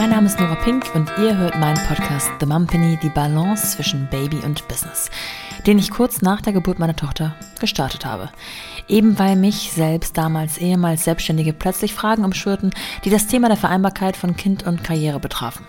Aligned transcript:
Mein 0.00 0.08
Name 0.08 0.28
ist 0.28 0.40
Nora 0.40 0.54
Pink 0.54 0.94
und 0.94 1.12
ihr 1.18 1.36
hört 1.36 1.60
meinen 1.60 1.86
Podcast 1.86 2.30
The 2.40 2.46
Mumpany, 2.46 2.98
die 3.02 3.10
Balance 3.10 3.76
zwischen 3.76 4.08
Baby 4.08 4.38
und 4.38 4.66
Business, 4.66 5.10
den 5.66 5.78
ich 5.78 5.90
kurz 5.90 6.22
nach 6.22 6.40
der 6.40 6.54
Geburt 6.54 6.78
meiner 6.78 6.96
Tochter 6.96 7.36
gestartet 7.60 8.06
habe. 8.06 8.30
Eben 8.88 9.18
weil 9.18 9.36
mich 9.36 9.72
selbst 9.72 10.16
damals 10.16 10.56
ehemals 10.56 11.04
Selbstständige 11.04 11.52
plötzlich 11.52 11.92
Fragen 11.92 12.24
umschwirrten, 12.24 12.70
die 13.04 13.10
das 13.10 13.26
Thema 13.26 13.48
der 13.48 13.58
Vereinbarkeit 13.58 14.16
von 14.16 14.36
Kind 14.36 14.62
und 14.66 14.82
Karriere 14.82 15.20
betrafen. 15.20 15.66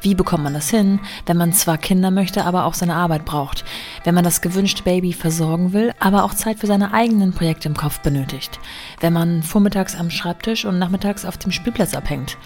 Wie 0.00 0.14
bekommt 0.14 0.44
man 0.44 0.54
das 0.54 0.70
hin, 0.70 1.00
wenn 1.26 1.36
man 1.36 1.52
zwar 1.52 1.76
Kinder 1.76 2.12
möchte, 2.12 2.44
aber 2.44 2.66
auch 2.66 2.74
seine 2.74 2.94
Arbeit 2.94 3.24
braucht? 3.24 3.64
Wenn 4.04 4.14
man 4.14 4.22
das 4.22 4.42
gewünschte 4.42 4.84
Baby 4.84 5.12
versorgen 5.12 5.72
will, 5.72 5.92
aber 5.98 6.22
auch 6.22 6.34
Zeit 6.34 6.60
für 6.60 6.68
seine 6.68 6.94
eigenen 6.94 7.32
Projekte 7.32 7.68
im 7.68 7.76
Kopf 7.76 7.98
benötigt? 7.98 8.60
Wenn 9.00 9.12
man 9.12 9.42
vormittags 9.42 9.96
am 9.96 10.10
Schreibtisch 10.10 10.64
und 10.64 10.78
nachmittags 10.78 11.24
auf 11.24 11.36
dem 11.36 11.50
Spielplatz 11.50 11.94
abhängt? 11.94 12.38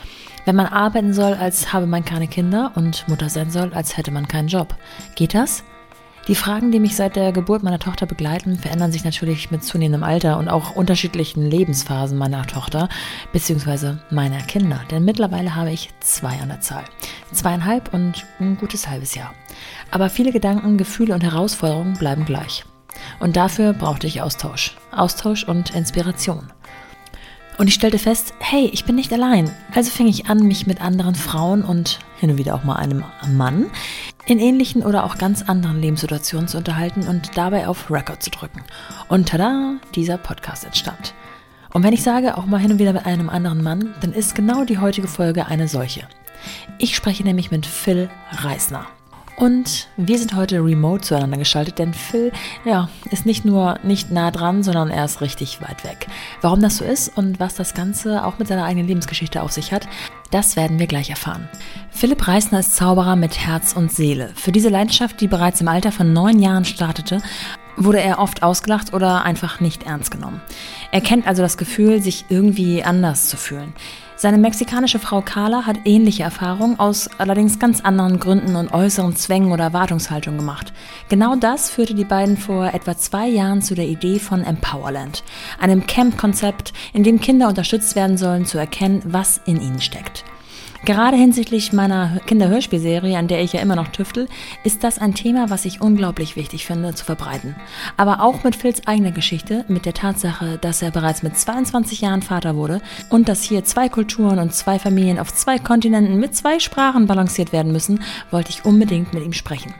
Wenn 0.44 0.56
man 0.56 0.66
arbeiten 0.66 1.12
soll, 1.12 1.34
als 1.34 1.72
habe 1.72 1.86
man 1.86 2.04
keine 2.04 2.28
Kinder 2.28 2.72
und 2.74 3.06
Mutter 3.08 3.28
sein 3.28 3.50
soll, 3.50 3.72
als 3.74 3.96
hätte 3.96 4.10
man 4.10 4.28
keinen 4.28 4.48
Job? 4.48 4.74
Geht 5.14 5.34
das? 5.34 5.64
Die 6.28 6.34
Fragen, 6.34 6.70
die 6.70 6.80
mich 6.80 6.96
seit 6.96 7.16
der 7.16 7.32
Geburt 7.32 7.62
meiner 7.62 7.78
Tochter 7.78 8.06
begleiten, 8.06 8.56
verändern 8.56 8.92
sich 8.92 9.04
natürlich 9.04 9.50
mit 9.50 9.64
zunehmendem 9.64 10.04
Alter 10.04 10.38
und 10.38 10.48
auch 10.48 10.76
unterschiedlichen 10.76 11.44
Lebensphasen 11.44 12.16
meiner 12.16 12.46
Tochter 12.46 12.88
bzw. 13.32 13.94
meiner 14.10 14.40
Kinder. 14.42 14.80
Denn 14.90 15.04
mittlerweile 15.04 15.56
habe 15.56 15.72
ich 15.72 15.90
zwei 16.00 16.38
an 16.40 16.48
der 16.48 16.60
Zahl. 16.60 16.84
Zweieinhalb 17.32 17.92
und 17.94 18.26
ein 18.38 18.58
gutes 18.58 18.86
halbes 18.88 19.14
Jahr. 19.14 19.32
Aber 19.90 20.10
viele 20.10 20.30
Gedanken, 20.30 20.78
Gefühle 20.78 21.14
und 21.14 21.24
Herausforderungen 21.24 21.94
bleiben 21.94 22.24
gleich. 22.24 22.64
Und 23.18 23.36
dafür 23.36 23.72
brauchte 23.72 24.06
ich 24.06 24.22
Austausch. 24.22 24.76
Austausch 24.92 25.44
und 25.44 25.74
Inspiration. 25.74 26.52
Und 27.60 27.66
ich 27.66 27.74
stellte 27.74 27.98
fest, 27.98 28.32
hey, 28.38 28.70
ich 28.72 28.86
bin 28.86 28.96
nicht 28.96 29.12
allein. 29.12 29.54
Also 29.74 29.90
fing 29.90 30.06
ich 30.06 30.30
an, 30.30 30.44
mich 30.44 30.66
mit 30.66 30.80
anderen 30.80 31.14
Frauen 31.14 31.62
und 31.62 31.98
hin 32.18 32.30
und 32.30 32.38
wieder 32.38 32.54
auch 32.54 32.64
mal 32.64 32.76
einem 32.76 33.04
Mann 33.34 33.70
in 34.24 34.38
ähnlichen 34.38 34.82
oder 34.82 35.04
auch 35.04 35.18
ganz 35.18 35.42
anderen 35.42 35.78
Lebenssituationen 35.78 36.48
zu 36.48 36.56
unterhalten 36.56 37.06
und 37.06 37.36
dabei 37.36 37.68
auf 37.68 37.90
Record 37.90 38.22
zu 38.22 38.30
drücken. 38.30 38.62
Und 39.10 39.28
tada, 39.28 39.74
dieser 39.94 40.16
Podcast 40.16 40.64
entstand. 40.64 41.12
Und 41.74 41.82
wenn 41.82 41.92
ich 41.92 42.02
sage, 42.02 42.38
auch 42.38 42.46
mal 42.46 42.56
hin 42.56 42.72
und 42.72 42.78
wieder 42.78 42.94
mit 42.94 43.04
einem 43.04 43.28
anderen 43.28 43.62
Mann, 43.62 43.94
dann 44.00 44.14
ist 44.14 44.34
genau 44.34 44.64
die 44.64 44.78
heutige 44.78 45.06
Folge 45.06 45.44
eine 45.44 45.68
solche. 45.68 46.08
Ich 46.78 46.96
spreche 46.96 47.24
nämlich 47.24 47.50
mit 47.50 47.66
Phil 47.66 48.08
Reisner. 48.32 48.86
Und 49.40 49.88
wir 49.96 50.18
sind 50.18 50.34
heute 50.34 50.62
remote 50.62 51.00
zueinander 51.00 51.38
geschaltet, 51.38 51.78
denn 51.78 51.94
Phil, 51.94 52.30
ja, 52.66 52.90
ist 53.10 53.24
nicht 53.24 53.46
nur 53.46 53.78
nicht 53.82 54.10
nah 54.10 54.30
dran, 54.30 54.62
sondern 54.62 54.90
er 54.90 55.06
ist 55.06 55.22
richtig 55.22 55.62
weit 55.62 55.82
weg. 55.82 56.08
Warum 56.42 56.60
das 56.60 56.76
so 56.76 56.84
ist 56.84 57.16
und 57.16 57.40
was 57.40 57.54
das 57.54 57.72
Ganze 57.72 58.26
auch 58.26 58.38
mit 58.38 58.48
seiner 58.48 58.66
eigenen 58.66 58.86
Lebensgeschichte 58.86 59.40
auf 59.40 59.50
sich 59.50 59.72
hat, 59.72 59.88
das 60.30 60.56
werden 60.56 60.78
wir 60.78 60.86
gleich 60.86 61.08
erfahren. 61.08 61.48
Philipp 61.90 62.28
Reisner 62.28 62.60
ist 62.60 62.76
Zauberer 62.76 63.16
mit 63.16 63.38
Herz 63.38 63.72
und 63.72 63.90
Seele. 63.90 64.30
Für 64.34 64.52
diese 64.52 64.68
Leidenschaft, 64.68 65.22
die 65.22 65.26
bereits 65.26 65.62
im 65.62 65.68
Alter 65.68 65.90
von 65.90 66.12
neun 66.12 66.38
Jahren 66.38 66.66
startete, 66.66 67.22
wurde 67.78 68.02
er 68.02 68.18
oft 68.18 68.42
ausgelacht 68.42 68.92
oder 68.92 69.24
einfach 69.24 69.60
nicht 69.60 69.84
ernst 69.84 70.10
genommen. 70.10 70.42
Er 70.92 71.00
kennt 71.00 71.26
also 71.26 71.40
das 71.40 71.56
Gefühl, 71.56 72.02
sich 72.02 72.26
irgendwie 72.28 72.84
anders 72.84 73.30
zu 73.30 73.38
fühlen. 73.38 73.72
Seine 74.20 74.36
mexikanische 74.36 74.98
Frau 74.98 75.22
Carla 75.22 75.64
hat 75.64 75.78
ähnliche 75.86 76.24
Erfahrungen 76.24 76.78
aus 76.78 77.08
allerdings 77.16 77.58
ganz 77.58 77.80
anderen 77.80 78.20
Gründen 78.20 78.54
und 78.54 78.70
äußeren 78.70 79.16
Zwängen 79.16 79.50
oder 79.50 79.64
Erwartungshaltungen 79.64 80.40
gemacht. 80.40 80.74
Genau 81.08 81.36
das 81.36 81.70
führte 81.70 81.94
die 81.94 82.04
beiden 82.04 82.36
vor 82.36 82.66
etwa 82.74 82.98
zwei 82.98 83.26
Jahren 83.28 83.62
zu 83.62 83.74
der 83.74 83.86
Idee 83.86 84.18
von 84.18 84.44
Empowerland, 84.44 85.24
einem 85.58 85.86
Camp-Konzept, 85.86 86.74
in 86.92 87.02
dem 87.02 87.22
Kinder 87.22 87.48
unterstützt 87.48 87.96
werden 87.96 88.18
sollen, 88.18 88.44
zu 88.44 88.58
erkennen, 88.58 89.00
was 89.06 89.40
in 89.46 89.58
ihnen 89.58 89.80
steckt. 89.80 90.22
Gerade 90.86 91.18
hinsichtlich 91.18 91.74
meiner 91.74 92.20
Kinderhörspielserie, 92.26 93.18
an 93.18 93.28
der 93.28 93.42
ich 93.42 93.52
ja 93.52 93.60
immer 93.60 93.76
noch 93.76 93.88
tüftel, 93.88 94.28
ist 94.64 94.82
das 94.82 94.98
ein 94.98 95.14
Thema, 95.14 95.50
was 95.50 95.66
ich 95.66 95.82
unglaublich 95.82 96.36
wichtig 96.36 96.64
finde 96.64 96.94
zu 96.94 97.04
verbreiten. 97.04 97.54
Aber 97.98 98.22
auch 98.22 98.44
mit 98.44 98.56
Phils 98.56 98.86
eigener 98.86 99.12
Geschichte, 99.12 99.66
mit 99.68 99.84
der 99.84 99.92
Tatsache, 99.92 100.58
dass 100.58 100.80
er 100.80 100.90
bereits 100.90 101.22
mit 101.22 101.36
22 101.36 102.00
Jahren 102.00 102.22
Vater 102.22 102.56
wurde 102.56 102.80
und 103.10 103.28
dass 103.28 103.42
hier 103.42 103.62
zwei 103.62 103.90
Kulturen 103.90 104.38
und 104.38 104.54
zwei 104.54 104.78
Familien 104.78 105.18
auf 105.18 105.34
zwei 105.34 105.58
Kontinenten 105.58 106.18
mit 106.18 106.34
zwei 106.34 106.58
Sprachen 106.58 107.06
balanciert 107.06 107.52
werden 107.52 107.72
müssen, 107.72 108.00
wollte 108.30 108.50
ich 108.50 108.64
unbedingt 108.64 109.12
mit 109.12 109.22
ihm 109.22 109.34
sprechen. 109.34 109.74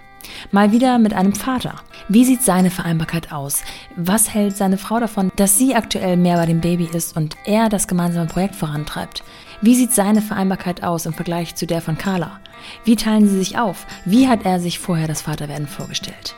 Mal 0.51 0.71
wieder 0.71 0.99
mit 0.99 1.15
einem 1.15 1.35
Vater. 1.35 1.77
Wie 2.09 2.25
sieht 2.25 2.43
seine 2.43 2.71
Vereinbarkeit 2.71 3.33
aus? 3.33 3.63
Was 3.97 4.33
hält 4.35 4.57
seine 4.57 4.79
Frau 4.79 5.01
davon, 5.01 5.33
dass 5.37 5.57
sie 5.57 5.75
aktuell 5.75 6.17
mehr 6.17 6.37
bei 6.37 6.47
dem 6.47 6.61
Baby 6.61 6.89
ist 6.93 7.17
und 7.17 7.37
er 7.45 7.69
das 7.69 7.89
gemeinsame 7.89 8.27
Projekt 8.27 8.55
vorantreibt? 8.55 9.23
Wie 9.63 9.75
sieht 9.75 9.93
seine 9.93 10.23
Vereinbarkeit 10.23 10.83
aus 10.83 11.05
im 11.05 11.13
Vergleich 11.13 11.55
zu 11.55 11.67
der 11.67 11.83
von 11.83 11.99
Carla? 11.99 12.41
Wie 12.85 12.97
teilen 12.97 13.29
sie 13.29 13.37
sich 13.37 13.59
auf? 13.59 13.87
Wie 14.07 14.27
hat 14.27 14.47
er 14.47 14.59
sich 14.59 14.79
vorher 14.79 15.07
das 15.07 15.21
Vaterwerden 15.21 15.69
vorgestellt? 15.69 16.35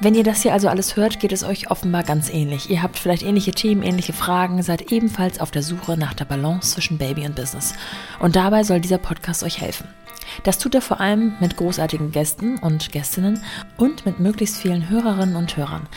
Wenn 0.00 0.14
ihr 0.14 0.24
das 0.24 0.42
hier 0.42 0.54
also 0.54 0.68
alles 0.68 0.96
hört, 0.96 1.20
geht 1.20 1.32
es 1.32 1.44
euch 1.44 1.70
offenbar 1.70 2.04
ganz 2.04 2.30
ähnlich. 2.30 2.70
Ihr 2.70 2.82
habt 2.82 2.96
vielleicht 2.98 3.24
ähnliche 3.24 3.50
Themen, 3.50 3.82
ähnliche 3.82 4.14
Fragen, 4.14 4.62
seid 4.62 4.90
ebenfalls 4.90 5.38
auf 5.38 5.50
der 5.50 5.62
Suche 5.62 5.98
nach 5.98 6.14
der 6.14 6.24
Balance 6.24 6.72
zwischen 6.72 6.96
Baby 6.96 7.26
und 7.26 7.34
Business. 7.34 7.74
Und 8.20 8.36
dabei 8.36 8.62
soll 8.64 8.80
dieser 8.80 8.98
Podcast 8.98 9.42
euch 9.42 9.60
helfen. 9.60 9.88
Das 10.44 10.58
tut 10.58 10.74
er 10.74 10.82
vor 10.82 11.00
allem 11.00 11.34
mit 11.40 11.56
großartigen 11.56 12.12
Gästen 12.12 12.58
und 12.58 12.90
Gästinnen 12.92 13.42
und 13.76 14.06
mit 14.06 14.18
möglichst 14.18 14.56
vielen 14.56 14.88
Hörerinnen 14.88 15.36
und 15.36 15.56
Hörern. 15.56 15.88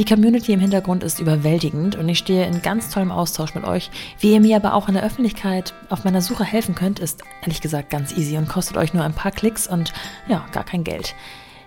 Die 0.00 0.06
Community 0.06 0.54
im 0.54 0.60
Hintergrund 0.60 1.04
ist 1.04 1.20
überwältigend 1.20 1.94
und 1.94 2.08
ich 2.08 2.16
stehe 2.16 2.46
in 2.46 2.62
ganz 2.62 2.88
tollem 2.88 3.10
Austausch 3.10 3.54
mit 3.54 3.64
euch. 3.64 3.90
Wie 4.18 4.32
ihr 4.32 4.40
mir 4.40 4.56
aber 4.56 4.72
auch 4.72 4.88
in 4.88 4.94
der 4.94 5.04
Öffentlichkeit 5.04 5.74
auf 5.90 6.04
meiner 6.04 6.22
Suche 6.22 6.42
helfen 6.42 6.74
könnt, 6.74 7.00
ist 7.00 7.22
ehrlich 7.42 7.60
gesagt 7.60 7.90
ganz 7.90 8.16
easy 8.16 8.38
und 8.38 8.48
kostet 8.48 8.78
euch 8.78 8.94
nur 8.94 9.04
ein 9.04 9.12
paar 9.12 9.30
Klicks 9.30 9.66
und 9.66 9.92
ja, 10.26 10.46
gar 10.52 10.64
kein 10.64 10.84
Geld. 10.84 11.14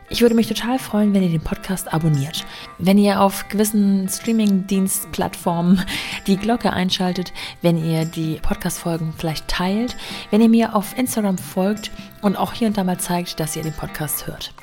Ich 0.10 0.24
würde 0.24 0.34
mich 0.34 0.48
total 0.48 0.80
freuen, 0.80 1.14
wenn 1.14 1.22
ihr 1.22 1.30
den 1.30 1.44
Podcast 1.44 1.94
abonniert. 1.94 2.44
Wenn 2.80 2.98
ihr 2.98 3.22
auf 3.22 3.50
gewissen 3.50 4.10
Streaming-Dienstplattformen 4.10 5.86
die 6.26 6.38
Glocke 6.38 6.74
einschaltet, 6.74 7.34
wenn 7.62 7.78
ihr 7.78 8.06
die 8.06 8.40
Podcast-Folgen 8.42 9.14
vielleicht 9.16 9.48
teilt, 9.48 9.96
wenn 10.32 10.42
ihr 10.42 10.50
mir 10.50 10.76
auf 10.76 10.98
Instagram 10.98 11.38
folgt 11.38 11.92
und 12.24 12.36
auch 12.36 12.54
hier 12.54 12.68
und 12.68 12.80
da 12.80 12.84
mal 12.84 12.98
zeigt, 12.98 13.40
dass 13.40 13.56
ihr 13.56 13.62
den 13.62 13.74
Podcast 13.74 14.26
hört. 14.26 14.56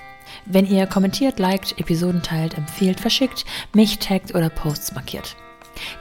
Wenn 0.46 0.66
ihr 0.66 0.86
kommentiert, 0.86 1.38
liked, 1.38 1.78
Episoden 1.78 2.22
teilt, 2.22 2.56
empfiehlt, 2.56 3.00
verschickt, 3.00 3.44
mich 3.74 3.98
taggt 3.98 4.34
oder 4.34 4.48
Posts 4.48 4.94
markiert. 4.94 5.36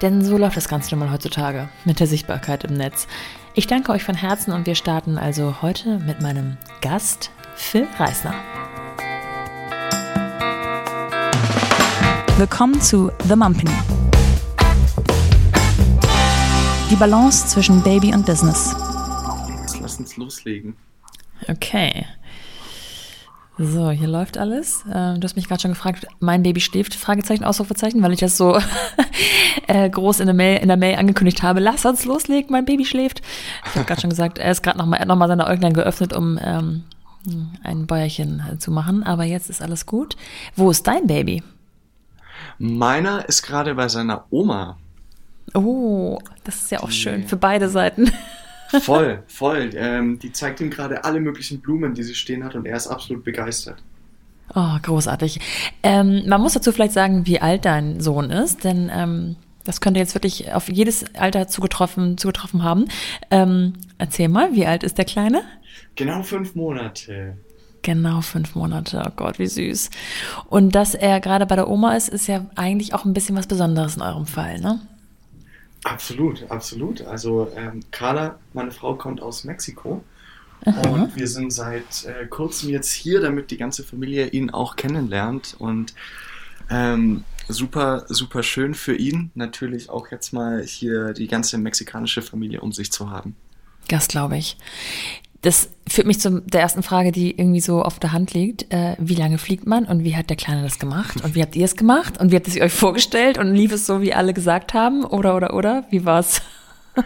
Denn 0.02 0.24
so 0.24 0.38
läuft 0.38 0.58
das 0.58 0.68
Ganze 0.68 0.92
nun 0.96 1.06
mal 1.06 1.12
heutzutage 1.12 1.70
mit 1.86 2.00
der 2.00 2.08
Sichtbarkeit 2.08 2.64
im 2.64 2.74
Netz. 2.74 3.08
Ich 3.54 3.68
danke 3.68 3.92
euch 3.92 4.04
von 4.04 4.16
Herzen 4.16 4.52
und 4.54 4.66
wir 4.66 4.76
starten 4.76 5.18
also 5.18 5.62
heute 5.62 6.00
mit 6.00 6.22
meinem 6.22 6.58
Gast 6.82 7.32
Phil 7.56 7.88
Reisner. 7.98 8.34
Willkommen 12.38 12.80
zu 12.82 13.12
The 13.28 13.36
Mumpany. 13.36 13.76
Die 16.90 16.96
Balance 16.96 17.48
zwischen 17.48 17.84
Baby 17.84 18.14
und 18.14 18.26
Business. 18.26 18.74
Lass 19.82 20.00
uns 20.00 20.16
loslegen. 20.18 20.76
Okay. 21.48 22.06
So, 23.62 23.92
hier 23.92 24.08
läuft 24.08 24.38
alles. 24.38 24.86
Ähm, 24.94 25.20
du 25.20 25.26
hast 25.26 25.36
mich 25.36 25.50
gerade 25.50 25.62
schon 25.62 25.72
gefragt, 25.72 26.08
mein 26.22 26.44
Baby 26.44 26.62
schläft, 26.62 26.96
Fragezeichen, 26.96 27.44
Ausrufezeichen, 27.44 28.02
weil 28.02 28.14
ich 28.14 28.22
das 28.22 28.38
so 28.38 28.58
äh, 29.68 29.90
groß 29.90 30.22
in 30.22 30.28
der, 30.28 30.34
Mail, 30.34 30.62
in 30.62 30.70
der 30.70 30.78
Mail 30.78 30.96
angekündigt 30.98 31.44
habe. 31.44 31.60
Lass 31.60 31.86
uns 31.86 32.06
loslegen, 32.06 32.54
mein 32.54 32.64
Baby 32.64 32.86
schläft. 32.86 33.22
Ich 33.66 33.76
habe 33.76 33.86
gerade 33.86 34.00
schon 34.00 34.12
gesagt, 34.12 34.38
er 34.38 34.50
ist 34.50 34.64
gerade 34.64 34.78
nochmal 34.78 35.06
noch 35.06 35.18
mal 35.18 35.28
seine 35.28 35.46
Äuglein 35.46 35.74
geöffnet, 35.74 36.14
um 36.14 36.40
ähm, 36.42 36.84
ein 37.62 37.86
Bäuerchen 37.86 38.42
zu 38.60 38.72
machen. 38.72 39.04
Aber 39.04 39.26
jetzt 39.26 39.50
ist 39.50 39.62
alles 39.62 39.86
gut. 39.86 40.16
Wo 40.56 40.72
ist 40.72 40.88
dein 40.88 41.06
Baby? 41.08 41.44
Meiner 42.60 43.28
ist 43.28 43.42
gerade 43.42 43.76
bei 43.76 43.90
seiner 43.90 44.24
Oma. 44.30 44.78
Oh, 45.54 46.18
das 46.46 46.56
ist 46.56 46.72
ja 46.72 46.80
auch 46.80 46.92
schön 46.92 47.28
für 47.28 47.36
beide 47.36 47.68
Seiten. 47.68 48.10
Voll, 48.82 49.24
voll. 49.28 49.72
Ähm, 49.76 50.20
die 50.20 50.32
zeigt 50.32 50.62
ihm 50.62 50.70
gerade 50.70 51.04
alle 51.04 51.20
möglichen 51.20 51.60
Blumen, 51.60 51.94
die 51.94 52.04
sie 52.04 52.16
stehen 52.16 52.44
hat 52.44 52.56
und 52.56 52.66
er 52.66 52.78
ist 52.78 52.88
absolut 52.88 53.24
begeistert. 53.24 53.82
Oh, 54.56 54.78
großartig. 54.82 55.40
Ähm, 55.84 56.24
man 56.28 56.42
muss 56.42 56.54
dazu 56.54 56.72
vielleicht 56.72 56.94
sagen, 56.94 57.26
wie 57.26 57.40
alt 57.40 57.66
dein 57.66 58.00
Sohn 58.02 58.32
ist, 58.32 58.64
denn 58.64 58.90
ähm, 58.94 59.36
das 59.64 59.82
könnte 59.82 60.00
jetzt 60.00 60.16
wirklich 60.16 60.54
auf 60.54 60.70
jedes 60.70 61.06
Alter 61.16 61.48
zugetroffen, 61.48 62.18
zugetroffen 62.18 62.64
haben. 62.64 62.86
Ähm, 63.30 63.74
erzähl 63.98 64.28
mal, 64.28 64.56
wie 64.56 64.66
alt 64.66 64.84
ist 64.84 64.98
der 64.98 65.06
Kleine? 65.06 65.44
Genau 65.96 66.24
fünf 66.24 66.56
Monate. 66.56 67.38
Genau 67.82 68.22
fünf 68.22 68.56
Monate. 68.56 69.04
Oh 69.06 69.12
Gott, 69.16 69.40
wie 69.40 69.48
süß. 69.48 69.90
Und 70.48 70.76
dass 70.76 70.96
er 70.96 71.20
gerade 71.20 71.46
bei 71.46 71.56
der 71.56 71.70
Oma 71.70 71.96
ist, 71.96 72.10
ist 72.10 72.28
ja 72.28 72.46
eigentlich 72.56 72.94
auch 72.94 73.06
ein 73.06 73.14
bisschen 73.14 73.36
was 73.36 73.48
Besonderes 73.48 73.96
in 73.96 74.02
eurem 74.02 74.26
Fall, 74.26 74.60
ne? 74.60 74.80
Absolut, 75.84 76.50
absolut. 76.50 77.02
Also 77.02 77.52
ähm, 77.56 77.82
Carla, 77.92 78.40
meine 78.54 78.72
Frau, 78.72 78.96
kommt 78.96 79.22
aus 79.22 79.44
Mexiko. 79.44 80.04
Aha. 80.66 80.82
Und 80.90 81.16
wir 81.16 81.28
sind 81.28 81.54
seit 81.54 82.06
äh, 82.06 82.26
kurzem 82.28 82.70
jetzt 82.70 82.92
hier, 82.92 83.22
damit 83.22 83.50
die 83.50 83.58
ganze 83.58 83.84
Familie 83.84 84.28
ihn 84.28 84.50
auch 84.50 84.76
kennenlernt. 84.76 85.56
Und 85.58 85.94
ähm, 86.70 87.24
super, 87.48 88.06
super 88.10 88.44
schön 88.44 88.74
für 88.74 88.96
ihn, 88.96 89.32
natürlich 89.36 89.90
auch 89.90 90.12
jetzt 90.12 90.34
mal 90.34 90.64
hier 90.64 91.14
die 91.14 91.28
ganze 91.28 91.58
mexikanische 91.58 92.22
Familie 92.22 92.62
um 92.62 92.72
sich 92.72 92.92
zu 92.92 93.10
haben. 93.10 93.36
Das 93.88 94.08
glaube 94.08 94.38
ich. 94.38 94.58
Das 95.42 95.70
führt 95.88 96.06
mich 96.06 96.20
zu 96.20 96.42
der 96.42 96.62
ersten 96.62 96.84
Frage, 96.84 97.12
die 97.12 97.32
irgendwie 97.32 97.62
so 97.62 97.82
auf 97.82 98.00
der 98.00 98.12
Hand 98.12 98.34
liegt. 98.34 98.72
Äh, 98.74 98.96
wie 99.00 99.16
lange 99.16 99.38
fliegt 99.38 99.66
man 99.66 99.86
und 99.86 100.04
wie 100.04 100.16
hat 100.16 100.30
der 100.30 100.36
Kleine 100.38 100.64
das 100.64 100.80
gemacht? 100.80 101.24
Und 101.24 101.36
wie 101.36 101.42
habt 101.42 101.56
ihr 101.56 101.66
es 101.66 101.78
gemacht? 101.78 102.20
Und 102.20 102.32
wie 102.32 102.36
habt 102.36 102.48
ihr 102.48 102.56
es 102.56 102.62
euch 102.62 102.74
vorgestellt? 102.74 103.38
Und 103.38 103.54
lief 103.54 103.72
es 103.72 103.86
so, 103.86 104.02
wie 104.02 104.14
alle 104.14 104.34
gesagt 104.34 104.74
haben? 104.74 105.06
Oder, 105.06 105.36
oder, 105.36 105.54
oder? 105.54 105.86
Wie 105.90 106.06
war's? 106.06 106.42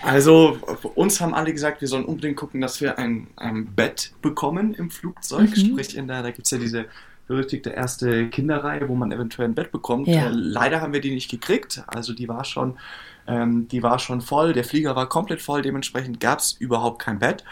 Also, 0.00 0.58
uns 0.94 1.20
haben 1.20 1.34
alle 1.34 1.52
gesagt, 1.52 1.80
wir 1.80 1.88
sollen 1.88 2.04
unbedingt 2.04 2.36
gucken, 2.36 2.60
dass 2.60 2.80
wir 2.80 2.98
ein, 2.98 3.26
ein 3.36 3.66
Bett 3.74 4.12
bekommen 4.22 4.72
im 4.74 4.90
Flugzeug. 4.90 5.50
Mhm. 5.50 5.56
Sprich, 5.56 5.96
in 5.96 6.06
der, 6.06 6.22
da 6.22 6.30
gibt 6.30 6.46
es 6.46 6.52
ja 6.52 6.58
diese 6.58 6.86
berüchtigte 7.26 7.70
erste 7.70 8.28
Kinderreihe, 8.28 8.88
wo 8.88 8.94
man 8.94 9.12
eventuell 9.12 9.48
ein 9.48 9.54
Bett 9.54 9.70
bekommt. 9.70 10.08
Ja. 10.08 10.26
Äh, 10.26 10.30
leider 10.30 10.80
haben 10.80 10.92
wir 10.92 11.00
die 11.00 11.10
nicht 11.10 11.30
gekriegt. 11.30 11.82
Also 11.86 12.14
die 12.14 12.28
war 12.28 12.44
schon 12.44 12.78
ähm, 13.28 13.68
die 13.68 13.82
war 13.82 13.98
schon 13.98 14.20
voll, 14.20 14.52
der 14.52 14.64
Flieger 14.64 14.96
war 14.96 15.08
komplett 15.08 15.42
voll, 15.42 15.62
dementsprechend 15.62 16.18
gab 16.18 16.40
es 16.40 16.52
überhaupt 16.52 17.00
kein 17.00 17.18
Bett. 17.18 17.44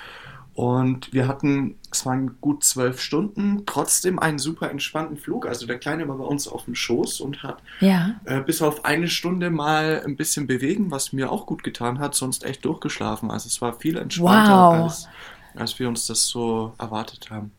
Und 0.55 1.13
wir 1.13 1.29
hatten, 1.29 1.77
es 1.93 2.07
waren 2.07 2.41
gut 2.41 2.65
zwölf 2.65 2.99
Stunden, 2.99 3.65
trotzdem 3.67 4.19
einen 4.19 4.39
super 4.39 4.71
entspannten 4.71 5.19
Flug. 5.19 5.47
Also 5.47 5.67
der 5.67 5.79
Kleine 5.79 6.09
war 6.09 6.17
bei 6.17 6.25
uns 6.25 6.49
auf 6.49 6.65
dem 6.65 6.75
Schoß 6.75 7.21
und 7.21 7.43
hat 7.43 7.59
ja. 7.81 8.15
äh, 8.25 8.41
bis 8.41 8.63
auf 8.63 8.87
eine 8.87 9.09
Stunde 9.09 9.51
mal 9.51 10.03
ein 10.03 10.17
bisschen 10.17 10.47
bewegen, 10.47 10.91
was 10.91 11.13
mir 11.13 11.31
auch 11.31 11.45
gut 11.45 11.63
getan 11.63 11.99
hat, 11.99 12.15
sonst 12.15 12.43
echt 12.43 12.65
durchgeschlafen. 12.65 13.31
Also 13.31 13.49
es 13.49 13.61
war 13.61 13.75
viel 13.75 13.99
entspannter, 13.99 14.79
wow. 14.79 14.85
als, 14.85 15.09
als 15.55 15.79
wir 15.79 15.89
uns 15.89 16.07
das 16.07 16.27
so 16.27 16.73
erwartet 16.79 17.29
haben. 17.29 17.53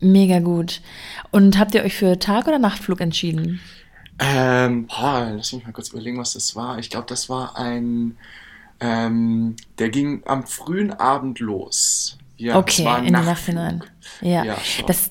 Mega 0.00 0.40
gut. 0.40 0.82
Und 1.30 1.58
habt 1.58 1.74
ihr 1.74 1.82
euch 1.84 1.96
für 1.96 2.18
Tag- 2.18 2.48
oder 2.48 2.58
Nachtflug 2.58 3.00
entschieden? 3.00 3.60
Ähm, 4.22 4.86
boah, 4.86 5.32
lass 5.34 5.52
mich 5.52 5.64
mal 5.64 5.72
kurz 5.72 5.88
überlegen, 5.88 6.18
was 6.18 6.34
das 6.34 6.54
war. 6.54 6.78
Ich 6.78 6.90
glaube, 6.90 7.06
das 7.08 7.28
war 7.28 7.58
ein, 7.58 8.16
ähm, 8.80 9.56
der 9.78 9.88
ging 9.88 10.22
am 10.26 10.46
frühen 10.46 10.92
Abend 10.92 11.40
los. 11.40 12.18
Ja, 12.36 12.56
okay, 12.56 12.86
in 12.98 13.06
die 13.06 13.10
Nacht 13.10 13.44
hinein. 13.44 13.84
Ja, 14.20 14.44
ja 14.44 14.56
das, 14.86 15.10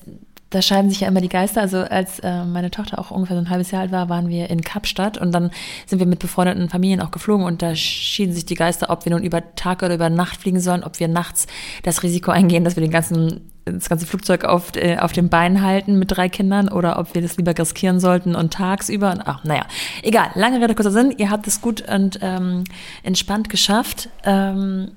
da 0.50 0.62
scheiden 0.62 0.90
sich 0.90 1.00
ja 1.00 1.08
immer 1.08 1.20
die 1.20 1.28
Geister. 1.28 1.60
Also 1.60 1.78
als 1.78 2.18
äh, 2.20 2.44
meine 2.44 2.70
Tochter 2.70 2.98
auch 2.98 3.10
ungefähr 3.10 3.36
so 3.36 3.42
ein 3.42 3.50
halbes 3.50 3.70
Jahr 3.70 3.82
alt 3.82 3.92
war, 3.92 4.08
waren 4.08 4.28
wir 4.28 4.48
in 4.50 4.62
Kapstadt 4.62 5.18
und 5.18 5.32
dann 5.32 5.50
sind 5.86 5.98
wir 5.98 6.06
mit 6.06 6.18
befreundeten 6.18 6.68
Familien 6.68 7.00
auch 7.00 7.10
geflogen 7.10 7.44
und 7.44 7.62
da 7.62 7.74
schieden 7.74 8.32
sich 8.32 8.46
die 8.46 8.54
Geister, 8.54 8.90
ob 8.90 9.04
wir 9.04 9.12
nun 9.12 9.22
über 9.22 9.54
Tag 9.56 9.82
oder 9.82 9.94
über 9.94 10.10
Nacht 10.10 10.38
fliegen 10.38 10.60
sollen, 10.60 10.84
ob 10.84 11.00
wir 11.00 11.08
nachts 11.08 11.46
das 11.82 12.02
Risiko 12.02 12.30
eingehen, 12.30 12.64
dass 12.64 12.76
wir 12.76 12.82
den 12.82 12.90
ganzen 12.90 13.51
das 13.64 13.88
ganze 13.88 14.06
Flugzeug 14.06 14.44
auf, 14.44 14.74
äh, 14.74 14.98
auf 14.98 15.12
den 15.12 15.28
Beinen 15.28 15.62
halten 15.62 15.98
mit 15.98 16.10
drei 16.10 16.28
Kindern 16.28 16.68
oder 16.68 16.98
ob 16.98 17.14
wir 17.14 17.22
das 17.22 17.36
lieber 17.36 17.56
riskieren 17.56 18.00
sollten 18.00 18.34
und 18.34 18.52
tagsüber. 18.52 19.18
Ach, 19.24 19.44
naja, 19.44 19.66
egal. 20.02 20.30
Lange 20.34 20.60
Rede, 20.60 20.74
kurzer 20.74 20.90
Sinn. 20.90 21.14
Ihr 21.16 21.30
habt 21.30 21.46
es 21.46 21.60
gut 21.60 21.82
und 21.88 22.18
ähm, 22.22 22.64
entspannt 23.02 23.48
geschafft. 23.48 24.08
Ähm, 24.24 24.92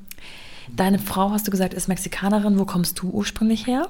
deine 0.76 1.00
Frau, 1.00 1.32
hast 1.32 1.48
du 1.48 1.52
gesagt, 1.52 1.74
ist 1.74 1.88
Mexikanerin. 1.88 2.58
Wo 2.60 2.66
kommst 2.66 3.00
du 3.00 3.10
ursprünglich 3.10 3.68
her? 3.68 3.88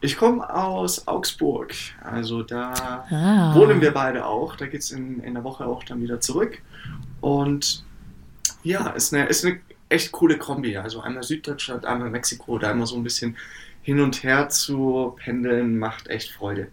Ich 0.00 0.16
komme 0.16 0.48
aus 0.52 1.06
Augsburg. 1.06 1.74
Also 2.02 2.42
da 2.42 3.04
ah. 3.10 3.54
wohnen 3.54 3.80
wir 3.80 3.92
beide 3.92 4.24
auch. 4.24 4.56
Da 4.56 4.66
geht 4.66 4.80
es 4.80 4.90
in, 4.90 5.20
in 5.20 5.34
der 5.34 5.44
Woche 5.44 5.66
auch 5.66 5.84
dann 5.84 6.00
wieder 6.00 6.20
zurück. 6.20 6.58
Und 7.20 7.84
ja, 8.62 8.88
ist 8.90 9.12
eine, 9.14 9.26
ist 9.26 9.44
eine 9.44 9.60
echt 9.90 10.10
coole 10.12 10.38
Kombi. 10.38 10.76
Also 10.78 11.00
einmal 11.00 11.22
Süddeutschland, 11.22 11.84
einmal 11.84 12.08
Mexiko, 12.08 12.58
da 12.58 12.70
immer 12.70 12.86
so 12.86 12.96
ein 12.96 13.02
bisschen 13.02 13.36
hin 13.82 14.00
und 14.00 14.22
her 14.22 14.48
zu 14.48 15.16
pendeln, 15.22 15.78
macht 15.78 16.08
echt 16.08 16.30
Freude. 16.30 16.68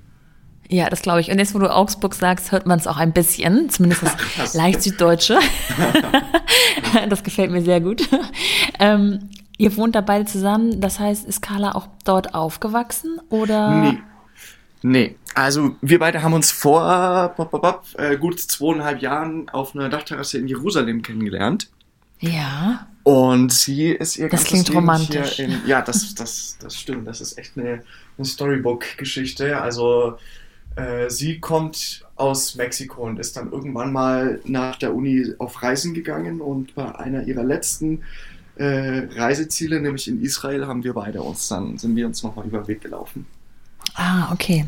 Ja, 0.69 0.89
das 0.89 1.01
glaube 1.01 1.21
ich. 1.21 1.31
Und 1.31 1.39
jetzt, 1.39 1.55
wo 1.55 1.59
du 1.59 1.73
Augsburg 1.73 2.13
sagst, 2.13 2.51
hört 2.51 2.65
man 2.65 2.77
es 2.77 2.87
auch 2.87 2.97
ein 2.97 3.13
bisschen, 3.13 3.69
zumindest 3.69 4.03
das 4.37 4.53
leicht 4.53 4.83
Süddeutsche. 4.83 5.39
das 7.09 7.23
gefällt 7.23 7.51
mir 7.51 7.61
sehr 7.61 7.79
gut. 7.79 8.07
Ähm, 8.79 9.29
Ihr 9.57 9.75
wohnt 9.75 9.95
da 9.95 10.01
beide 10.01 10.25
zusammen, 10.25 10.79
das 10.81 10.99
heißt, 10.99 11.27
ist 11.27 11.41
Carla 11.41 11.73
auch 11.73 11.87
dort 12.05 12.35
aufgewachsen 12.35 13.19
oder? 13.29 13.71
Nee. 13.71 13.97
Nee, 14.83 15.15
also 15.33 15.75
wir 15.81 15.97
beide 15.97 16.21
haben 16.21 16.33
uns 16.33 16.51
vor 16.51 17.35
äh, 17.97 18.15
gut 18.17 18.39
zweieinhalb 18.39 19.01
Jahren 19.01 19.49
auf 19.49 19.73
einer 19.75 19.89
Dachterrasse 19.89 20.37
in 20.37 20.47
Jerusalem 20.47 21.01
kennengelernt. 21.01 21.69
Ja. 22.19 22.87
Und 23.03 23.53
sie 23.53 23.91
ist 23.91 24.17
ihr 24.17 24.27
Das 24.27 24.43
klingt 24.43 24.73
romantisch. 24.73 25.39
In, 25.39 25.61
ja, 25.65 25.81
das, 25.81 26.13
das, 26.13 26.57
das 26.59 26.75
stimmt. 26.75 27.07
Das 27.07 27.21
ist 27.21 27.37
echt 27.37 27.57
eine, 27.57 27.83
eine 28.17 28.25
Storybook-Geschichte. 28.25 29.61
Also 29.61 30.17
äh, 30.75 31.09
sie 31.09 31.39
kommt 31.39 32.05
aus 32.15 32.55
Mexiko 32.55 33.03
und 33.03 33.19
ist 33.19 33.37
dann 33.37 33.51
irgendwann 33.51 33.93
mal 33.93 34.41
nach 34.45 34.75
der 34.75 34.93
Uni 34.93 35.33
auf 35.37 35.61
Reisen 35.63 35.93
gegangen 35.93 36.41
und 36.41 36.75
bei 36.75 36.93
einer 36.95 37.23
ihrer 37.23 37.43
letzten 37.43 38.03
äh, 38.57 39.07
Reiseziele, 39.15 39.79
nämlich 39.79 40.07
in 40.07 40.21
Israel, 40.21 40.67
haben 40.67 40.83
wir 40.83 40.93
beide 40.93 41.21
uns 41.21 41.47
dann, 41.47 41.77
sind 41.77 41.95
wir 41.95 42.07
uns 42.07 42.23
nochmal 42.23 42.45
über 42.45 42.59
den 42.59 42.67
Weg 42.67 42.81
gelaufen. 42.81 43.25
Ah, 43.93 44.31
okay. 44.33 44.65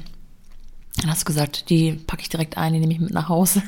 Dann 0.97 1.09
hast 1.09 1.23
du 1.23 1.25
gesagt, 1.25 1.69
die 1.69 1.93
packe 1.93 2.21
ich 2.21 2.29
direkt 2.29 2.57
ein, 2.57 2.73
die 2.73 2.79
nehme 2.79 2.93
ich 2.93 2.99
mit 2.99 3.13
nach 3.13 3.29
Hause. 3.29 3.63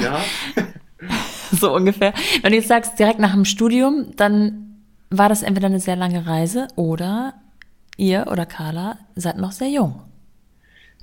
ja. 0.00 0.22
so 1.60 1.74
ungefähr. 1.74 2.12
Wenn 2.42 2.52
du 2.52 2.56
jetzt 2.56 2.68
sagst, 2.68 2.98
direkt 2.98 3.18
nach 3.18 3.32
dem 3.32 3.44
Studium, 3.44 4.14
dann 4.16 4.80
war 5.10 5.28
das 5.28 5.42
entweder 5.42 5.66
eine 5.66 5.80
sehr 5.80 5.96
lange 5.96 6.26
Reise 6.26 6.68
oder 6.76 7.34
ihr 7.96 8.26
oder 8.30 8.46
Carla 8.46 8.98
seid 9.14 9.38
noch 9.38 9.52
sehr 9.52 9.68
jung. 9.68 10.02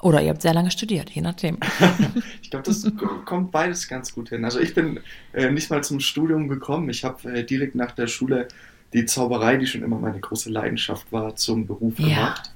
Oder 0.02 0.22
ihr 0.22 0.30
habt 0.30 0.42
sehr 0.42 0.54
lange 0.54 0.72
studiert, 0.72 1.12
je 1.12 1.22
nachdem. 1.22 1.60
ich 2.42 2.50
glaube, 2.50 2.64
das 2.66 2.92
kommt 3.26 3.52
beides 3.52 3.88
ganz 3.88 4.14
gut 4.14 4.30
hin. 4.30 4.44
Also 4.44 4.60
ich 4.60 4.74
bin 4.74 5.00
äh, 5.32 5.52
nicht 5.52 5.70
mal 5.70 5.84
zum 5.84 6.00
Studium 6.00 6.48
gekommen. 6.48 6.90
Ich 6.90 7.04
habe 7.04 7.32
äh, 7.32 7.44
direkt 7.44 7.76
nach 7.76 7.92
der 7.92 8.08
Schule 8.08 8.48
die 8.94 9.06
Zauberei, 9.06 9.58
die 9.58 9.68
schon 9.68 9.84
immer 9.84 10.00
meine 10.00 10.20
große 10.20 10.50
Leidenschaft 10.50 11.12
war, 11.12 11.36
zum 11.36 11.68
Beruf 11.68 12.00
ja. 12.00 12.08
gemacht. 12.08 12.52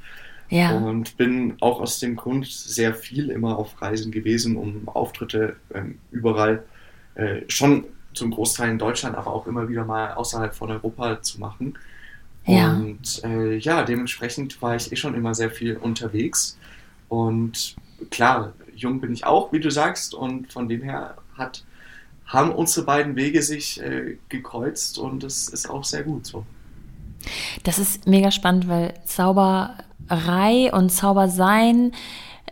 Ja. 0.50 0.77
Und 0.77 1.18
bin 1.18 1.56
auch 1.62 1.80
aus 1.80 2.00
dem 2.00 2.15
Grund 2.15 2.47
sehr 2.47 2.94
viel 2.94 3.30
immer 3.30 3.57
auf 3.57 3.81
Reisen 3.81 4.12
gewesen, 4.12 4.57
um 4.57 4.88
Auftritte 4.88 5.56
ähm, 5.74 6.00
überall, 6.12 6.63
äh, 7.16 7.42
schon 7.48 7.86
zum 8.14 8.32
Großteil 8.32 8.70
in 8.70 8.80
Deutschland, 8.80 9.16
aber 9.16 9.34
auch 9.34 9.48
immer 9.48 9.68
wieder 9.68 9.84
mal 9.86 10.14
außerhalb 10.14 10.56
von 10.56 10.72
Europa 10.72 11.22
zu 11.22 11.40
machen. 11.40 11.78
Ja. 12.46 12.74
Und 12.74 13.24
äh, 13.24 13.58
ja, 13.58 13.84
dementsprechend 13.84 14.62
war 14.62 14.76
ich 14.76 14.92
eh 14.92 14.96
schon 14.96 15.16
immer 15.16 15.34
sehr 15.34 15.50
viel 15.50 15.78
unterwegs 15.78 16.58
und 17.10 17.76
klar, 18.10 18.54
jung 18.76 19.00
bin 19.00 19.14
ich 19.14 19.26
auch, 19.26 19.52
wie 19.52 19.60
du 19.60 19.72
sagst, 19.72 20.14
und 20.14 20.52
von 20.52 20.68
dem 20.68 20.82
her 20.82 21.16
hat, 21.38 21.64
haben 22.26 22.52
unsere 22.52 22.86
beiden 22.86 23.16
Wege 23.16 23.42
sich 23.42 23.82
äh, 23.82 24.18
gekreuzt 24.30 24.98
und 24.98 25.24
das 25.24 25.48
ist 25.48 25.69
auch 25.69 25.84
sehr 25.84 26.04
gut 26.04 26.26
so. 26.26 26.45
Das 27.64 27.80
ist 27.80 28.07
mega 28.07 28.31
spannend, 28.31 28.68
weil 28.68 28.94
Zauberei 29.06 30.72
und 30.74 30.92
Zaubersein, 30.92 31.94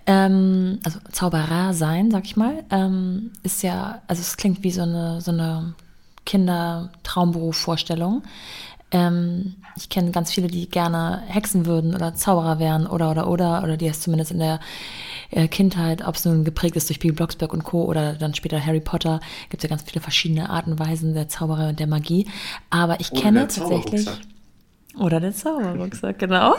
ähm, 0.05 0.79
also 0.83 1.00
Zauberer 1.12 1.74
sein, 1.74 2.12
sag 2.12 2.25
ich 2.25 2.36
mal, 2.36 2.63
ähm, 2.69 3.31
ist 3.43 3.63
ja, 3.63 4.01
also 4.07 4.22
es 4.22 4.38
klingt 4.38 4.63
wie 4.63 4.72
so 4.72 4.81
eine, 4.81 5.22
so 5.22 5.31
eine 5.31 5.75
Kinder-Traumberuf-Vorstellung. 6.25 8.24
Ähm, 8.91 9.55
ich 9.75 9.89
kenne 9.89 10.12
ganz 10.12 10.31
viele, 10.31 10.48
die 10.48 10.69
gerne 10.69 11.24
Hexen 11.25 11.65
würden 11.65 11.95
oder 11.95 12.13
Zauberer 12.13 12.60
wären 12.60 12.86
oder 12.86 13.10
oder 13.10 13.27
oder 13.27 13.63
oder 13.63 13.75
die 13.75 13.88
es 13.88 14.01
zumindest 14.01 14.31
in 14.31 14.39
der 14.39 14.60
äh, 15.31 15.48
Kindheit, 15.48 16.05
ob 16.05 16.15
es 16.15 16.25
nun 16.25 16.43
geprägt 16.43 16.75
ist 16.75 16.89
durch 16.89 17.00
Bibi 17.00 17.15
Blocksberg 17.15 17.53
und 17.53 17.63
Co. 17.63 17.86
oder 17.86 18.13
dann 18.13 18.36
später 18.36 18.63
Harry 18.63 18.81
Potter, 18.81 19.19
gibt 19.50 19.63
es 19.63 19.69
ja 19.69 19.75
ganz 19.75 19.89
viele 19.89 20.01
verschiedene 20.01 20.50
Arten 20.50 20.74
und 20.74 20.79
Weisen 20.79 21.15
der 21.15 21.27
Zauberer 21.27 21.69
und 21.69 21.79
der 21.79 21.88
Magie. 21.88 22.27
Aber 22.69 23.00
ich 23.00 23.12
oder 23.12 23.22
kenne 23.22 23.48
tatsächlich. 23.48 24.07
Oder 24.97 25.19
der 25.19 25.33
Zauberrucksack, 25.33 26.19
genau. 26.19 26.55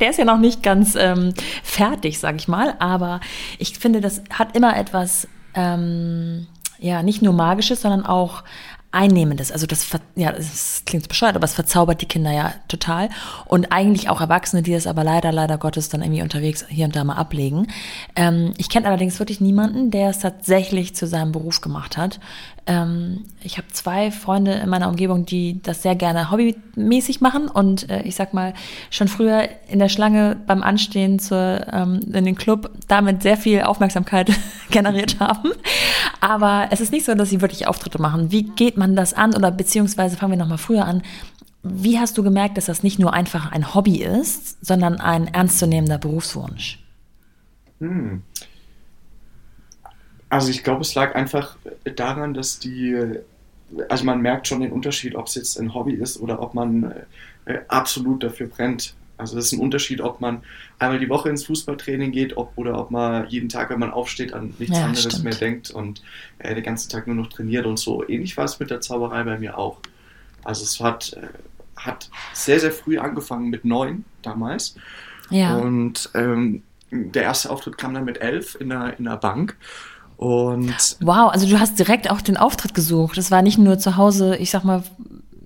Der 0.00 0.10
ist 0.10 0.18
ja 0.18 0.24
noch 0.24 0.38
nicht 0.38 0.62
ganz 0.62 0.94
ähm, 0.96 1.34
fertig, 1.62 2.18
sag 2.18 2.36
ich 2.36 2.48
mal. 2.48 2.74
Aber 2.78 3.20
ich 3.58 3.78
finde, 3.78 4.00
das 4.00 4.22
hat 4.30 4.56
immer 4.56 4.76
etwas, 4.76 5.28
ähm, 5.54 6.46
ja, 6.78 7.02
nicht 7.02 7.22
nur 7.22 7.32
Magisches, 7.34 7.82
sondern 7.82 8.06
auch 8.06 8.44
Einnehmendes. 8.92 9.52
Also 9.52 9.66
das, 9.66 9.86
ja, 10.14 10.32
das 10.32 10.82
klingt 10.86 11.08
bescheuert, 11.08 11.36
aber 11.36 11.44
es 11.44 11.54
verzaubert 11.54 12.00
die 12.00 12.06
Kinder 12.06 12.32
ja 12.32 12.54
total. 12.68 13.10
Und 13.44 13.72
eigentlich 13.72 14.08
auch 14.08 14.20
Erwachsene, 14.20 14.62
die 14.62 14.72
das 14.72 14.86
aber 14.86 15.04
leider, 15.04 15.32
leider 15.32 15.58
Gottes 15.58 15.88
dann 15.88 16.02
irgendwie 16.02 16.22
unterwegs 16.22 16.64
hier 16.68 16.86
und 16.86 16.96
da 16.96 17.04
mal 17.04 17.16
ablegen. 17.16 17.66
Ähm, 18.14 18.54
ich 18.56 18.68
kenne 18.68 18.86
allerdings 18.86 19.18
wirklich 19.18 19.40
niemanden, 19.40 19.90
der 19.90 20.10
es 20.10 20.20
tatsächlich 20.20 20.94
zu 20.94 21.06
seinem 21.06 21.32
Beruf 21.32 21.60
gemacht 21.60 21.96
hat. 21.96 22.20
Ähm, 22.68 23.24
ich 23.42 23.58
habe 23.58 23.68
zwei 23.68 24.10
Freunde 24.10 24.52
in 24.54 24.68
meiner 24.68 24.88
Umgebung, 24.88 25.24
die 25.24 25.62
das 25.62 25.82
sehr 25.82 25.94
gerne 25.94 26.32
hobbymäßig 26.32 27.20
machen 27.20 27.46
und 27.46 27.88
äh, 27.88 28.02
ich 28.02 28.16
sag 28.16 28.34
mal, 28.34 28.54
schon 28.90 29.06
früher 29.06 29.48
in 29.68 29.78
der 29.78 29.88
Schlange 29.88 30.36
beim 30.46 30.64
Anstehen 30.64 31.20
zur, 31.20 31.64
ähm, 31.72 32.00
in 32.12 32.24
den 32.24 32.34
Club 32.34 32.72
damit 32.88 33.22
sehr 33.22 33.36
viel 33.36 33.62
Aufmerksamkeit 33.62 34.32
generiert 34.70 35.20
haben. 35.20 35.52
Aber 36.20 36.66
es 36.70 36.80
ist 36.80 36.90
nicht 36.90 37.06
so, 37.06 37.14
dass 37.14 37.30
sie 37.30 37.40
wirklich 37.40 37.68
Auftritte 37.68 38.00
machen. 38.00 38.32
Wie 38.32 38.42
geht 38.42 38.75
man 38.76 38.96
das 38.96 39.14
an? 39.14 39.34
Oder 39.34 39.50
beziehungsweise 39.50 40.16
fangen 40.16 40.32
wir 40.32 40.38
nochmal 40.38 40.58
früher 40.58 40.84
an. 40.84 41.02
Wie 41.62 41.98
hast 41.98 42.16
du 42.16 42.22
gemerkt, 42.22 42.56
dass 42.56 42.66
das 42.66 42.82
nicht 42.82 42.98
nur 42.98 43.12
einfach 43.12 43.50
ein 43.50 43.74
Hobby 43.74 44.02
ist, 44.02 44.64
sondern 44.64 45.00
ein 45.00 45.28
ernstzunehmender 45.28 45.98
Berufswunsch? 45.98 46.78
Hm. 47.80 48.22
Also 50.28 50.50
ich 50.50 50.64
glaube, 50.64 50.82
es 50.82 50.94
lag 50.94 51.14
einfach 51.14 51.56
daran, 51.84 52.34
dass 52.34 52.58
die 52.58 53.20
also 53.88 54.04
man 54.04 54.20
merkt 54.20 54.48
schon 54.48 54.60
den 54.60 54.72
Unterschied, 54.72 55.14
ob 55.14 55.26
es 55.26 55.34
jetzt 55.34 55.58
ein 55.58 55.74
Hobby 55.74 55.94
ist 55.94 56.20
oder 56.20 56.40
ob 56.40 56.54
man 56.54 56.94
äh, 57.46 57.58
absolut 57.68 58.22
dafür 58.22 58.46
brennt. 58.46 58.94
Also 59.18 59.38
es 59.38 59.46
ist 59.46 59.52
ein 59.52 59.60
Unterschied, 59.60 60.00
ob 60.00 60.20
man 60.20 60.42
einmal 60.78 60.98
die 60.98 61.08
Woche 61.08 61.28
ins 61.28 61.44
Fußballtraining 61.46 62.12
geht 62.12 62.36
ob, 62.36 62.52
oder 62.56 62.78
ob 62.78 62.90
man 62.90 63.28
jeden 63.28 63.48
Tag, 63.48 63.70
wenn 63.70 63.78
man 63.78 63.90
aufsteht, 63.90 64.32
an 64.32 64.54
nichts 64.58 64.76
ja, 64.76 64.84
anderes 64.84 65.04
stimmt. 65.04 65.24
mehr 65.24 65.34
denkt 65.34 65.70
und 65.70 66.02
äh, 66.38 66.54
den 66.54 66.64
ganzen 66.64 66.90
Tag 66.90 67.06
nur 67.06 67.16
noch 67.16 67.28
trainiert 67.28 67.66
und 67.66 67.78
so. 67.78 68.06
Ähnlich 68.06 68.36
war 68.36 68.44
es 68.44 68.60
mit 68.60 68.70
der 68.70 68.80
Zauberei 68.80 69.24
bei 69.24 69.38
mir 69.38 69.56
auch. 69.56 69.78
Also 70.44 70.64
es 70.64 70.78
hat, 70.80 71.14
äh, 71.14 71.28
hat 71.76 72.10
sehr, 72.34 72.60
sehr 72.60 72.72
früh 72.72 72.98
angefangen 72.98 73.48
mit 73.48 73.64
neun 73.64 74.04
damals. 74.22 74.76
Ja. 75.30 75.56
Und 75.56 76.10
ähm, 76.14 76.62
der 76.90 77.22
erste 77.22 77.50
Auftritt 77.50 77.78
kam 77.78 77.94
dann 77.94 78.04
mit 78.04 78.20
elf 78.20 78.56
in 78.60 78.68
der, 78.68 78.98
in 78.98 79.04
der 79.04 79.16
Bank. 79.16 79.56
Und 80.16 80.96
wow, 81.00 81.30
also 81.30 81.46
du 81.46 81.60
hast 81.60 81.78
direkt 81.78 82.10
auch 82.10 82.22
den 82.22 82.36
Auftritt 82.36 82.74
gesucht. 82.74 83.18
Das 83.18 83.30
war 83.30 83.42
nicht 83.42 83.58
nur 83.58 83.78
zu 83.78 83.96
Hause, 83.96 84.36
ich 84.36 84.50
sag 84.50 84.64
mal, 84.64 84.82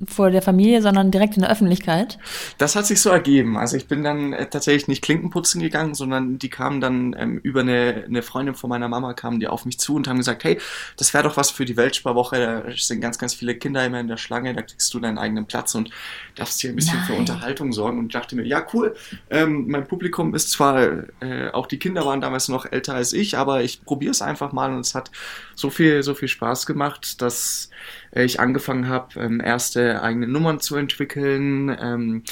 vor 0.07 0.31
der 0.31 0.43
Familie, 0.43 0.83
sondern 0.83 1.11
direkt 1.11 1.37
in 1.37 1.43
der 1.43 1.51
Öffentlichkeit? 1.51 2.19
Das 2.59 2.77
hat 2.77 2.87
sich 2.87 3.01
so 3.01 3.11
ergeben. 3.11 3.57
Also 3.59 3.77
ich 3.77 3.87
bin 3.87 4.03
dann 4.03 4.33
äh, 4.33 4.47
tatsächlich 4.47 4.89
nicht 4.89 5.03
Klinkenputzen 5.03 5.61
gegangen, 5.61 5.95
sondern 5.95 6.39
die 6.39 6.49
kamen 6.49 6.81
dann 6.81 7.15
ähm, 7.19 7.39
über 7.43 7.61
eine, 7.61 8.05
eine 8.07 8.23
Freundin 8.23 8.55
von 8.55 8.71
meiner 8.71 8.89
Mama, 8.89 9.13
kamen 9.15 9.41
die 9.41 9.49
auf 9.49 9.65
mich 9.65 9.79
zu 9.79 9.95
und 9.95 10.09
haben 10.09 10.19
gesagt, 10.19 10.45
hey, 10.45 10.59
das 10.97 11.13
wäre 11.15 11.25
doch 11.25 11.37
was 11.37 11.51
für 11.51 11.65
die 11.65 11.77
Weltsparwoche, 11.77 12.65
da 12.67 12.73
sind 12.77 13.01
ganz, 13.01 13.19
ganz 13.19 13.35
viele 13.35 13.55
Kinder 13.57 13.85
immer 13.85 14.01
in 14.01 14.09
der 14.09 14.17
Schlange, 14.17 14.55
da 14.55 14.63
kriegst 14.63 14.93
du 14.95 15.01
deinen 15.01 15.19
eigenen 15.19 15.47
Platz 15.47 15.75
und 15.75 15.91
darfst 16.35 16.61
hier 16.61 16.71
ein 16.71 16.77
bisschen 16.77 16.99
Nein. 16.99 17.07
für 17.07 17.15
Unterhaltung 17.15 17.73
sorgen. 17.73 17.99
Und 17.99 18.07
ich 18.07 18.13
dachte 18.13 18.37
mir, 18.37 18.47
ja 18.47 18.65
cool, 18.73 18.95
ähm, 19.31 19.67
mein 19.69 19.87
Publikum 19.87 20.35
ist 20.35 20.51
zwar, 20.51 21.05
äh, 21.21 21.51
auch 21.53 21.67
die 21.67 21.79
Kinder 21.79 22.05
waren 22.05 22.21
damals 22.21 22.49
noch 22.49 22.71
älter 22.71 22.95
als 22.95 23.13
ich, 23.13 23.37
aber 23.37 23.63
ich 23.63 23.85
probiere 23.85 24.13
es 24.13 24.23
einfach 24.23 24.53
mal 24.53 24.73
und 24.73 24.81
es 24.81 24.95
hat 24.95 25.11
so 25.55 25.71
viel, 25.71 26.03
so 26.03 26.15
viel 26.15 26.29
Spaß 26.29 26.67
gemacht, 26.67 27.21
dass 27.23 27.71
ich 28.13 28.41
angefangen 28.41 28.89
habe, 28.89 29.21
ähm, 29.21 29.41
erste 29.41 30.03
eigene 30.03 30.27
Nummern 30.27 30.61
zu 30.61 30.77
entwickeln, 30.77 31.77
ähm, 31.81 32.23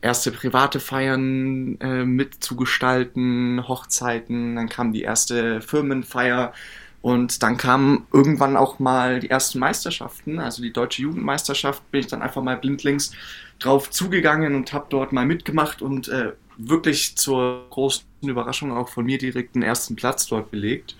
erste 0.00 0.30
private 0.30 0.80
Feiern 0.80 1.78
äh, 1.80 2.04
mitzugestalten, 2.04 3.66
Hochzeiten, 3.66 4.56
dann 4.56 4.68
kam 4.68 4.92
die 4.92 5.02
erste 5.02 5.60
Firmenfeier 5.60 6.52
und 7.00 7.42
dann 7.42 7.56
kamen 7.56 8.06
irgendwann 8.12 8.56
auch 8.56 8.78
mal 8.78 9.20
die 9.20 9.30
ersten 9.30 9.58
Meisterschaften, 9.58 10.38
also 10.38 10.62
die 10.62 10.72
deutsche 10.72 11.02
Jugendmeisterschaft, 11.02 11.90
bin 11.90 12.00
ich 12.00 12.06
dann 12.06 12.22
einfach 12.22 12.42
mal 12.42 12.56
blindlings 12.56 13.12
drauf 13.58 13.90
zugegangen 13.90 14.54
und 14.54 14.72
habe 14.72 14.86
dort 14.88 15.12
mal 15.12 15.26
mitgemacht 15.26 15.82
und 15.82 16.08
äh, 16.08 16.32
wirklich 16.56 17.16
zur 17.16 17.66
großen 17.70 18.04
Überraschung 18.22 18.72
auch 18.72 18.88
von 18.88 19.04
mir 19.04 19.18
direkt 19.18 19.54
den 19.54 19.62
ersten 19.62 19.96
Platz 19.96 20.26
dort 20.26 20.50
belegt. 20.50 20.96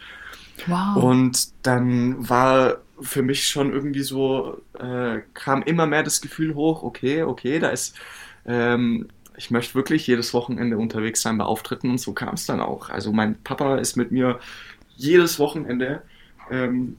Wow. 0.66 1.02
Und 1.02 1.48
dann 1.62 2.28
war 2.28 2.78
für 3.00 3.22
mich 3.22 3.46
schon 3.46 3.72
irgendwie 3.72 4.02
so, 4.02 4.60
äh, 4.78 5.20
kam 5.34 5.62
immer 5.62 5.86
mehr 5.86 6.02
das 6.02 6.20
Gefühl 6.20 6.54
hoch, 6.54 6.82
okay, 6.82 7.22
okay, 7.22 7.58
da 7.58 7.68
ist, 7.68 7.96
ähm, 8.44 9.08
ich 9.36 9.50
möchte 9.50 9.74
wirklich 9.74 10.06
jedes 10.06 10.34
Wochenende 10.34 10.78
unterwegs 10.78 11.22
sein 11.22 11.38
bei 11.38 11.44
Auftritten 11.44 11.90
und 11.90 11.98
so 12.00 12.12
kam 12.12 12.34
es 12.34 12.46
dann 12.46 12.60
auch. 12.60 12.90
Also 12.90 13.12
mein 13.12 13.40
Papa 13.42 13.76
ist 13.76 13.96
mit 13.96 14.10
mir 14.10 14.40
jedes 14.96 15.38
Wochenende 15.38 16.02
ähm, 16.50 16.96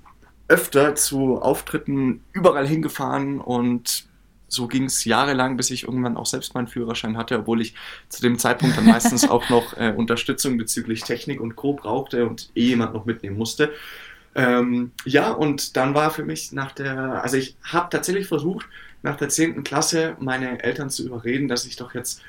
öfter 0.47 0.95
zu 0.95 1.41
Auftritten 1.41 2.23
überall 2.31 2.67
hingefahren 2.67 3.39
und 3.41 4.08
so 4.49 4.67
ging 4.67 4.85
es 4.85 5.05
jahrelang, 5.05 5.57
bis 5.57 5.69
ich 5.71 5.83
irgendwann 5.83 6.17
auch 6.17 6.25
selbst 6.25 6.53
meinen 6.53 6.67
Führerschein 6.67 7.17
hatte, 7.17 7.39
obwohl 7.39 7.61
ich 7.61 7.75
zu 8.09 8.21
dem 8.21 8.37
Zeitpunkt 8.37 8.77
dann 8.77 8.85
meistens 8.85 9.29
auch 9.29 9.49
noch 9.49 9.77
äh, 9.77 9.93
Unterstützung 9.95 10.57
bezüglich 10.57 11.03
Technik 11.03 11.39
und 11.39 11.55
Co. 11.55 11.73
brauchte 11.73 12.27
und 12.27 12.49
eh 12.55 12.65
jemand 12.65 12.93
noch 12.93 13.05
mitnehmen 13.05 13.37
musste. 13.37 13.71
Ähm, 14.35 14.91
ja, 15.05 15.31
und 15.31 15.75
dann 15.75 15.95
war 15.95 16.11
für 16.11 16.23
mich 16.23 16.51
nach 16.51 16.71
der, 16.71 17.23
also 17.23 17.37
ich 17.37 17.55
habe 17.63 17.89
tatsächlich 17.89 18.27
versucht, 18.27 18.67
nach 19.01 19.15
der 19.15 19.29
10. 19.29 19.63
Klasse 19.63 20.15
meine 20.19 20.61
Eltern 20.63 20.89
zu 20.89 21.05
überreden, 21.05 21.47
dass 21.47 21.65
ich 21.65 21.75
doch 21.75 21.93
jetzt 21.93 22.21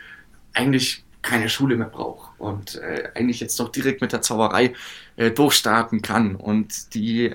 eigentlich 0.54 1.04
keine 1.22 1.48
Schule 1.48 1.76
mehr 1.76 1.88
brauche 1.88 2.30
und 2.38 2.76
äh, 2.76 3.10
eigentlich 3.14 3.40
jetzt 3.40 3.60
doch 3.60 3.68
direkt 3.68 4.00
mit 4.00 4.12
der 4.12 4.22
Zauberei 4.22 4.72
äh, 5.16 5.30
durchstarten 5.30 6.00
kann. 6.00 6.34
Und 6.36 6.94
die 6.94 7.34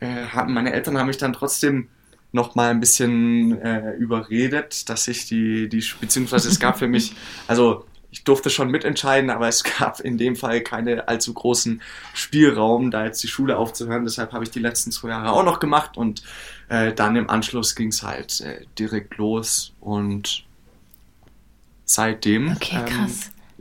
äh, 0.00 0.26
haben, 0.32 0.52
meine 0.52 0.72
Eltern 0.72 0.98
haben 0.98 1.06
mich 1.06 1.18
dann 1.18 1.32
trotzdem 1.32 1.88
noch 2.32 2.54
mal 2.54 2.70
ein 2.70 2.80
bisschen 2.80 3.60
äh, 3.60 3.92
überredet, 3.92 4.88
dass 4.88 5.06
ich 5.06 5.26
die, 5.26 5.68
die, 5.68 5.84
beziehungsweise 6.00 6.48
es 6.48 6.58
gab 6.58 6.78
für 6.78 6.88
mich, 6.88 7.14
also 7.46 7.84
ich 8.10 8.24
durfte 8.24 8.50
schon 8.50 8.70
mitentscheiden, 8.70 9.30
aber 9.30 9.48
es 9.48 9.64
gab 9.64 10.00
in 10.00 10.18
dem 10.18 10.36
Fall 10.36 10.60
keine 10.60 11.08
allzu 11.08 11.32
großen 11.32 11.80
Spielraum, 12.12 12.90
da 12.90 13.06
jetzt 13.06 13.22
die 13.22 13.28
Schule 13.28 13.56
aufzuhören. 13.56 14.04
Deshalb 14.04 14.32
habe 14.32 14.44
ich 14.44 14.50
die 14.50 14.58
letzten 14.58 14.92
zwei 14.92 15.08
Jahre 15.08 15.32
auch 15.32 15.44
noch 15.44 15.60
gemacht 15.60 15.96
und 15.96 16.22
äh, 16.68 16.92
dann 16.92 17.16
im 17.16 17.30
Anschluss 17.30 17.74
ging 17.74 17.88
es 17.88 18.02
halt 18.02 18.42
äh, 18.42 18.66
direkt 18.78 19.16
los 19.16 19.72
und 19.80 20.44
seitdem 21.86 22.52
okay, 22.52 22.84
ähm, 22.86 23.10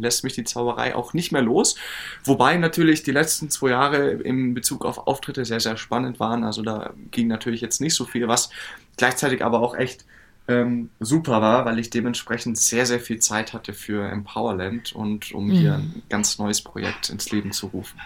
lässt 0.01 0.23
mich 0.23 0.33
die 0.33 0.43
Zauberei 0.43 0.95
auch 0.95 1.13
nicht 1.13 1.31
mehr 1.31 1.41
los. 1.41 1.75
Wobei 2.23 2.57
natürlich 2.57 3.03
die 3.03 3.11
letzten 3.11 3.49
zwei 3.49 3.69
Jahre 3.69 4.11
in 4.11 4.53
Bezug 4.53 4.85
auf 4.85 5.07
Auftritte 5.07 5.45
sehr, 5.45 5.59
sehr 5.59 5.77
spannend 5.77 6.19
waren. 6.19 6.43
Also 6.43 6.61
da 6.61 6.93
ging 7.11 7.27
natürlich 7.27 7.61
jetzt 7.61 7.81
nicht 7.81 7.95
so 7.95 8.05
viel, 8.05 8.27
was 8.27 8.49
gleichzeitig 8.97 9.43
aber 9.43 9.61
auch 9.61 9.75
echt 9.75 10.05
ähm, 10.47 10.89
super 10.99 11.41
war, 11.41 11.65
weil 11.65 11.79
ich 11.79 11.89
dementsprechend 11.89 12.57
sehr, 12.57 12.85
sehr 12.85 12.99
viel 12.99 13.19
Zeit 13.19 13.53
hatte 13.53 13.73
für 13.73 14.09
Empowerland 14.09 14.93
und 14.93 15.31
um 15.33 15.47
mhm. 15.47 15.51
hier 15.51 15.73
ein 15.75 16.03
ganz 16.09 16.37
neues 16.39 16.61
Projekt 16.61 17.09
ins 17.09 17.31
Leben 17.31 17.51
zu 17.51 17.67
rufen. 17.67 17.99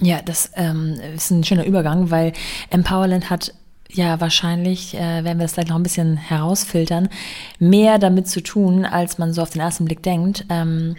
Ja, 0.00 0.22
das 0.22 0.52
ähm, 0.54 0.98
ist 1.14 1.30
ein 1.30 1.42
schöner 1.42 1.66
Übergang, 1.66 2.10
weil 2.10 2.32
Empowerland 2.70 3.30
hat 3.30 3.54
ja 3.90 4.20
wahrscheinlich, 4.20 4.94
äh, 4.94 5.24
werden 5.24 5.38
wir 5.38 5.44
das 5.44 5.54
gleich 5.54 5.68
noch 5.68 5.76
ein 5.76 5.82
bisschen 5.82 6.16
herausfiltern, 6.16 7.08
mehr 7.58 7.98
damit 7.98 8.28
zu 8.28 8.42
tun, 8.42 8.84
als 8.84 9.18
man 9.18 9.32
so 9.32 9.42
auf 9.42 9.50
den 9.50 9.62
ersten 9.62 9.84
Blick 9.84 10.02
denkt. 10.02 10.44
Ähm, 10.48 10.96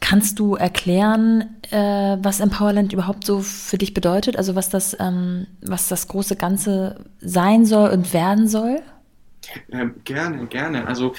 kannst 0.00 0.38
du 0.38 0.56
erklären, 0.56 1.56
äh, 1.70 2.16
was 2.20 2.40
Empowerland 2.40 2.92
überhaupt 2.92 3.24
so 3.24 3.40
für 3.40 3.78
dich 3.78 3.94
bedeutet? 3.94 4.36
Also 4.36 4.54
was 4.54 4.68
das, 4.68 4.96
ähm, 4.98 5.46
was 5.60 5.88
das 5.88 6.08
große 6.08 6.36
Ganze 6.36 7.04
sein 7.20 7.64
soll 7.66 7.90
und 7.90 8.12
werden 8.12 8.48
soll? 8.48 8.82
Ähm, 9.70 9.94
gerne, 10.04 10.46
gerne. 10.46 10.86
Also 10.86 11.14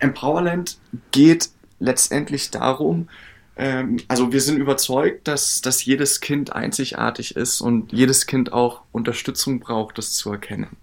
Empowerland 0.00 0.78
geht 1.10 1.50
letztendlich 1.78 2.50
darum, 2.50 3.08
ähm, 3.56 3.96
also 4.08 4.32
wir 4.32 4.40
sind 4.40 4.58
überzeugt, 4.58 5.26
dass, 5.28 5.62
dass 5.62 5.84
jedes 5.84 6.20
Kind 6.20 6.52
einzigartig 6.52 7.36
ist 7.36 7.60
und 7.60 7.92
jedes 7.92 8.26
Kind 8.26 8.52
auch 8.52 8.82
Unterstützung 8.92 9.60
braucht, 9.60 9.98
das 9.98 10.12
zu 10.12 10.30
erkennen. 10.30 10.76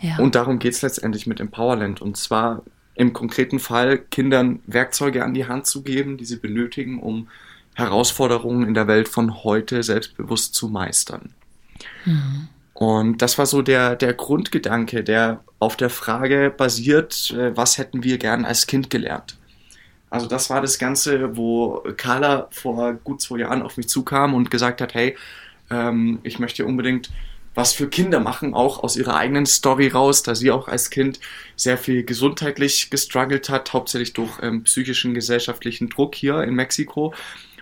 Ja. 0.00 0.18
Und 0.18 0.34
darum 0.34 0.58
geht 0.58 0.74
es 0.74 0.82
letztendlich 0.82 1.26
mit 1.26 1.38
Empowerland. 1.38 2.02
Und 2.02 2.16
zwar 2.16 2.62
im 2.94 3.12
konkreten 3.12 3.60
Fall 3.60 3.98
Kindern 3.98 4.60
Werkzeuge 4.66 5.24
an 5.24 5.32
die 5.32 5.46
Hand 5.46 5.66
zu 5.66 5.82
geben, 5.82 6.16
die 6.16 6.24
sie 6.24 6.36
benötigen, 6.36 7.00
um 7.00 7.28
Herausforderungen 7.74 8.66
in 8.66 8.74
der 8.74 8.88
Welt 8.88 9.08
von 9.08 9.44
heute 9.44 9.82
selbstbewusst 9.82 10.54
zu 10.54 10.68
meistern. 10.68 11.32
Mhm. 12.04 12.48
Und 12.74 13.22
das 13.22 13.38
war 13.38 13.46
so 13.46 13.62
der, 13.62 13.94
der 13.96 14.12
Grundgedanke, 14.12 15.04
der 15.04 15.44
auf 15.60 15.76
der 15.76 15.88
Frage 15.88 16.52
basiert, 16.54 17.30
äh, 17.30 17.56
was 17.56 17.78
hätten 17.78 18.02
wir 18.02 18.18
gern 18.18 18.44
als 18.44 18.66
Kind 18.66 18.90
gelernt? 18.90 19.36
Also 20.12 20.26
das 20.26 20.50
war 20.50 20.60
das 20.60 20.78
Ganze, 20.78 21.38
wo 21.38 21.82
Carla 21.96 22.48
vor 22.50 22.92
gut 22.92 23.22
zwei 23.22 23.38
Jahren 23.38 23.62
auf 23.62 23.78
mich 23.78 23.88
zukam 23.88 24.34
und 24.34 24.50
gesagt 24.50 24.82
hat, 24.82 24.92
hey, 24.92 25.16
ähm, 25.70 26.18
ich 26.22 26.38
möchte 26.38 26.66
unbedingt 26.66 27.10
was 27.54 27.72
für 27.72 27.88
Kinder 27.88 28.20
machen, 28.20 28.52
auch 28.52 28.82
aus 28.82 28.96
ihrer 28.96 29.16
eigenen 29.16 29.46
Story 29.46 29.88
raus, 29.88 30.22
da 30.22 30.34
sie 30.34 30.50
auch 30.50 30.68
als 30.68 30.90
Kind 30.90 31.18
sehr 31.56 31.78
viel 31.78 32.04
gesundheitlich 32.04 32.90
gestruggelt 32.90 33.48
hat, 33.48 33.72
hauptsächlich 33.72 34.12
durch 34.12 34.30
ähm, 34.42 34.64
psychischen 34.64 35.14
gesellschaftlichen 35.14 35.88
Druck 35.88 36.14
hier 36.14 36.42
in 36.42 36.54
Mexiko. 36.54 37.14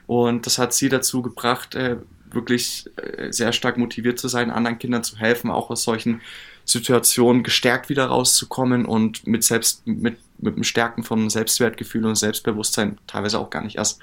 Und 0.09 0.45
das 0.47 0.59
hat 0.59 0.73
sie 0.73 0.89
dazu 0.89 1.23
gebracht, 1.23 1.77
äh, 1.77 1.99
wirklich 2.33 2.87
äh, 2.97 3.33
sehr 3.33 3.53
stark 3.53 3.79
motiviert 3.79 4.19
zu 4.19 4.27
sein, 4.27 4.51
anderen 4.51 4.81
Kindern 4.81 5.05
zu 5.05 5.19
helfen, 5.19 5.53
auch 5.53 5.71
aus 5.71 5.85
solchen 5.85 6.21
Situationen 6.71 7.43
gestärkt 7.43 7.89
wieder 7.89 8.07
rauszukommen 8.07 8.85
und 8.85 9.27
mit 9.27 9.45
selbst 9.45 9.87
mit 9.87 10.19
mit 10.43 10.57
dem 10.57 10.65
Stärken 10.65 11.03
von 11.03 11.31
Selbstwertgefühl 11.31 12.07
und 12.07 12.17
Selbstbewusstsein 12.17 12.99
teilweise 13.07 13.39
auch 13.39 13.51
gar 13.51 13.63
nicht 13.63 13.77
erst 13.77 14.01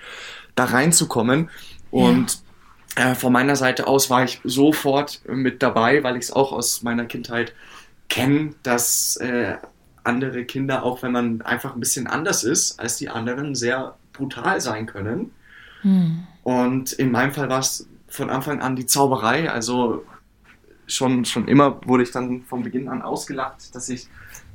da 0.56 0.66
reinzukommen. 0.66 1.50
Und 1.92 2.40
ja. 2.98 3.12
äh, 3.12 3.16
von 3.16 3.34
meiner 3.34 3.56
Seite 3.56 3.88
aus 3.88 4.10
war 4.10 4.24
ich 4.24 4.40
sofort 4.44 5.22
mit 5.28 5.64
dabei, 5.64 6.04
weil 6.04 6.16
ich 6.16 6.26
es 6.26 6.32
auch 6.32 6.52
aus 6.52 6.84
meiner 6.84 7.06
Kindheit 7.06 7.54
kenne, 8.10 8.54
dass 8.64 9.18
äh, 9.18 9.56
andere 10.04 10.46
Kinder, 10.46 10.84
auch 10.84 11.02
wenn 11.04 11.12
man 11.12 11.42
einfach 11.42 11.74
ein 11.74 11.80
bisschen 11.80 12.08
anders 12.08 12.44
ist 12.44 12.80
als 12.80 12.98
die 12.98 13.10
anderen, 13.10 13.56
sehr 13.56 13.98
brutal 14.14 14.62
sein 14.62 14.86
können. 14.86 15.32
Hm. 15.82 16.26
Und 16.44 16.94
in 16.94 17.12
meinem 17.12 17.34
Fall 17.34 17.50
war 17.50 17.60
es 17.60 17.88
von 18.08 18.30
Anfang 18.30 18.62
an 18.62 18.76
die 18.76 18.86
Zauberei. 18.86 19.52
Also 19.52 20.06
schon, 20.88 21.26
schon 21.26 21.48
immer 21.48 21.80
wurde 21.86 22.04
ich 22.04 22.12
dann 22.12 22.42
von 22.44 22.64
Beginn 22.64 22.88
an 22.88 23.02
ausgelacht, 23.02 23.76
dass 23.76 23.90
ich, 23.90 24.08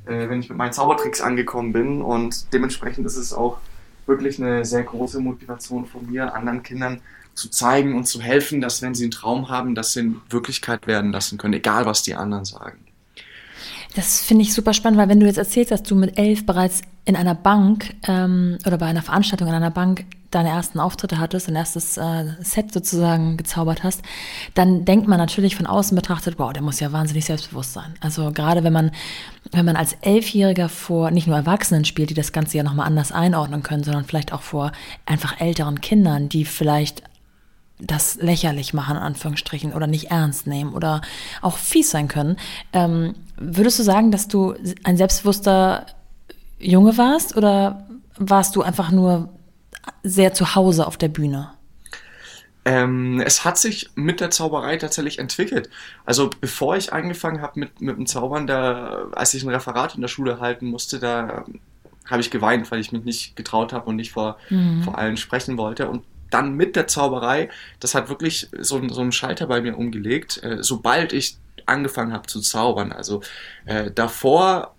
äh, 0.05 0.29
wenn 0.29 0.39
ich 0.39 0.49
mit 0.49 0.57
meinen 0.57 0.73
Zaubertricks 0.73 1.21
angekommen 1.21 1.73
bin 1.73 2.01
und 2.01 2.51
dementsprechend 2.53 3.05
ist 3.05 3.17
es 3.17 3.33
auch 3.33 3.57
wirklich 4.05 4.41
eine 4.41 4.65
sehr 4.65 4.83
große 4.83 5.19
Motivation 5.19 5.85
von 5.85 6.09
mir, 6.09 6.35
anderen 6.35 6.63
Kindern 6.63 7.01
zu 7.35 7.49
zeigen 7.49 7.95
und 7.95 8.05
zu 8.05 8.21
helfen, 8.21 8.61
dass 8.61 8.81
wenn 8.81 8.93
sie 8.93 9.05
einen 9.05 9.11
Traum 9.11 9.49
haben, 9.49 9.75
dass 9.75 9.93
sie 9.93 10.01
in 10.01 10.21
Wirklichkeit 10.29 10.87
werden 10.87 11.11
lassen 11.11 11.37
können, 11.37 11.53
egal 11.53 11.85
was 11.85 12.03
die 12.03 12.15
anderen 12.15 12.45
sagen. 12.45 12.79
Das 13.95 14.21
finde 14.21 14.43
ich 14.43 14.53
super 14.53 14.73
spannend, 14.73 14.99
weil 14.99 15.09
wenn 15.09 15.19
du 15.19 15.25
jetzt 15.27 15.37
erzählst, 15.37 15.71
dass 15.71 15.83
du 15.83 15.95
mit 15.95 16.17
elf 16.17 16.45
bereits 16.45 16.81
in 17.05 17.15
einer 17.15 17.35
Bank 17.35 17.93
ähm, 18.07 18.57
oder 18.65 18.77
bei 18.77 18.87
einer 18.87 19.03
Veranstaltung 19.03 19.47
in 19.47 19.53
einer 19.53 19.71
Bank 19.71 20.05
deine 20.35 20.49
ersten 20.49 20.79
Auftritte 20.79 21.19
hattest, 21.19 21.47
dein 21.47 21.55
erstes 21.55 21.97
äh, 21.97 22.25
Set 22.41 22.73
sozusagen 22.73 23.37
gezaubert 23.37 23.83
hast, 23.83 24.01
dann 24.53 24.85
denkt 24.85 25.07
man 25.07 25.17
natürlich 25.17 25.55
von 25.55 25.65
außen 25.65 25.95
betrachtet, 25.95 26.39
wow, 26.39 26.53
der 26.53 26.61
muss 26.61 26.79
ja 26.79 26.91
wahnsinnig 26.91 27.25
selbstbewusst 27.25 27.73
sein. 27.73 27.93
Also 28.01 28.31
gerade 28.31 28.63
wenn 28.63 28.73
man, 28.73 28.91
wenn 29.51 29.65
man 29.65 29.75
als 29.75 29.93
Elfjähriger 30.01 30.69
vor 30.69 31.11
nicht 31.11 31.27
nur 31.27 31.35
Erwachsenen 31.35 31.85
spielt, 31.85 32.09
die 32.09 32.15
das 32.15 32.31
Ganze 32.31 32.57
ja 32.57 32.63
nochmal 32.63 32.87
anders 32.87 33.11
einordnen 33.11 33.63
können, 33.63 33.83
sondern 33.83 34.05
vielleicht 34.05 34.33
auch 34.33 34.41
vor 34.41 34.71
einfach 35.05 35.39
älteren 35.39 35.81
Kindern, 35.81 36.29
die 36.29 36.45
vielleicht 36.45 37.03
das 37.79 38.15
lächerlich 38.15 38.73
machen, 38.73 38.97
in 38.97 39.03
Anführungsstrichen, 39.03 39.73
oder 39.73 39.87
nicht 39.87 40.11
ernst 40.11 40.47
nehmen 40.47 40.73
oder 40.73 41.01
auch 41.41 41.57
fies 41.57 41.91
sein 41.91 42.07
können. 42.07 42.37
Ähm, 42.71 43.15
würdest 43.37 43.79
du 43.79 43.83
sagen, 43.83 44.11
dass 44.11 44.27
du 44.27 44.53
ein 44.83 44.97
selbstbewusster 44.97 45.85
Junge 46.59 46.97
warst 46.97 47.35
oder 47.35 47.87
warst 48.17 48.55
du 48.55 48.61
einfach 48.61 48.91
nur 48.91 49.29
sehr 50.03 50.33
zu 50.33 50.55
Hause 50.55 50.87
auf 50.87 50.97
der 50.97 51.09
Bühne? 51.09 51.51
Ähm, 52.65 53.19
es 53.19 53.43
hat 53.43 53.57
sich 53.57 53.89
mit 53.95 54.21
der 54.21 54.31
Zauberei 54.31 54.77
tatsächlich 54.77 55.19
entwickelt. 55.19 55.69
Also 56.05 56.29
bevor 56.39 56.77
ich 56.77 56.93
angefangen 56.93 57.41
habe 57.41 57.59
mit, 57.59 57.81
mit 57.81 57.97
dem 57.97 58.05
Zaubern, 58.05 58.47
da, 58.47 59.07
als 59.11 59.33
ich 59.33 59.43
ein 59.43 59.49
Referat 59.49 59.95
in 59.95 60.01
der 60.01 60.07
Schule 60.07 60.39
halten 60.39 60.67
musste, 60.67 60.99
da 60.99 61.45
habe 62.09 62.21
ich 62.21 62.31
geweint, 62.31 62.69
weil 62.71 62.79
ich 62.79 62.91
mich 62.91 63.03
nicht 63.03 63.35
getraut 63.35 63.73
habe 63.73 63.89
und 63.89 63.97
nicht 63.97 64.11
vor, 64.11 64.37
mhm. 64.49 64.83
vor 64.83 64.97
allen 64.97 65.17
sprechen 65.17 65.57
wollte. 65.57 65.89
Und 65.89 66.03
dann 66.29 66.53
mit 66.53 66.75
der 66.75 66.87
Zauberei, 66.87 67.49
das 67.79 67.95
hat 67.95 68.09
wirklich 68.09 68.49
so, 68.57 68.81
so 68.89 69.01
einen 69.01 69.11
Schalter 69.11 69.47
bei 69.47 69.61
mir 69.61 69.77
umgelegt, 69.77 70.41
äh, 70.43 70.57
sobald 70.61 71.13
ich 71.13 71.37
angefangen 71.65 72.13
habe 72.13 72.27
zu 72.27 72.41
zaubern. 72.41 72.91
Also 72.91 73.21
äh, 73.65 73.91
davor 73.91 74.75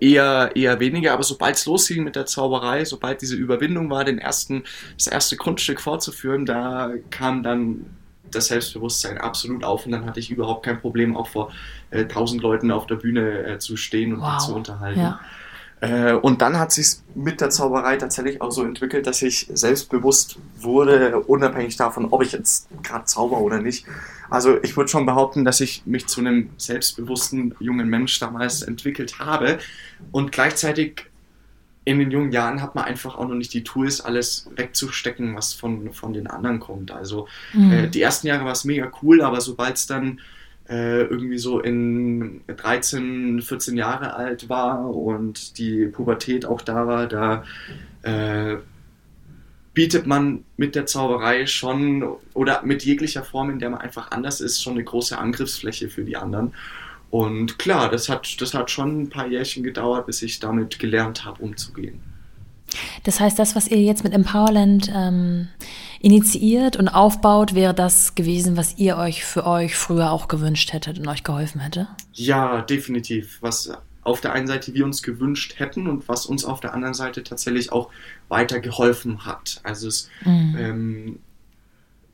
eher, 0.00 0.50
eher 0.54 0.80
weniger, 0.80 1.12
aber 1.12 1.22
sobald 1.22 1.56
es 1.56 1.66
losging 1.66 2.04
mit 2.04 2.16
der 2.16 2.26
Zauberei, 2.26 2.84
sobald 2.84 3.22
diese 3.22 3.36
Überwindung 3.36 3.90
war, 3.90 4.04
den 4.04 4.18
ersten, 4.18 4.64
das 4.96 5.06
erste 5.06 5.36
Grundstück 5.36 5.80
vorzuführen, 5.80 6.46
da 6.46 6.92
kam 7.10 7.42
dann 7.42 7.86
das 8.30 8.48
Selbstbewusstsein 8.48 9.18
absolut 9.18 9.64
auf 9.64 9.86
und 9.86 9.92
dann 9.92 10.04
hatte 10.04 10.20
ich 10.20 10.30
überhaupt 10.30 10.64
kein 10.64 10.80
Problem, 10.80 11.16
auch 11.16 11.28
vor 11.28 11.52
äh, 11.90 12.06
tausend 12.06 12.42
äh, 12.42 12.46
Leuten 12.46 12.70
auf 12.70 12.86
der 12.86 12.96
Bühne 12.96 13.44
äh, 13.44 13.58
zu 13.58 13.76
stehen 13.76 14.14
und 14.14 14.20
wow. 14.20 14.38
zu 14.38 14.54
unterhalten. 14.54 15.00
Ja. 15.00 15.20
Äh, 15.80 16.14
und 16.14 16.40
dann 16.40 16.58
hat 16.58 16.72
sich 16.72 16.96
mit 17.14 17.40
der 17.40 17.50
Zauberei 17.50 17.96
tatsächlich 17.96 18.40
auch 18.40 18.50
so 18.50 18.64
entwickelt, 18.64 19.06
dass 19.06 19.20
ich 19.22 19.48
selbstbewusst 19.52 20.38
wurde, 20.58 21.20
unabhängig 21.20 21.76
davon, 21.76 22.06
ob 22.10 22.22
ich 22.22 22.32
jetzt 22.32 22.68
gerade 22.82 23.04
zauber 23.04 23.38
oder 23.38 23.60
nicht. 23.60 23.84
Also 24.30 24.62
ich 24.62 24.76
würde 24.76 24.88
schon 24.88 25.06
behaupten, 25.06 25.44
dass 25.44 25.60
ich 25.60 25.84
mich 25.86 26.06
zu 26.06 26.20
einem 26.20 26.50
selbstbewussten 26.56 27.54
jungen 27.60 27.88
Mensch 27.88 28.18
damals 28.18 28.62
entwickelt 28.62 29.18
habe. 29.18 29.58
Und 30.12 30.32
gleichzeitig 30.32 31.06
in 31.84 32.00
den 32.00 32.10
jungen 32.10 32.32
Jahren 32.32 32.62
hat 32.62 32.74
man 32.74 32.84
einfach 32.84 33.16
auch 33.16 33.28
noch 33.28 33.36
nicht 33.36 33.54
die 33.54 33.62
Tools, 33.62 34.00
alles 34.00 34.50
wegzustecken, 34.56 35.36
was 35.36 35.52
von, 35.54 35.92
von 35.92 36.12
den 36.12 36.26
anderen 36.26 36.58
kommt. 36.58 36.90
Also 36.90 37.28
mhm. 37.52 37.72
äh, 37.72 37.88
die 37.88 38.02
ersten 38.02 38.26
Jahre 38.26 38.44
war 38.44 38.52
es 38.52 38.64
mega 38.64 38.90
cool, 39.02 39.22
aber 39.22 39.40
sobald 39.40 39.76
es 39.76 39.86
dann 39.86 40.20
äh, 40.68 41.02
irgendwie 41.02 41.38
so 41.38 41.60
in 41.60 42.42
13, 42.48 43.40
14 43.42 43.76
Jahre 43.76 44.14
alt 44.14 44.48
war 44.48 44.94
und 44.94 45.58
die 45.58 45.86
Pubertät 45.86 46.44
auch 46.44 46.60
da 46.60 46.86
war, 46.86 47.06
da 47.06 47.44
äh, 48.02 48.56
bietet 49.74 50.06
man 50.06 50.44
mit 50.56 50.74
der 50.74 50.86
Zauberei 50.86 51.46
schon 51.46 52.02
oder 52.32 52.62
mit 52.62 52.84
jeglicher 52.84 53.22
Form, 53.22 53.50
in 53.50 53.58
der 53.58 53.70
man 53.70 53.80
einfach 53.80 54.10
anders 54.10 54.40
ist, 54.40 54.62
schon 54.62 54.72
eine 54.72 54.84
große 54.84 55.18
Angriffsfläche 55.18 55.90
für 55.90 56.02
die 56.02 56.16
anderen. 56.16 56.54
Und 57.10 57.58
klar, 57.58 57.90
das 57.90 58.08
hat, 58.08 58.40
das 58.40 58.54
hat 58.54 58.70
schon 58.70 59.02
ein 59.02 59.08
paar 59.10 59.26
Jährchen 59.26 59.62
gedauert, 59.62 60.06
bis 60.06 60.22
ich 60.22 60.40
damit 60.40 60.78
gelernt 60.78 61.24
habe, 61.24 61.42
umzugehen. 61.42 62.00
Das 63.04 63.20
heißt, 63.20 63.38
das, 63.38 63.54
was 63.54 63.68
ihr 63.68 63.80
jetzt 63.80 64.02
mit 64.02 64.12
Empowerland 64.12 64.90
ähm, 64.94 65.48
initiiert 66.00 66.76
und 66.76 66.88
aufbaut, 66.88 67.54
wäre 67.54 67.74
das 67.74 68.14
gewesen, 68.14 68.56
was 68.56 68.78
ihr 68.78 68.96
euch 68.96 69.24
für 69.24 69.46
euch 69.46 69.76
früher 69.76 70.10
auch 70.10 70.28
gewünscht 70.28 70.72
hättet 70.72 70.98
und 70.98 71.08
euch 71.08 71.24
geholfen 71.24 71.60
hätte? 71.60 71.88
Ja, 72.12 72.62
definitiv. 72.62 73.38
Was 73.40 73.70
auf 74.06 74.20
der 74.20 74.32
einen 74.32 74.46
Seite 74.46 74.72
wir 74.72 74.84
uns 74.84 75.02
gewünscht 75.02 75.58
hätten 75.58 75.88
und 75.88 76.08
was 76.08 76.26
uns 76.26 76.44
auf 76.44 76.60
der 76.60 76.74
anderen 76.74 76.94
Seite 76.94 77.24
tatsächlich 77.24 77.72
auch 77.72 77.90
weiter 78.28 78.60
geholfen 78.60 79.26
hat. 79.26 79.60
Also 79.64 79.88
es, 79.88 80.08
mhm. 80.24 80.56
ähm, 80.58 81.18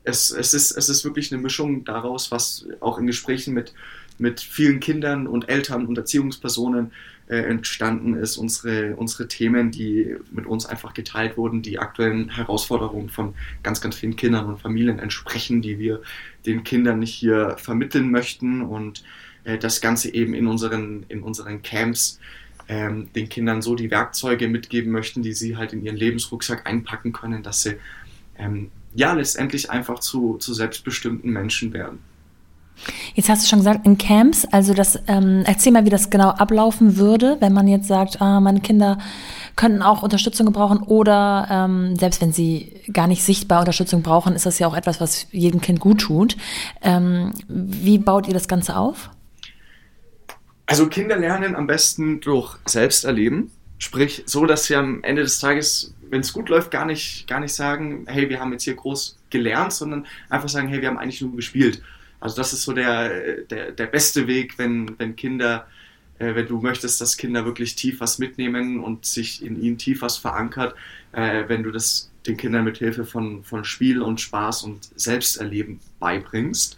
es, 0.03 0.31
es, 0.31 0.55
ist, 0.55 0.71
es 0.71 0.89
ist 0.89 1.03
wirklich 1.03 1.31
eine 1.31 1.41
Mischung 1.41 1.85
daraus, 1.85 2.31
was 2.31 2.65
auch 2.79 2.97
in 2.97 3.05
Gesprächen 3.05 3.53
mit, 3.53 3.73
mit 4.17 4.41
vielen 4.41 4.79
Kindern 4.79 5.27
und 5.27 5.49
Eltern 5.49 5.85
und 5.85 5.97
Erziehungspersonen 5.97 6.91
äh, 7.33 7.45
entstanden 7.45 8.13
ist, 8.13 8.37
unsere, 8.37 8.95
unsere 8.95 9.27
Themen, 9.27 9.71
die 9.71 10.15
mit 10.31 10.45
uns 10.45 10.67
einfach 10.67 10.93
geteilt 10.93 11.35
wurden, 11.35 11.63
die 11.63 11.79
aktuellen 11.79 12.29
Herausforderungen 12.29 13.09
von 13.09 13.33
ganz, 13.63 13.81
ganz 13.81 13.95
vielen 13.95 14.15
Kindern 14.15 14.45
und 14.45 14.61
Familien 14.61 14.99
entsprechen, 14.99 15.63
die 15.63 15.79
wir 15.79 16.03
den 16.45 16.63
Kindern 16.63 16.99
nicht 16.99 17.13
hier 17.15 17.55
vermitteln 17.57 18.11
möchten 18.11 18.61
und 18.61 19.03
äh, 19.45 19.57
das 19.57 19.81
Ganze 19.81 20.13
eben 20.13 20.35
in 20.35 20.45
unseren, 20.45 21.05
in 21.09 21.23
unseren 21.23 21.63
Camps 21.63 22.19
ähm, 22.67 23.11
den 23.15 23.29
Kindern 23.29 23.63
so 23.63 23.73
die 23.73 23.89
Werkzeuge 23.89 24.47
mitgeben 24.47 24.91
möchten, 24.91 25.23
die 25.23 25.33
sie 25.33 25.57
halt 25.57 25.73
in 25.73 25.83
ihren 25.83 25.97
Lebensrucksack 25.97 26.67
einpacken 26.67 27.13
können, 27.13 27.41
dass 27.41 27.63
sie 27.63 27.77
ähm, 28.37 28.69
ja 28.93 29.13
letztendlich 29.13 29.71
einfach 29.71 29.97
zu, 29.97 30.37
zu 30.37 30.53
selbstbestimmten 30.53 31.31
Menschen 31.31 31.73
werden. 31.73 31.97
Jetzt 33.15 33.29
hast 33.29 33.43
du 33.43 33.47
schon 33.47 33.59
gesagt, 33.59 33.85
in 33.85 33.97
Camps, 33.97 34.45
also 34.45 34.73
das, 34.73 34.99
ähm, 35.07 35.43
erzähl 35.45 35.71
mal, 35.71 35.85
wie 35.85 35.89
das 35.89 36.09
genau 36.09 36.29
ablaufen 36.29 36.97
würde, 36.97 37.37
wenn 37.39 37.53
man 37.53 37.67
jetzt 37.67 37.87
sagt, 37.87 38.21
ah, 38.21 38.39
meine 38.39 38.59
Kinder 38.59 38.97
könnten 39.55 39.81
auch 39.81 40.03
Unterstützung 40.03 40.47
gebrauchen 40.47 40.79
oder 40.79 41.47
ähm, 41.49 41.95
selbst 41.95 42.21
wenn 42.21 42.33
sie 42.33 42.81
gar 42.91 43.07
nicht 43.07 43.23
sichtbar 43.23 43.59
Unterstützung 43.59 44.01
brauchen, 44.01 44.35
ist 44.35 44.45
das 44.45 44.59
ja 44.59 44.67
auch 44.67 44.75
etwas, 44.75 44.99
was 44.99 45.27
jedem 45.31 45.61
Kind 45.61 45.79
gut 45.79 46.01
tut. 46.01 46.35
Ähm, 46.81 47.31
wie 47.47 47.99
baut 47.99 48.27
ihr 48.27 48.33
das 48.33 48.47
Ganze 48.47 48.75
auf? 48.75 49.09
Also 50.65 50.87
Kinder 50.87 51.17
lernen 51.17 51.55
am 51.55 51.67
besten 51.67 52.19
durch 52.19 52.57
Selbsterleben, 52.65 53.51
sprich 53.77 54.23
so, 54.25 54.45
dass 54.45 54.65
sie 54.65 54.75
am 54.75 55.03
Ende 55.03 55.21
des 55.21 55.39
Tages, 55.39 55.93
wenn 56.09 56.21
es 56.21 56.33
gut 56.33 56.49
läuft, 56.49 56.71
gar 56.71 56.85
nicht, 56.85 57.27
gar 57.27 57.39
nicht 57.39 57.53
sagen, 57.53 58.05
hey, 58.07 58.29
wir 58.29 58.39
haben 58.39 58.51
jetzt 58.53 58.63
hier 58.63 58.75
groß 58.75 59.17
gelernt, 59.29 59.73
sondern 59.73 60.07
einfach 60.29 60.49
sagen, 60.49 60.69
hey, 60.69 60.81
wir 60.81 60.87
haben 60.87 60.97
eigentlich 60.97 61.21
nur 61.21 61.35
gespielt. 61.35 61.81
Also 62.23 62.37
das 62.37 62.53
ist 62.53 62.63
so 62.63 62.71
der, 62.71 63.41
der, 63.49 63.73
der 63.73 63.85
beste 63.85 64.27
Weg, 64.27 64.57
wenn, 64.57 64.97
wenn 64.97 65.17
Kinder, 65.17 65.67
äh, 66.19 66.33
wenn 66.35 66.47
du 66.47 66.61
möchtest, 66.61 67.01
dass 67.01 67.17
Kinder 67.17 67.43
wirklich 67.43 67.75
tief 67.75 67.99
was 67.99 68.17
mitnehmen 68.17 68.79
und 68.79 69.05
sich 69.05 69.43
in 69.43 69.61
ihnen 69.61 69.77
tief 69.77 70.03
was 70.03 70.15
verankert, 70.15 70.73
äh, 71.11 71.43
wenn 71.47 71.63
du 71.63 71.71
das 71.71 72.11
den 72.25 72.37
Kindern 72.37 72.63
mit 72.63 72.77
Hilfe 72.77 73.03
von, 73.03 73.43
von 73.43 73.65
Spiel 73.65 74.01
und 74.01 74.21
Spaß 74.21 74.63
und 74.63 74.87
Selbsterleben 74.95 75.81
beibringst. 75.99 76.77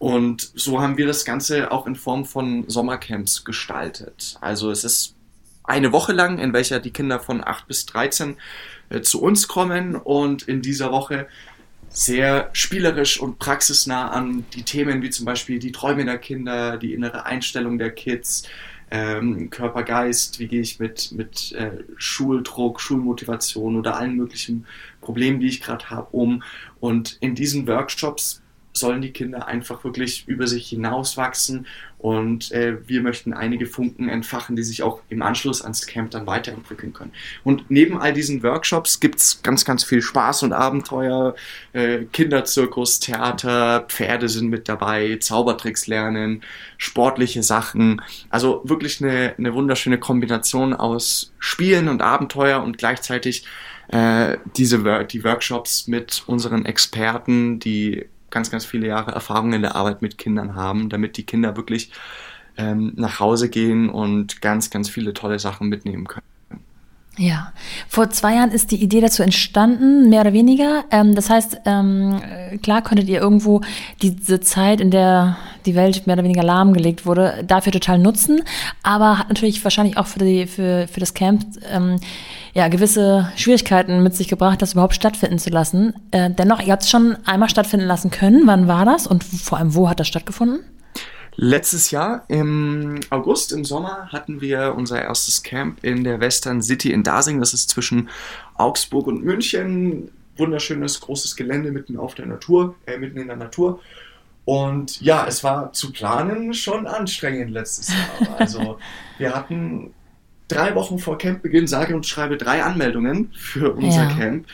Und 0.00 0.50
so 0.56 0.80
haben 0.80 0.96
wir 0.96 1.06
das 1.06 1.24
Ganze 1.24 1.70
auch 1.70 1.86
in 1.86 1.94
Form 1.94 2.24
von 2.24 2.68
Sommercamps 2.68 3.44
gestaltet. 3.44 4.38
Also 4.40 4.72
es 4.72 4.82
ist 4.82 5.14
eine 5.62 5.92
Woche 5.92 6.12
lang, 6.12 6.40
in 6.40 6.52
welcher 6.52 6.80
die 6.80 6.90
Kinder 6.90 7.20
von 7.20 7.44
8 7.46 7.68
bis 7.68 7.86
13 7.86 8.36
äh, 8.88 9.02
zu 9.02 9.22
uns 9.22 9.46
kommen 9.46 9.94
und 9.94 10.48
in 10.48 10.62
dieser 10.62 10.90
Woche 10.90 11.28
sehr 11.90 12.50
spielerisch 12.52 13.20
und 13.20 13.38
praxisnah 13.38 14.10
an 14.10 14.44
die 14.54 14.62
Themen 14.62 15.02
wie 15.02 15.10
zum 15.10 15.24
Beispiel 15.24 15.58
die 15.58 15.72
Träume 15.72 16.04
der 16.04 16.18
Kinder, 16.18 16.76
die 16.76 16.92
innere 16.92 17.26
Einstellung 17.26 17.78
der 17.78 17.90
Kids, 17.90 18.44
ähm, 18.90 19.50
Körper, 19.50 19.82
Geist, 19.82 20.38
wie 20.38 20.48
gehe 20.48 20.60
ich 20.60 20.78
mit, 20.78 21.12
mit 21.12 21.52
äh, 21.52 21.72
Schuldruck, 21.96 22.80
Schulmotivation 22.80 23.76
oder 23.76 23.96
allen 23.96 24.16
möglichen 24.16 24.66
Problemen, 25.00 25.40
die 25.40 25.48
ich 25.48 25.60
gerade 25.60 25.90
habe, 25.90 26.08
um. 26.12 26.42
Und 26.80 27.18
in 27.20 27.34
diesen 27.34 27.66
Workshops 27.66 28.42
sollen 28.78 29.02
die 29.02 29.12
Kinder 29.12 29.46
einfach 29.46 29.84
wirklich 29.84 30.26
über 30.26 30.46
sich 30.46 30.68
hinauswachsen 30.68 31.66
und 31.98 32.52
äh, 32.52 32.76
wir 32.86 33.02
möchten 33.02 33.32
einige 33.32 33.66
Funken 33.66 34.08
entfachen, 34.08 34.54
die 34.54 34.62
sich 34.62 34.84
auch 34.84 35.00
im 35.08 35.20
Anschluss 35.20 35.62
ans 35.62 35.86
Camp 35.86 36.12
dann 36.12 36.28
weiterentwickeln 36.28 36.92
können. 36.92 37.12
Und 37.42 37.70
neben 37.70 37.98
all 37.98 38.12
diesen 38.12 38.42
Workshops 38.44 39.00
gibt 39.00 39.16
es 39.16 39.42
ganz, 39.42 39.64
ganz 39.64 39.82
viel 39.82 40.00
Spaß 40.00 40.44
und 40.44 40.52
Abenteuer, 40.52 41.34
äh, 41.72 42.04
Kinderzirkus, 42.12 43.00
Theater, 43.00 43.84
Pferde 43.88 44.28
sind 44.28 44.48
mit 44.48 44.68
dabei, 44.68 45.16
Zaubertricks 45.20 45.88
lernen, 45.88 46.42
sportliche 46.76 47.42
Sachen. 47.42 48.00
Also 48.30 48.62
wirklich 48.64 49.02
eine, 49.02 49.34
eine 49.36 49.52
wunderschöne 49.52 49.98
Kombination 49.98 50.74
aus 50.74 51.32
Spielen 51.40 51.88
und 51.88 52.00
Abenteuer 52.00 52.62
und 52.62 52.78
gleichzeitig 52.78 53.44
äh, 53.88 54.36
diese 54.56 54.78
die 55.06 55.24
Workshops 55.24 55.88
mit 55.88 56.22
unseren 56.26 56.64
Experten, 56.64 57.58
die 57.58 58.06
ganz, 58.30 58.50
ganz 58.50 58.64
viele 58.64 58.86
Jahre 58.88 59.12
Erfahrung 59.12 59.52
in 59.52 59.62
der 59.62 59.74
Arbeit 59.76 60.02
mit 60.02 60.18
Kindern 60.18 60.54
haben, 60.54 60.88
damit 60.88 61.16
die 61.16 61.24
Kinder 61.24 61.56
wirklich 61.56 61.92
ähm, 62.56 62.92
nach 62.96 63.20
Hause 63.20 63.48
gehen 63.48 63.88
und 63.88 64.42
ganz, 64.42 64.70
ganz 64.70 64.88
viele 64.88 65.14
tolle 65.14 65.38
Sachen 65.38 65.68
mitnehmen 65.68 66.06
können. 66.06 66.26
Ja, 67.18 67.52
vor 67.88 68.10
zwei 68.10 68.36
Jahren 68.36 68.52
ist 68.52 68.70
die 68.70 68.80
Idee 68.80 69.00
dazu 69.00 69.24
entstanden, 69.24 70.08
mehr 70.08 70.20
oder 70.20 70.32
weniger. 70.32 70.84
Ähm, 70.92 71.16
das 71.16 71.28
heißt, 71.28 71.62
ähm, 71.64 72.20
klar 72.62 72.80
könntet 72.82 73.08
ihr 73.08 73.20
irgendwo 73.20 73.60
diese 74.00 74.38
Zeit, 74.38 74.80
in 74.80 74.92
der 74.92 75.36
die 75.66 75.74
Welt 75.74 76.06
mehr 76.06 76.14
oder 76.14 76.22
weniger 76.22 76.44
lahmgelegt 76.44 77.06
wurde, 77.06 77.42
dafür 77.44 77.72
total 77.72 77.98
nutzen, 77.98 78.42
aber 78.84 79.18
hat 79.18 79.28
natürlich 79.28 79.62
wahrscheinlich 79.64 79.96
auch 79.96 80.06
für, 80.06 80.20
die, 80.20 80.46
für, 80.46 80.86
für 80.86 81.00
das 81.00 81.12
Camp 81.12 81.44
ähm, 81.68 81.96
ja, 82.54 82.68
gewisse 82.68 83.32
Schwierigkeiten 83.36 84.00
mit 84.02 84.14
sich 84.14 84.28
gebracht, 84.28 84.62
das 84.62 84.72
überhaupt 84.72 84.94
stattfinden 84.94 85.40
zu 85.40 85.50
lassen. 85.50 85.94
Äh, 86.12 86.30
dennoch, 86.30 86.60
ihr 86.60 86.72
habt 86.72 86.84
es 86.84 86.90
schon 86.90 87.16
einmal 87.26 87.50
stattfinden 87.50 87.86
lassen 87.86 88.12
können. 88.12 88.42
Wann 88.46 88.68
war 88.68 88.84
das 88.84 89.08
und 89.08 89.24
vor 89.24 89.58
allem 89.58 89.74
wo 89.74 89.88
hat 89.88 89.98
das 89.98 90.06
stattgefunden? 90.06 90.60
Letztes 91.40 91.92
Jahr 91.92 92.24
im 92.26 92.98
August, 93.10 93.52
im 93.52 93.64
Sommer, 93.64 94.08
hatten 94.10 94.40
wir 94.40 94.74
unser 94.76 95.00
erstes 95.00 95.44
Camp 95.44 95.78
in 95.84 96.02
der 96.02 96.18
Western 96.18 96.60
City 96.62 96.90
in 96.90 97.04
Dasing. 97.04 97.38
Das 97.38 97.54
ist 97.54 97.70
zwischen 97.70 98.08
Augsburg 98.54 99.06
und 99.06 99.22
München. 99.22 100.10
Wunderschönes, 100.36 101.00
großes 101.00 101.36
Gelände 101.36 101.70
mitten 101.70 101.96
auf 101.96 102.16
der 102.16 102.26
Natur, 102.26 102.74
äh, 102.86 102.98
mitten 102.98 103.18
in 103.18 103.28
der 103.28 103.36
Natur. 103.36 103.78
Und 104.44 105.00
ja, 105.00 105.26
es 105.28 105.44
war 105.44 105.72
zu 105.72 105.92
planen 105.92 106.54
schon 106.54 106.88
anstrengend 106.88 107.52
letztes 107.52 107.90
Jahr. 107.90 108.40
Also 108.40 108.80
wir 109.18 109.32
hatten 109.32 109.94
drei 110.48 110.74
Wochen 110.74 110.98
vor 110.98 111.18
Campbeginn, 111.18 111.68
sage 111.68 111.94
und 111.94 112.04
schreibe 112.04 112.36
drei 112.36 112.64
Anmeldungen 112.64 113.30
für 113.36 113.74
unser 113.74 114.08
ja. 114.08 114.16
Camp. 114.16 114.48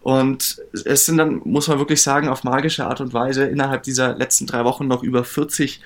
Und 0.00 0.58
es 0.86 1.04
sind 1.04 1.18
dann, 1.18 1.42
muss 1.44 1.68
man 1.68 1.78
wirklich 1.78 2.00
sagen, 2.00 2.28
auf 2.28 2.44
magische 2.44 2.86
Art 2.86 3.02
und 3.02 3.12
Weise 3.12 3.44
innerhalb 3.44 3.82
dieser 3.82 4.14
letzten 4.14 4.46
drei 4.46 4.64
Wochen 4.64 4.88
noch 4.88 5.02
über 5.02 5.22
40 5.22 5.82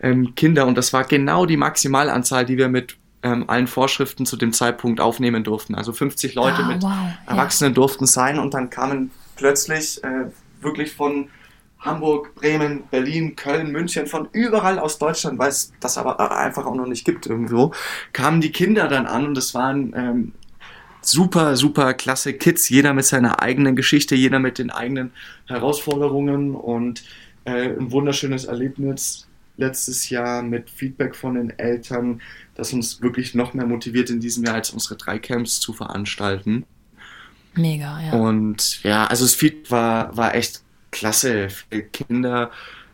ähm, 0.00 0.34
Kinder 0.34 0.66
und 0.66 0.76
das 0.76 0.92
war 0.92 1.04
genau 1.04 1.46
die 1.46 1.56
Maximalanzahl, 1.56 2.46
die 2.46 2.56
wir 2.56 2.68
mit 2.68 2.96
ähm, 3.22 3.48
allen 3.48 3.66
Vorschriften 3.66 4.26
zu 4.26 4.36
dem 4.36 4.52
Zeitpunkt 4.52 5.00
aufnehmen 5.00 5.44
durften. 5.44 5.74
Also 5.74 5.92
50 5.92 6.34
Leute 6.34 6.62
ah, 6.62 6.68
mit 6.68 6.82
wow. 6.82 6.92
Erwachsenen 7.26 7.72
ja. 7.72 7.74
durften 7.74 8.06
sein 8.06 8.38
und 8.38 8.54
dann 8.54 8.70
kamen 8.70 9.10
plötzlich 9.36 10.02
äh, 10.04 10.26
wirklich 10.60 10.92
von 10.94 11.28
Hamburg, 11.80 12.34
Bremen, 12.34 12.84
Berlin, 12.90 13.36
Köln, 13.36 13.70
München, 13.70 14.06
von 14.06 14.28
überall 14.32 14.78
aus 14.78 14.98
Deutschland, 14.98 15.38
weil 15.38 15.50
es 15.50 15.72
das 15.80 15.96
aber 15.96 16.18
einfach 16.36 16.66
auch 16.66 16.74
noch 16.74 16.86
nicht 16.86 17.04
gibt 17.04 17.26
irgendwo, 17.26 17.72
kamen 18.12 18.40
die 18.40 18.50
Kinder 18.50 18.88
dann 18.88 19.06
an 19.06 19.26
und 19.26 19.38
es 19.38 19.54
waren 19.54 19.92
ähm, 19.96 20.32
super, 21.00 21.56
super 21.56 21.94
klasse 21.94 22.34
Kids, 22.34 22.68
jeder 22.68 22.94
mit 22.94 23.04
seiner 23.04 23.40
eigenen 23.40 23.76
Geschichte, 23.76 24.16
jeder 24.16 24.40
mit 24.40 24.58
den 24.58 24.70
eigenen 24.70 25.12
Herausforderungen 25.46 26.56
und 26.56 27.04
äh, 27.44 27.68
ein 27.70 27.92
wunderschönes 27.92 28.44
Erlebnis 28.44 29.27
letztes 29.58 30.08
Jahr 30.08 30.42
mit 30.42 30.70
Feedback 30.70 31.14
von 31.14 31.34
den 31.34 31.50
Eltern, 31.58 32.22
das 32.54 32.72
uns 32.72 33.02
wirklich 33.02 33.34
noch 33.34 33.52
mehr 33.52 33.66
motiviert, 33.66 34.08
in 34.08 34.20
diesem 34.20 34.44
Jahr 34.44 34.54
als 34.54 34.70
unsere 34.70 34.96
drei 34.96 35.18
Camps 35.18 35.60
zu 35.60 35.74
veranstalten. 35.74 36.64
Mega, 37.54 38.00
ja. 38.00 38.12
Und 38.12 38.82
ja, 38.84 39.06
also 39.06 39.24
das 39.24 39.34
Feedback 39.34 39.70
war, 39.70 40.16
war 40.16 40.34
echt 40.34 40.62
klasse. 40.90 41.48
Viele 41.50 41.82
Kinder 41.82 42.50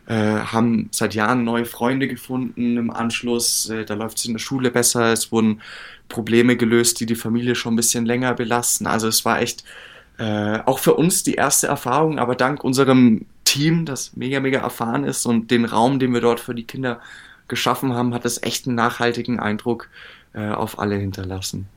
äh, 0.07 0.15
haben 0.15 0.89
seit 0.91 1.13
Jahren 1.13 1.43
neue 1.43 1.65
Freunde 1.65 2.07
gefunden 2.07 2.77
im 2.77 2.89
Anschluss. 2.89 3.69
Äh, 3.69 3.85
da 3.85 3.93
läuft 3.93 4.17
es 4.17 4.25
in 4.25 4.33
der 4.33 4.39
Schule 4.39 4.71
besser. 4.71 5.13
Es 5.13 5.31
wurden 5.31 5.61
Probleme 6.09 6.57
gelöst, 6.57 6.99
die 6.99 7.05
die 7.05 7.15
Familie 7.15 7.55
schon 7.55 7.73
ein 7.73 7.77
bisschen 7.77 8.05
länger 8.05 8.33
belasten. 8.33 8.87
Also 8.87 9.07
es 9.07 9.23
war 9.23 9.41
echt 9.41 9.63
äh, 10.17 10.59
auch 10.65 10.79
für 10.79 10.93
uns 10.95 11.23
die 11.23 11.35
erste 11.35 11.67
Erfahrung, 11.67 12.19
aber 12.19 12.35
dank 12.35 12.63
unserem 12.63 13.25
Team, 13.43 13.85
das 13.85 14.15
mega, 14.15 14.39
mega 14.39 14.59
erfahren 14.59 15.03
ist 15.03 15.25
und 15.25 15.51
den 15.51 15.65
Raum, 15.65 15.99
den 15.99 16.13
wir 16.13 16.21
dort 16.21 16.39
für 16.39 16.55
die 16.55 16.63
Kinder 16.63 16.99
geschaffen 17.47 17.93
haben, 17.93 18.13
hat 18.13 18.25
das 18.25 18.41
echt 18.41 18.67
einen 18.67 18.75
nachhaltigen 18.75 19.39
Eindruck 19.39 19.89
äh, 20.33 20.49
auf 20.49 20.79
alle 20.79 20.95
hinterlassen. 20.95 21.67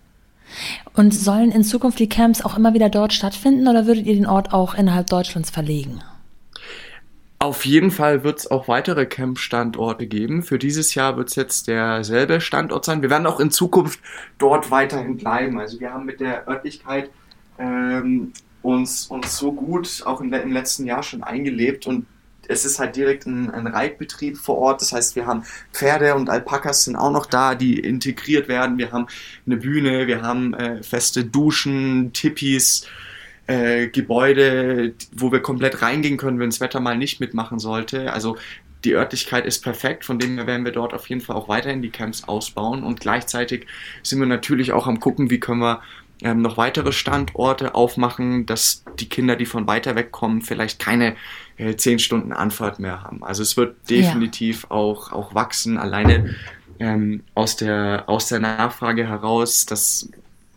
Und 0.94 1.12
sollen 1.12 1.52
in 1.52 1.62
Zukunft 1.62 1.98
die 1.98 2.08
Camps 2.08 2.42
auch 2.42 2.56
immer 2.56 2.74
wieder 2.74 2.88
dort 2.88 3.12
stattfinden 3.12 3.68
oder 3.68 3.86
würdet 3.86 4.06
ihr 4.06 4.14
den 4.14 4.26
Ort 4.26 4.52
auch 4.52 4.74
innerhalb 4.74 5.08
Deutschlands 5.08 5.50
verlegen? 5.50 6.02
Auf 7.40 7.64
jeden 7.66 7.92
Fall 7.92 8.24
wird 8.24 8.40
es 8.40 8.50
auch 8.50 8.66
weitere 8.66 9.06
Camp-Standorte 9.06 10.08
geben. 10.08 10.42
Für 10.42 10.58
dieses 10.58 10.94
Jahr 10.96 11.16
wird 11.16 11.28
es 11.28 11.36
jetzt 11.36 11.68
derselbe 11.68 12.40
Standort 12.40 12.84
sein. 12.84 13.00
Wir 13.00 13.10
werden 13.10 13.26
auch 13.26 13.38
in 13.38 13.52
Zukunft 13.52 14.00
dort 14.38 14.72
weiterhin 14.72 15.18
bleiben. 15.18 15.60
Also 15.60 15.78
wir 15.78 15.92
haben 15.92 16.04
mit 16.04 16.18
der 16.18 16.48
Örtlichkeit 16.48 17.10
ähm, 17.58 18.32
uns, 18.62 19.06
uns 19.06 19.36
so 19.36 19.52
gut 19.52 20.02
auch 20.04 20.20
im, 20.20 20.32
im 20.32 20.52
letzten 20.52 20.84
Jahr 20.84 21.02
schon 21.02 21.22
eingelebt 21.22 21.86
und 21.86 22.06
es 22.48 22.64
ist 22.64 22.78
halt 22.78 22.96
direkt 22.96 23.26
ein, 23.26 23.50
ein, 23.50 23.66
Reitbetrieb 23.66 24.38
vor 24.38 24.56
Ort. 24.56 24.80
Das 24.80 24.92
heißt, 24.92 25.16
wir 25.16 25.26
haben 25.26 25.44
Pferde 25.72 26.14
und 26.14 26.30
Alpakas 26.30 26.84
sind 26.84 26.96
auch 26.96 27.12
noch 27.12 27.26
da, 27.26 27.54
die 27.54 27.78
integriert 27.78 28.48
werden. 28.48 28.78
Wir 28.78 28.90
haben 28.90 29.06
eine 29.46 29.58
Bühne, 29.58 30.06
wir 30.06 30.22
haben 30.22 30.54
äh, 30.54 30.82
feste 30.82 31.24
Duschen, 31.24 32.12
Tippis, 32.14 32.86
äh, 33.46 33.88
Gebäude, 33.88 34.94
wo 35.12 35.30
wir 35.30 35.40
komplett 35.40 35.82
reingehen 35.82 36.16
können, 36.16 36.38
wenn 36.38 36.50
das 36.50 36.60
Wetter 36.60 36.80
mal 36.80 36.96
nicht 36.96 37.20
mitmachen 37.20 37.58
sollte. 37.58 38.12
Also 38.12 38.38
die 38.84 38.94
Örtlichkeit 38.94 39.44
ist 39.44 39.62
perfekt, 39.62 40.04
von 40.04 40.18
dem 40.18 40.36
her 40.36 40.46
werden 40.46 40.64
wir 40.64 40.72
dort 40.72 40.94
auf 40.94 41.08
jeden 41.08 41.20
Fall 41.20 41.36
auch 41.36 41.48
weiterhin 41.48 41.82
die 41.82 41.90
Camps 41.90 42.24
ausbauen 42.24 42.84
und 42.84 43.00
gleichzeitig 43.00 43.66
sind 44.02 44.20
wir 44.20 44.26
natürlich 44.26 44.72
auch 44.72 44.86
am 44.86 45.00
gucken, 45.00 45.30
wie 45.30 45.40
können 45.40 45.60
wir 45.60 45.82
ähm, 46.22 46.42
noch 46.42 46.56
weitere 46.56 46.92
Standorte 46.92 47.74
aufmachen, 47.74 48.46
dass 48.46 48.84
die 48.98 49.08
Kinder, 49.08 49.36
die 49.36 49.46
von 49.46 49.66
weiter 49.66 49.94
weg 49.94 50.10
kommen, 50.10 50.42
vielleicht 50.42 50.78
keine 50.78 51.16
äh, 51.56 51.76
zehn 51.76 51.98
Stunden 51.98 52.32
Anfahrt 52.32 52.80
mehr 52.80 53.02
haben. 53.02 53.22
Also 53.22 53.42
es 53.42 53.56
wird 53.56 53.76
definitiv 53.88 54.64
ja. 54.64 54.70
auch, 54.70 55.12
auch 55.12 55.34
wachsen, 55.34 55.78
alleine 55.78 56.34
ähm, 56.80 57.22
aus, 57.34 57.56
der, 57.56 58.04
aus 58.06 58.28
der 58.28 58.40
Nachfrage 58.40 59.06
heraus, 59.06 59.66
dass 59.66 60.10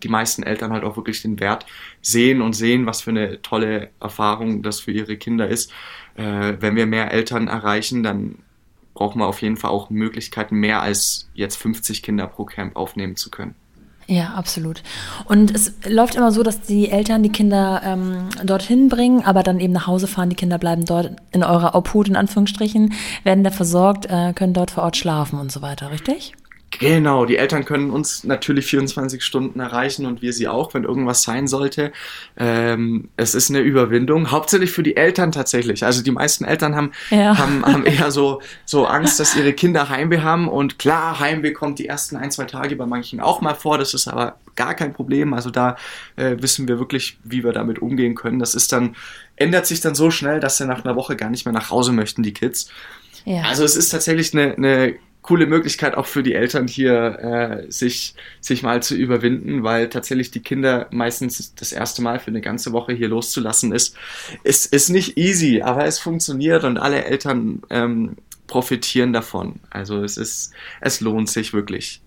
die 0.03 0.09
meisten 0.09 0.43
Eltern 0.43 0.71
halt 0.71 0.83
auch 0.83 0.97
wirklich 0.97 1.21
den 1.21 1.39
Wert 1.39 1.65
sehen 2.01 2.41
und 2.41 2.53
sehen, 2.53 2.85
was 2.87 3.01
für 3.01 3.11
eine 3.11 3.41
tolle 3.41 3.91
Erfahrung 3.99 4.63
das 4.63 4.79
für 4.79 4.91
ihre 4.91 5.17
Kinder 5.17 5.47
ist. 5.47 5.71
Äh, 6.15 6.55
wenn 6.59 6.75
wir 6.75 6.87
mehr 6.87 7.11
Eltern 7.11 7.47
erreichen, 7.47 8.01
dann 8.01 8.39
brauchen 8.93 9.19
wir 9.19 9.27
auf 9.27 9.41
jeden 9.41 9.57
Fall 9.57 9.71
auch 9.71 9.89
Möglichkeiten, 9.89 10.55
mehr 10.55 10.81
als 10.81 11.29
jetzt 11.33 11.55
50 11.57 12.01
Kinder 12.03 12.27
pro 12.27 12.45
Camp 12.45 12.75
aufnehmen 12.75 13.15
zu 13.15 13.29
können. 13.29 13.55
Ja, 14.11 14.33
absolut. 14.33 14.83
Und 15.23 15.55
es 15.55 15.73
läuft 15.87 16.15
immer 16.15 16.33
so, 16.33 16.43
dass 16.43 16.59
die 16.59 16.89
Eltern 16.89 17.23
die 17.23 17.31
Kinder 17.31 17.81
ähm, 17.85 18.27
dorthin 18.43 18.89
bringen, 18.89 19.23
aber 19.23 19.41
dann 19.41 19.61
eben 19.61 19.71
nach 19.71 19.87
Hause 19.87 20.05
fahren. 20.05 20.29
Die 20.29 20.35
Kinder 20.35 20.57
bleiben 20.57 20.83
dort 20.83 21.11
in 21.31 21.45
eurer 21.45 21.75
Obhut, 21.75 22.09
in 22.09 22.17
Anführungsstrichen, 22.17 22.91
werden 23.23 23.45
da 23.45 23.51
versorgt, 23.51 24.07
äh, 24.07 24.33
können 24.33 24.53
dort 24.53 24.71
vor 24.71 24.83
Ort 24.83 24.97
schlafen 24.97 25.39
und 25.39 25.49
so 25.49 25.61
weiter, 25.61 25.91
richtig? 25.91 26.33
Genau, 26.81 27.25
die 27.25 27.37
Eltern 27.37 27.63
können 27.63 27.91
uns 27.91 28.23
natürlich 28.23 28.65
24 28.65 29.23
Stunden 29.23 29.59
erreichen 29.59 30.07
und 30.07 30.23
wir 30.23 30.33
sie 30.33 30.47
auch, 30.47 30.73
wenn 30.73 30.83
irgendwas 30.83 31.21
sein 31.21 31.45
sollte. 31.47 31.91
Ähm, 32.35 33.09
es 33.17 33.35
ist 33.35 33.51
eine 33.51 33.59
Überwindung, 33.59 34.31
hauptsächlich 34.31 34.71
für 34.71 34.81
die 34.81 34.97
Eltern 34.97 35.31
tatsächlich. 35.31 35.85
Also 35.85 36.01
die 36.01 36.09
meisten 36.09 36.43
Eltern 36.43 36.75
haben, 36.75 36.91
ja. 37.11 37.37
haben, 37.37 37.63
haben 37.63 37.85
eher 37.85 38.09
so, 38.09 38.41
so 38.65 38.85
Angst, 38.87 39.19
dass 39.19 39.35
ihre 39.35 39.53
Kinder 39.53 39.89
Heimweh 39.89 40.21
haben. 40.21 40.49
Und 40.49 40.79
klar, 40.79 41.19
Heimweh 41.19 41.51
kommt 41.51 41.77
die 41.77 41.85
ersten 41.85 42.15
ein, 42.15 42.31
zwei 42.31 42.45
Tage 42.45 42.75
bei 42.75 42.87
manchen 42.87 43.19
auch 43.19 43.41
mal 43.41 43.53
vor. 43.53 43.77
Das 43.77 43.93
ist 43.93 44.07
aber 44.07 44.39
gar 44.55 44.73
kein 44.73 44.91
Problem. 44.91 45.35
Also 45.35 45.51
da 45.51 45.77
äh, 46.15 46.37
wissen 46.39 46.67
wir 46.67 46.79
wirklich, 46.79 47.19
wie 47.23 47.43
wir 47.43 47.53
damit 47.53 47.77
umgehen 47.77 48.15
können. 48.15 48.39
Das 48.39 48.55
ist 48.55 48.71
dann, 48.71 48.95
ändert 49.35 49.67
sich 49.67 49.81
dann 49.81 49.93
so 49.93 50.09
schnell, 50.09 50.39
dass 50.39 50.57
sie 50.57 50.65
nach 50.65 50.83
einer 50.83 50.95
Woche 50.95 51.15
gar 51.15 51.29
nicht 51.29 51.45
mehr 51.45 51.53
nach 51.53 51.69
Hause 51.69 51.91
möchten, 51.91 52.23
die 52.23 52.33
Kids. 52.33 52.71
Ja. 53.23 53.43
Also 53.43 53.63
es 53.63 53.75
ist 53.75 53.89
tatsächlich 53.89 54.33
eine, 54.33 54.55
eine 54.55 54.95
coole 55.21 55.45
Möglichkeit 55.45 55.95
auch 55.95 56.07
für 56.07 56.23
die 56.23 56.33
Eltern 56.33 56.67
hier, 56.67 57.63
äh, 57.67 57.71
sich, 57.71 58.15
sich 58.39 58.63
mal 58.63 58.81
zu 58.81 58.95
überwinden, 58.95 59.63
weil 59.63 59.89
tatsächlich 59.89 60.31
die 60.31 60.41
Kinder 60.41 60.87
meistens 60.91 61.53
das 61.55 61.71
erste 61.71 62.01
Mal 62.01 62.19
für 62.19 62.31
eine 62.31 62.41
ganze 62.41 62.71
Woche 62.71 62.93
hier 62.93 63.07
loszulassen 63.07 63.71
ist. 63.71 63.95
Es 64.43 64.65
ist 64.65 64.89
nicht 64.89 65.17
easy, 65.17 65.61
aber 65.61 65.85
es 65.85 65.99
funktioniert 65.99 66.63
und 66.63 66.77
alle 66.77 67.05
Eltern 67.05 67.61
ähm, 67.69 68.17
profitieren 68.47 69.13
davon. 69.13 69.59
Also 69.69 70.03
es 70.03 70.17
ist, 70.17 70.53
es 70.81 71.01
lohnt 71.01 71.29
sich 71.29 71.53
wirklich. 71.53 72.01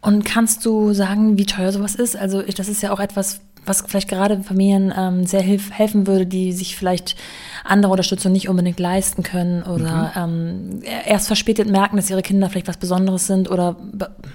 Und 0.00 0.24
kannst 0.24 0.64
du 0.64 0.92
sagen, 0.92 1.38
wie 1.38 1.46
teuer 1.46 1.72
sowas 1.72 1.94
ist? 1.94 2.16
Also 2.16 2.42
das 2.42 2.68
ist 2.68 2.82
ja 2.82 2.92
auch 2.92 3.00
etwas, 3.00 3.40
was 3.66 3.84
vielleicht 3.86 4.08
gerade 4.08 4.42
Familien 4.42 4.92
ähm, 4.96 5.26
sehr 5.26 5.40
hilf 5.42 5.70
helfen 5.70 6.06
würde, 6.06 6.26
die 6.26 6.52
sich 6.52 6.76
vielleicht 6.76 7.16
andere 7.64 7.92
Unterstützung 7.92 8.32
nicht 8.32 8.48
unbedingt 8.48 8.78
leisten 8.78 9.22
können 9.22 9.62
oder 9.62 10.12
mhm. 10.26 10.80
ähm, 10.82 10.82
erst 11.06 11.26
verspätet 11.26 11.68
merken, 11.68 11.96
dass 11.96 12.10
ihre 12.10 12.22
Kinder 12.22 12.50
vielleicht 12.50 12.68
was 12.68 12.76
Besonderes 12.76 13.26
sind 13.26 13.50
oder 13.50 13.76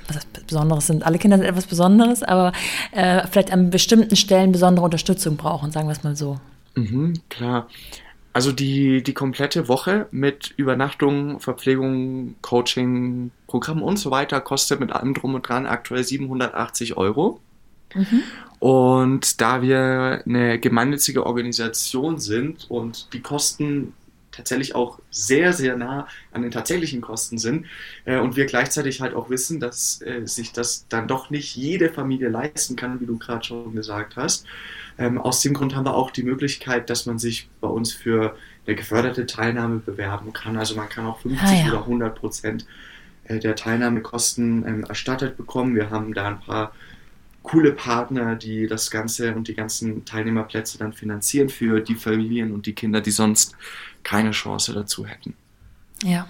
was 0.08 0.18
heißt 0.18 0.48
Besonderes 0.48 0.88
sind. 0.88 1.06
Alle 1.06 1.18
Kinder 1.18 1.38
sind 1.38 1.46
etwas 1.46 1.68
Besonderes, 1.68 2.24
aber 2.24 2.52
äh, 2.92 3.26
vielleicht 3.28 3.52
an 3.52 3.70
bestimmten 3.70 4.16
Stellen 4.16 4.52
besondere 4.52 4.86
Unterstützung 4.86 5.38
brauchen, 5.38 5.72
sagen 5.72 5.88
wir 5.88 5.94
es 5.94 6.04
mal 6.04 6.16
so. 6.16 6.40
Mhm, 6.76 7.14
klar. 7.30 7.68
Also 8.32 8.52
die, 8.52 9.02
die 9.02 9.14
komplette 9.14 9.68
Woche 9.68 10.08
mit 10.12 10.54
Übernachtung, 10.56 11.40
Verpflegung, 11.40 12.36
Coaching, 12.42 13.32
Programm 13.48 13.82
und 13.82 13.98
so 13.98 14.12
weiter 14.12 14.40
kostet 14.40 14.80
mit 14.80 14.92
allem 14.92 15.14
drum 15.14 15.34
und 15.34 15.48
dran 15.48 15.66
aktuell 15.66 16.04
780 16.04 16.96
Euro. 16.96 17.40
Mhm. 17.96 18.22
Und 18.60 19.40
da 19.40 19.62
wir 19.62 20.22
eine 20.26 20.60
gemeinnützige 20.60 21.26
Organisation 21.26 22.20
sind 22.20 22.70
und 22.70 23.14
die 23.14 23.22
Kosten 23.22 23.94
tatsächlich 24.32 24.76
auch 24.76 25.00
sehr, 25.12 25.54
sehr 25.54 25.76
nah 25.76 26.08
an 26.32 26.42
den 26.42 26.52
tatsächlichen 26.52 27.02
Kosten 27.02 27.38
sind. 27.38 27.66
Äh, 28.06 28.20
und 28.20 28.36
wir 28.36 28.46
gleichzeitig 28.46 29.02
halt 29.02 29.14
auch 29.14 29.30
wissen, 29.30 29.60
dass 29.60 30.02
äh, 30.02 30.26
sich 30.26 30.54
das 30.54 30.86
dann 30.88 31.08
doch 31.08 31.30
nicht 31.30 31.56
jede 31.56 31.90
Familie 31.90 32.30
leisten 32.30 32.76
kann, 32.76 33.00
wie 33.02 33.06
du 33.06 33.18
gerade 33.18 33.44
schon 33.44 33.76
gesagt 33.76 34.16
hast. 34.16 34.46
Ähm, 34.98 35.18
aus 35.18 35.42
dem 35.42 35.54
Grund 35.54 35.76
haben 35.76 35.86
wir 35.86 35.96
auch 35.96 36.12
die 36.12 36.24
Möglichkeit, 36.24 36.90
dass 36.90 37.06
man 37.06 37.20
sich 37.20 37.50
bei 37.62 37.68
uns 37.68 37.94
für 37.94 38.36
eine 38.66 38.76
geförderte 38.76 39.26
Teilnahme 39.26 39.80
bewerben 39.80 40.34
kann. 40.34 40.58
Also 40.58 40.76
man 40.76 40.90
kann 40.90 41.06
auch 41.06 41.20
50 41.20 41.42
ah, 41.42 41.54
ja. 41.54 41.68
oder 41.70 41.80
100 41.80 42.16
Prozent 42.16 42.66
äh, 43.26 43.40
der 43.40 43.56
Teilnahmekosten 43.56 44.66
ähm, 44.68 44.84
erstattet 44.84 45.38
bekommen. 45.38 45.76
Wir 45.76 45.90
haben 45.90 46.14
da 46.14 46.28
ein 46.28 46.40
paar 46.40 46.74
coole 47.44 47.72
Partner, 47.72 48.36
die 48.36 48.68
das 48.68 48.92
Ganze 48.92 49.34
und 49.34 49.48
die 49.48 49.54
ganzen 49.54 50.06
Teilnehmerplätze 50.06 50.78
dann 50.78 50.94
finanzieren 50.94 51.50
für 51.50 51.80
die 51.82 51.96
Familien 51.96 52.54
und 52.54 52.66
die 52.66 52.74
Kinder, 52.74 53.02
die 53.02 53.12
sonst 53.12 53.56
keine 54.04 54.32
Chance 54.32 54.74
dazu 54.74 55.06
hätten. 55.06 55.36
Ja, 56.04 56.28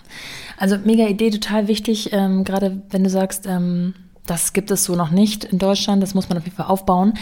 also 0.57 0.77
mega 0.77 1.07
Idee, 1.07 1.29
total 1.29 1.67
wichtig, 1.67 2.11
ähm, 2.11 2.43
gerade 2.43 2.81
wenn 2.89 3.03
du 3.03 3.09
sagst, 3.09 3.45
ähm, 3.45 3.93
das 4.25 4.53
gibt 4.53 4.71
es 4.71 4.83
so 4.83 4.95
noch 4.95 5.11
nicht 5.11 5.43
in 5.43 5.59
Deutschland, 5.59 6.01
das 6.01 6.13
muss 6.13 6.29
man 6.29 6.37
auf 6.37 6.43
jeden 6.43 6.55
Fall 6.55 6.67
aufbauen. 6.67 7.13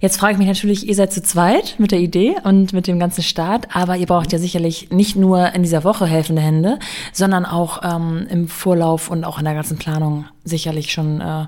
Jetzt 0.00 0.18
frage 0.18 0.32
ich 0.32 0.38
mich 0.38 0.46
natürlich, 0.46 0.88
ihr 0.88 0.94
seid 0.94 1.12
zu 1.12 1.22
zweit 1.22 1.74
mit 1.78 1.90
der 1.90 1.98
Idee 1.98 2.36
und 2.44 2.72
mit 2.72 2.86
dem 2.86 3.00
ganzen 3.00 3.22
Start, 3.22 3.74
aber 3.74 3.96
ihr 3.96 4.06
braucht 4.06 4.32
ja 4.32 4.38
sicherlich 4.38 4.90
nicht 4.90 5.16
nur 5.16 5.52
in 5.54 5.62
dieser 5.62 5.82
Woche 5.82 6.06
helfende 6.06 6.40
Hände, 6.40 6.78
sondern 7.12 7.44
auch 7.44 7.82
ähm, 7.82 8.26
im 8.30 8.48
Vorlauf 8.48 9.10
und 9.10 9.24
auch 9.24 9.38
in 9.38 9.44
der 9.44 9.54
ganzen 9.54 9.78
Planung 9.78 10.26
sicherlich 10.44 10.92
schon 10.92 11.20
äh, 11.20 11.46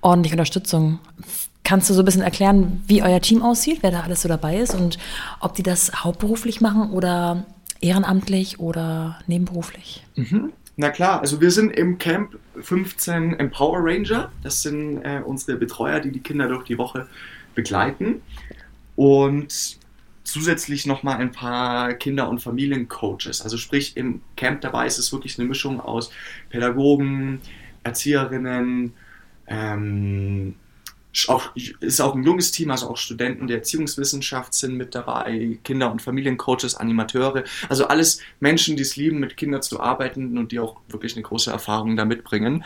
ordentlich 0.00 0.32
Unterstützung. 0.32 1.00
Kannst 1.64 1.90
du 1.90 1.94
so 1.94 2.02
ein 2.02 2.04
bisschen 2.04 2.22
erklären, 2.22 2.82
wie 2.86 3.02
euer 3.02 3.20
Team 3.20 3.42
aussieht, 3.42 3.78
wer 3.82 3.90
da 3.90 4.00
alles 4.00 4.22
so 4.22 4.28
dabei 4.28 4.56
ist 4.56 4.74
und 4.74 4.98
ob 5.40 5.54
die 5.54 5.62
das 5.62 6.04
hauptberuflich 6.04 6.60
machen 6.60 6.90
oder 6.90 7.44
ehrenamtlich 7.80 8.58
oder 8.58 9.18
nebenberuflich? 9.26 10.02
Mhm. 10.16 10.52
Na 10.76 10.88
klar, 10.88 11.20
also 11.20 11.40
wir 11.40 11.50
sind 11.50 11.70
im 11.70 11.98
Camp 11.98 12.38
15 12.58 13.38
Empower 13.38 13.78
Ranger. 13.80 14.32
Das 14.42 14.62
sind 14.62 15.02
äh, 15.02 15.20
unsere 15.24 15.58
Betreuer, 15.58 16.00
die 16.00 16.10
die 16.10 16.20
Kinder 16.20 16.48
durch 16.48 16.64
die 16.64 16.78
Woche 16.78 17.06
begleiten. 17.54 18.22
Und 18.96 19.78
zusätzlich 20.24 20.86
nochmal 20.86 21.18
ein 21.18 21.32
paar 21.32 21.94
Kinder- 21.94 22.28
und 22.28 22.40
Familiencoaches. 22.40 23.42
Also 23.42 23.56
sprich, 23.56 23.96
im 23.96 24.22
Camp 24.36 24.60
dabei 24.60 24.86
ist 24.86 24.98
es 24.98 25.12
wirklich 25.12 25.38
eine 25.38 25.48
Mischung 25.48 25.80
aus 25.80 26.10
Pädagogen, 26.50 27.40
Erzieherinnen, 27.82 28.94
ähm, 29.48 30.54
auch, 31.28 31.54
ist 31.80 32.00
auch 32.00 32.14
ein 32.14 32.24
junges 32.24 32.52
Team, 32.52 32.70
also 32.70 32.88
auch 32.88 32.96
Studenten 32.96 33.46
der 33.46 33.58
Erziehungswissenschaft 33.58 34.54
sind 34.54 34.76
mit 34.76 34.94
dabei, 34.94 35.58
Kinder- 35.62 35.92
und 35.92 36.00
Familiencoaches, 36.00 36.74
Animateure, 36.74 37.44
also 37.68 37.86
alles 37.86 38.20
Menschen, 38.40 38.76
die 38.76 38.82
es 38.82 38.96
lieben, 38.96 39.18
mit 39.20 39.36
Kindern 39.36 39.60
zu 39.60 39.80
arbeiten 39.80 40.38
und 40.38 40.52
die 40.52 40.58
auch 40.58 40.76
wirklich 40.88 41.14
eine 41.14 41.22
große 41.22 41.50
Erfahrung 41.50 41.96
da 41.96 42.06
mitbringen. 42.06 42.64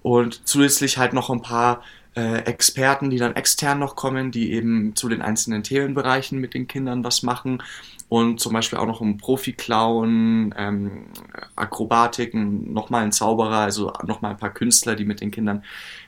Und 0.00 0.46
zusätzlich 0.46 0.96
halt 0.96 1.12
noch 1.12 1.28
ein 1.28 1.42
paar 1.42 1.82
äh, 2.18 2.38
Experten, 2.46 3.10
die 3.10 3.18
dann 3.18 3.36
extern 3.36 3.78
noch 3.78 3.94
kommen, 3.94 4.32
die 4.32 4.52
eben 4.52 4.96
zu 4.96 5.08
den 5.08 5.22
einzelnen 5.22 5.62
Themenbereichen 5.62 6.40
mit 6.40 6.52
den 6.52 6.66
Kindern 6.66 7.04
was 7.04 7.22
machen 7.22 7.62
und 8.08 8.40
zum 8.40 8.54
Beispiel 8.54 8.78
auch 8.78 8.86
noch 8.86 9.00
ein 9.00 9.18
Profi-Clown, 9.18 10.54
ähm, 10.56 11.06
Akrobatiken, 11.54 12.72
nochmal 12.72 13.04
ein 13.04 13.12
Zauberer, 13.12 13.58
also 13.58 13.92
nochmal 14.04 14.32
ein 14.32 14.38
paar 14.38 14.52
Künstler, 14.52 14.96
die 14.96 15.04
mit 15.04 15.20
den 15.20 15.30
Kindern 15.30 15.62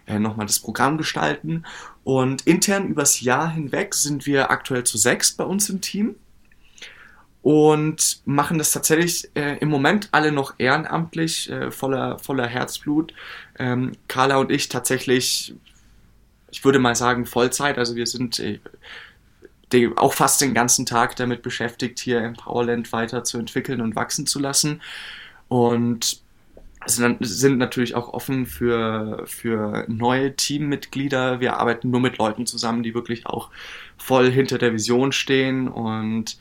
äh, 0.06 0.18
nochmal 0.18 0.46
das 0.46 0.58
Programm 0.58 0.98
gestalten. 0.98 1.64
Und 2.02 2.46
intern 2.46 2.88
übers 2.88 3.20
Jahr 3.20 3.50
hinweg 3.52 3.94
sind 3.94 4.26
wir 4.26 4.50
aktuell 4.50 4.82
zu 4.82 4.98
sechs 4.98 5.32
bei 5.32 5.44
uns 5.44 5.68
im 5.70 5.80
Team 5.80 6.16
und 7.42 8.20
machen 8.24 8.58
das 8.58 8.72
tatsächlich 8.72 9.30
äh, 9.34 9.58
im 9.58 9.68
Moment 9.68 10.08
alle 10.12 10.32
noch 10.32 10.54
ehrenamtlich, 10.58 11.50
äh, 11.50 11.70
voller, 11.70 12.18
voller 12.18 12.46
Herzblut. 12.46 13.14
Ähm, 13.58 13.92
Carla 14.08 14.38
und 14.38 14.50
ich 14.50 14.68
tatsächlich 14.68 15.54
ich 16.50 16.64
würde 16.64 16.78
mal 16.78 16.94
sagen, 16.94 17.26
Vollzeit. 17.26 17.78
Also 17.78 17.96
wir 17.96 18.06
sind 18.06 18.38
äh, 18.38 18.58
auch 19.96 20.14
fast 20.14 20.40
den 20.40 20.54
ganzen 20.54 20.86
Tag 20.86 21.16
damit 21.16 21.42
beschäftigt, 21.42 22.00
hier 22.00 22.20
Empowerland 22.20 22.92
weiterzuentwickeln 22.92 23.80
und 23.80 23.96
wachsen 23.96 24.26
zu 24.26 24.38
lassen. 24.38 24.82
Und 25.48 26.22
sind 26.86 27.58
natürlich 27.58 27.94
auch 27.94 28.12
offen 28.12 28.46
für, 28.46 29.24
für 29.26 29.84
neue 29.88 30.34
Teammitglieder. 30.34 31.40
Wir 31.40 31.58
arbeiten 31.58 31.90
nur 31.90 32.00
mit 32.00 32.18
Leuten 32.18 32.46
zusammen, 32.46 32.82
die 32.82 32.94
wirklich 32.94 33.26
auch 33.26 33.50
voll 33.98 34.30
hinter 34.30 34.56
der 34.56 34.72
Vision 34.72 35.12
stehen 35.12 35.68
und 35.68 36.38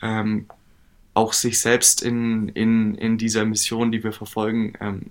ähm, 0.00 0.46
auch 1.14 1.34
sich 1.34 1.60
selbst 1.60 2.02
in, 2.02 2.48
in, 2.48 2.94
in 2.94 3.18
dieser 3.18 3.44
Mission, 3.44 3.92
die 3.92 4.02
wir 4.02 4.12
verfolgen, 4.12 4.72
ähm, 4.80 5.10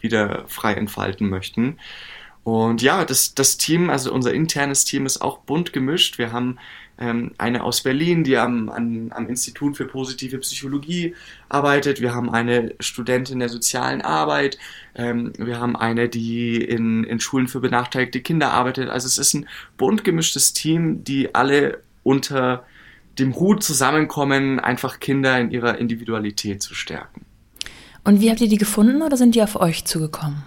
wieder 0.00 0.44
frei 0.46 0.74
entfalten 0.74 1.28
möchten. 1.28 1.78
Und 2.42 2.82
ja, 2.82 3.04
das, 3.04 3.34
das 3.34 3.58
Team, 3.58 3.90
also 3.90 4.12
unser 4.12 4.32
internes 4.32 4.84
Team 4.84 5.06
ist 5.06 5.20
auch 5.20 5.38
bunt 5.38 5.72
gemischt. 5.72 6.18
Wir 6.18 6.32
haben 6.32 6.58
ähm, 6.98 7.32
eine 7.38 7.64
aus 7.64 7.82
Berlin, 7.82 8.24
die 8.24 8.36
am, 8.36 8.68
an, 8.68 9.10
am 9.14 9.28
Institut 9.28 9.76
für 9.76 9.86
positive 9.86 10.38
Psychologie 10.38 11.14
arbeitet. 11.48 12.00
Wir 12.00 12.14
haben 12.14 12.30
eine 12.30 12.74
Studentin 12.80 13.40
der 13.40 13.48
sozialen 13.48 14.02
Arbeit. 14.02 14.58
Ähm, 14.94 15.32
wir 15.38 15.58
haben 15.58 15.76
eine, 15.76 16.08
die 16.08 16.56
in, 16.56 17.04
in 17.04 17.20
Schulen 17.20 17.48
für 17.48 17.60
benachteiligte 17.60 18.20
Kinder 18.20 18.52
arbeitet. 18.52 18.88
Also 18.88 19.06
es 19.06 19.18
ist 19.18 19.34
ein 19.34 19.46
bunt 19.76 20.04
gemischtes 20.04 20.52
Team, 20.52 21.04
die 21.04 21.34
alle 21.34 21.82
unter 22.02 22.64
dem 23.18 23.34
Hut 23.36 23.62
zusammenkommen, 23.62 24.60
einfach 24.60 25.00
Kinder 25.00 25.38
in 25.38 25.50
ihrer 25.50 25.78
Individualität 25.78 26.62
zu 26.62 26.74
stärken. 26.74 27.26
Und 28.04 28.20
wie 28.20 28.30
habt 28.30 28.40
ihr 28.40 28.48
die 28.48 28.56
gefunden 28.56 29.02
oder 29.02 29.16
sind 29.16 29.34
die 29.34 29.42
auf 29.42 29.56
euch 29.56 29.84
zugekommen? 29.84 30.42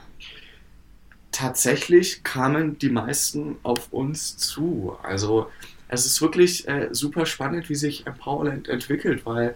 Tatsächlich 1.33 2.23
kamen 2.23 2.77
die 2.77 2.89
meisten 2.89 3.57
auf 3.63 3.91
uns 3.91 4.37
zu. 4.37 4.95
Also 5.03 5.47
es 5.89 6.05
ist 6.05 6.21
wirklich 6.21 6.67
äh, 6.67 6.89
super 6.91 7.25
spannend, 7.25 7.69
wie 7.69 7.75
sich 7.75 8.07
Empowerland 8.07 8.69
entwickelt, 8.69 9.25
weil 9.25 9.55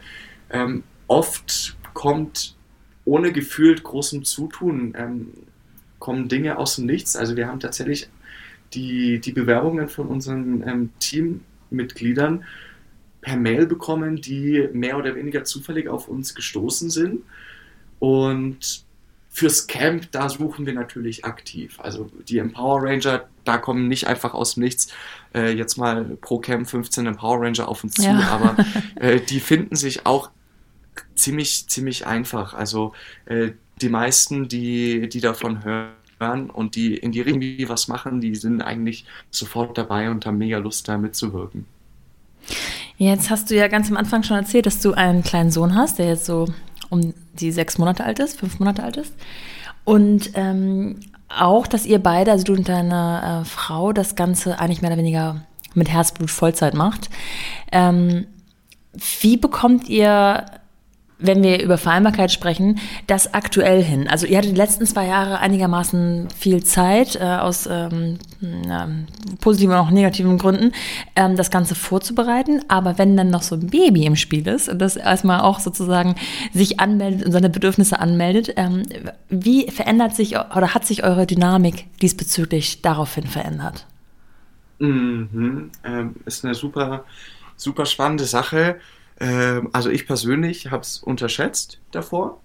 ähm, 0.49 0.83
oft 1.07 1.77
kommt 1.93 2.55
ohne 3.05 3.31
gefühlt 3.31 3.83
großem 3.83 4.25
Zutun, 4.25 4.93
ähm, 4.97 5.33
kommen 5.99 6.27
Dinge 6.27 6.57
aus 6.57 6.75
dem 6.75 6.85
Nichts. 6.85 7.15
Also 7.15 7.37
wir 7.37 7.47
haben 7.47 7.59
tatsächlich 7.61 8.09
die, 8.73 9.19
die 9.19 9.31
Bewerbungen 9.31 9.87
von 9.87 10.07
unseren 10.07 10.67
ähm, 10.67 10.89
Teammitgliedern 10.99 12.43
per 13.21 13.37
Mail 13.37 13.65
bekommen, 13.65 14.17
die 14.17 14.67
mehr 14.73 14.97
oder 14.97 15.15
weniger 15.15 15.43
zufällig 15.43 15.87
auf 15.87 16.07
uns 16.07 16.35
gestoßen 16.35 16.89
sind. 16.89 17.21
Und 17.99 18.86
Fürs 19.37 19.67
Camp, 19.67 20.11
da 20.13 20.29
suchen 20.29 20.65
wir 20.65 20.73
natürlich 20.73 21.23
aktiv. 21.23 21.79
Also 21.79 22.09
die 22.27 22.39
Empower 22.39 22.81
Ranger, 22.81 23.27
da 23.43 23.59
kommen 23.59 23.87
nicht 23.87 24.07
einfach 24.07 24.33
aus 24.33 24.55
dem 24.55 24.63
Nichts 24.63 24.91
äh, 25.35 25.51
jetzt 25.51 25.77
mal 25.77 26.05
pro 26.21 26.39
Camp 26.39 26.67
15 26.67 27.05
Empower 27.05 27.41
Ranger 27.41 27.67
auf 27.67 27.83
uns 27.83 27.93
zu, 27.93 28.01
ja. 28.01 28.19
aber 28.29 28.55
äh, 28.95 29.19
die 29.19 29.39
finden 29.39 29.75
sich 29.75 30.07
auch 30.07 30.31
ziemlich, 31.13 31.67
ziemlich 31.67 32.07
einfach. 32.07 32.55
Also 32.55 32.93
äh, 33.25 33.51
die 33.79 33.89
meisten, 33.89 34.47
die, 34.47 35.07
die 35.07 35.21
davon 35.21 35.63
hören 35.63 36.49
und 36.49 36.75
die 36.75 36.97
in 36.97 37.11
die 37.11 37.21
Richtung 37.21 37.69
was 37.69 37.87
machen, 37.87 38.21
die 38.21 38.33
sind 38.33 38.63
eigentlich 38.63 39.05
sofort 39.29 39.77
dabei 39.77 40.09
und 40.09 40.25
haben 40.25 40.39
mega 40.39 40.57
Lust, 40.57 40.87
da 40.87 40.97
mitzuwirken. 40.97 41.67
Jetzt 42.97 43.29
hast 43.29 43.51
du 43.51 43.55
ja 43.55 43.67
ganz 43.67 43.91
am 43.91 43.97
Anfang 43.97 44.23
schon 44.23 44.37
erzählt, 44.37 44.65
dass 44.65 44.79
du 44.79 44.93
einen 44.93 45.21
kleinen 45.21 45.51
Sohn 45.51 45.75
hast, 45.75 45.99
der 45.99 46.07
jetzt 46.07 46.25
so 46.25 46.47
um 46.89 47.13
die 47.33 47.51
sechs 47.51 47.77
Monate 47.77 48.03
alt 48.03 48.19
ist, 48.19 48.39
fünf 48.39 48.59
Monate 48.59 48.83
alt 48.83 48.97
ist. 48.97 49.13
Und 49.83 50.31
ähm, 50.33 50.99
auch, 51.29 51.67
dass 51.67 51.85
ihr 51.85 51.99
beide, 51.99 52.31
also 52.31 52.43
du 52.43 52.53
und 52.53 52.67
deine 52.67 53.41
äh, 53.41 53.45
Frau, 53.45 53.93
das 53.93 54.15
Ganze 54.15 54.59
eigentlich 54.59 54.81
mehr 54.81 54.91
oder 54.91 54.99
weniger 54.99 55.41
mit 55.73 55.89
Herzblut 55.89 56.31
Vollzeit 56.31 56.73
macht. 56.73 57.09
Ähm, 57.71 58.27
wie 59.21 59.37
bekommt 59.37 59.89
ihr 59.89 60.45
wenn 61.19 61.41
wir 61.41 61.61
über 61.61 61.77
Vereinbarkeit 61.77 62.31
sprechen, 62.31 62.79
das 63.07 63.33
aktuell 63.33 63.83
hin? 63.83 64.07
Also 64.07 64.25
ihr 64.27 64.37
hattet 64.37 64.51
die 64.51 64.57
letzten 64.57 64.85
zwei 64.85 65.07
Jahre 65.07 65.39
einigermaßen 65.39 66.29
viel 66.37 66.63
Zeit 66.63 67.15
äh, 67.15 67.23
aus 67.23 67.67
ähm, 67.67 68.19
ja, 68.41 68.87
positiven 69.41 69.73
und 69.73 69.79
auch 69.79 69.89
negativen 69.89 70.37
Gründen, 70.37 70.73
ähm, 71.15 71.35
das 71.35 71.49
Ganze 71.49 71.75
vorzubereiten. 71.75 72.61
Aber 72.67 72.97
wenn 72.97 73.17
dann 73.17 73.29
noch 73.29 73.41
so 73.41 73.55
ein 73.55 73.67
Baby 73.67 74.05
im 74.05 74.15
Spiel 74.15 74.47
ist 74.47 74.69
und 74.69 74.79
das 74.79 74.95
erstmal 74.95 75.41
auch 75.41 75.59
sozusagen 75.59 76.15
sich 76.53 76.79
anmeldet 76.79 77.25
und 77.25 77.31
seine 77.31 77.49
Bedürfnisse 77.49 77.99
anmeldet, 77.99 78.53
ähm, 78.55 78.83
wie 79.29 79.69
verändert 79.71 80.15
sich 80.15 80.37
oder 80.37 80.73
hat 80.73 80.85
sich 80.85 81.03
eure 81.03 81.25
Dynamik 81.25 81.85
diesbezüglich 82.01 82.81
daraufhin 82.81 83.25
verändert? 83.25 83.85
Mhm, 84.79 85.71
ähm, 85.83 86.15
ist 86.25 86.45
eine 86.45 86.53
super, 86.53 87.05
super 87.55 87.85
spannende 87.85 88.25
Sache. 88.25 88.79
Ähm, 89.19 89.69
also 89.73 89.89
ich 89.89 90.05
persönlich 90.05 90.71
habe 90.71 90.81
es 90.81 90.99
unterschätzt 90.99 91.79
davor. 91.91 92.41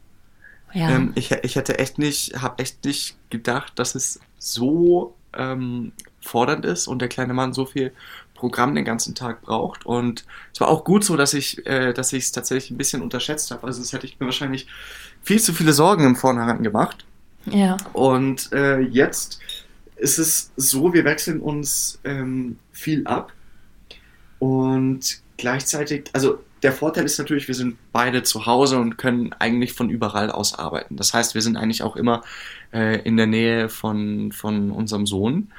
Ja. 0.73 0.91
Ähm, 0.91 1.13
ich, 1.15 1.31
ich 1.31 1.57
hätte 1.57 1.79
echt 1.79 1.99
nicht, 1.99 2.41
habe 2.41 2.63
echt 2.63 2.85
nicht 2.85 3.17
gedacht, 3.31 3.79
dass 3.79 3.95
es 3.95 4.21
so 4.39 5.15
ähm, 5.35 5.93
fordernd 6.21 6.65
ist 6.65 6.87
und 6.87 7.01
der 7.01 7.09
kleine 7.09 7.35
Mann 7.35 7.53
so 7.53 7.67
viel 7.67 7.93
Programm 8.35 8.75
den 8.75 8.85
ganzen 8.85 9.15
Tag 9.15 9.43
braucht. 9.43 9.87
Und 9.87 10.25
es 10.53 10.61
war 10.61 10.69
auch 10.69 10.85
gut 10.85 11.05
so, 11.05 11.17
dass 11.17 11.35
ich 11.35 11.67
äh, 11.67 11.93
dass 11.93 12.13
ich 12.13 12.25
es 12.25 12.33
tatsächlich 12.33 12.71
ein 12.71 12.79
bisschen 12.79 13.03
unterschätzt 13.03 13.51
habe. 13.51 13.67
Also 13.67 13.81
das 13.81 13.93
hätte 13.93 14.07
ich 14.07 14.19
mir 14.19 14.27
wahrscheinlich 14.27 14.67
viel 15.23 15.41
zu 15.41 15.53
viele 15.53 15.73
Sorgen 15.73 16.05
im 16.05 16.17
Vornherein 16.17 16.63
gemacht. 16.63 17.05
Ja. 17.47 17.77
Und 17.93 18.53
äh, 18.53 18.81
jetzt 18.81 19.41
ist 19.97 20.19
es 20.19 20.51
so, 20.57 20.93
wir 20.93 21.05
wechseln 21.05 21.41
uns 21.41 22.01
ähm, 22.05 22.59
viel 22.73 23.07
ab. 23.07 23.33
Und 24.39 25.21
gleichzeitig, 25.37 26.11
also 26.13 26.41
der 26.63 26.73
Vorteil 26.73 27.05
ist 27.05 27.19
natürlich, 27.19 27.49
wir 27.49 27.55
sind 27.55 27.77
beide 27.93 28.23
zu 28.23 28.47
Hause 28.47 28.79
und 28.79 28.97
können 28.97 29.35
eigentlich 29.39 29.73
von 29.73 29.91
überall 29.91 30.31
aus 30.31 30.59
arbeiten. 30.59 30.97
Das 30.97 31.13
heißt, 31.13 31.35
wir 31.35 31.43
sind 31.43 31.57
eigentlich 31.57 31.83
auch 31.83 31.97
immer 31.97 32.23
äh, 32.73 33.01
in 33.03 33.17
der 33.17 33.27
Nähe 33.27 33.69
von, 33.69 34.33
von 34.33 34.71
unserem 34.71 35.07
Sohn. 35.07 35.53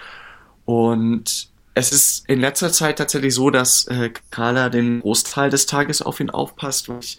Und 0.66 1.50
es 1.76 1.92
ist 1.92 2.30
in 2.30 2.40
letzter 2.40 2.72
Zeit 2.72 3.00
tatsächlich 3.00 3.34
so, 3.34 3.50
dass 3.50 3.86
äh, 3.88 4.12
Carla 4.32 4.70
den 4.70 5.02
Großteil 5.02 5.50
des 5.50 5.66
Tages 5.66 6.02
auf 6.02 6.20
ihn 6.20 6.30
aufpasst, 6.30 6.88
weil 6.88 7.00
ich 7.00 7.18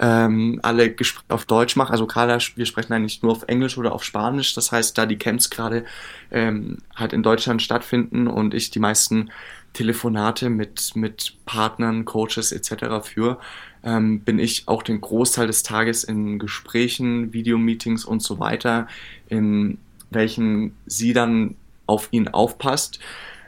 ähm, 0.00 0.58
alle 0.62 0.92
Gespräche 0.92 1.24
auf 1.28 1.46
Deutsch 1.46 1.76
mache. 1.76 1.92
Also 1.92 2.06
Carla, 2.06 2.38
wir 2.56 2.66
sprechen 2.66 2.92
eigentlich 2.92 3.22
nur 3.22 3.32
auf 3.32 3.44
Englisch 3.46 3.78
oder 3.78 3.92
auf 3.92 4.04
Spanisch. 4.04 4.54
Das 4.54 4.72
heißt, 4.72 4.98
da 4.98 5.06
die 5.06 5.16
Camps 5.18 5.48
gerade 5.48 5.84
ähm, 6.30 6.78
halt 6.94 7.12
in 7.12 7.22
Deutschland 7.22 7.62
stattfinden 7.62 8.26
und 8.26 8.52
ich 8.52 8.70
die 8.70 8.80
meisten 8.80 9.30
Telefonate 9.74 10.48
mit, 10.48 10.96
mit 10.96 11.36
Partnern, 11.44 12.06
Coaches 12.06 12.52
etc. 12.52 13.02
für, 13.02 13.38
ähm, 13.84 14.20
bin 14.20 14.38
ich 14.38 14.66
auch 14.66 14.82
den 14.82 15.00
Großteil 15.00 15.46
des 15.46 15.62
Tages 15.62 16.04
in 16.04 16.38
Gesprächen, 16.38 17.34
Videomeetings 17.34 18.04
und 18.04 18.22
so 18.22 18.40
weiter, 18.40 18.88
in 19.28 19.78
welchen 20.10 20.74
sie 20.86 21.12
dann 21.12 21.56
auf 21.86 22.08
ihn 22.12 22.28
aufpasst. 22.28 22.98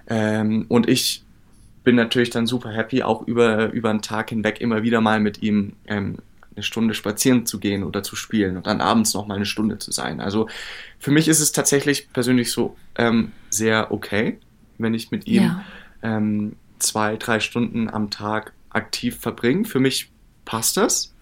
Ähm, 0.08 0.66
und 0.68 0.88
ich 0.88 1.24
bin 1.84 1.96
natürlich 1.96 2.30
dann 2.30 2.46
super 2.46 2.70
happy, 2.70 3.02
auch 3.02 3.26
über, 3.26 3.72
über 3.72 3.90
einen 3.90 4.02
Tag 4.02 4.30
hinweg 4.30 4.60
immer 4.60 4.82
wieder 4.82 5.00
mal 5.00 5.20
mit 5.20 5.42
ihm 5.42 5.74
ähm, 5.86 6.16
eine 6.54 6.62
Stunde 6.62 6.94
spazieren 6.94 7.46
zu 7.46 7.60
gehen 7.60 7.84
oder 7.84 8.02
zu 8.02 8.16
spielen 8.16 8.56
und 8.56 8.66
dann 8.66 8.80
abends 8.80 9.14
noch 9.14 9.26
mal 9.26 9.36
eine 9.36 9.46
Stunde 9.46 9.78
zu 9.78 9.92
sein. 9.92 10.20
Also 10.20 10.48
für 10.98 11.10
mich 11.10 11.28
ist 11.28 11.40
es 11.40 11.52
tatsächlich 11.52 12.12
persönlich 12.12 12.50
so 12.50 12.76
ähm, 12.96 13.32
sehr 13.50 13.92
okay, 13.92 14.38
wenn 14.78 14.94
ich 14.94 15.10
mit 15.10 15.26
ihm 15.26 15.44
ja. 15.44 15.64
Ähm, 16.06 16.56
zwei, 16.78 17.16
drei 17.16 17.40
Stunden 17.40 17.90
am 17.90 18.10
Tag 18.10 18.52
aktiv 18.70 19.18
verbringe. 19.18 19.64
Für 19.64 19.80
mich 19.80 20.10
passt 20.44 20.76
das. 20.76 21.12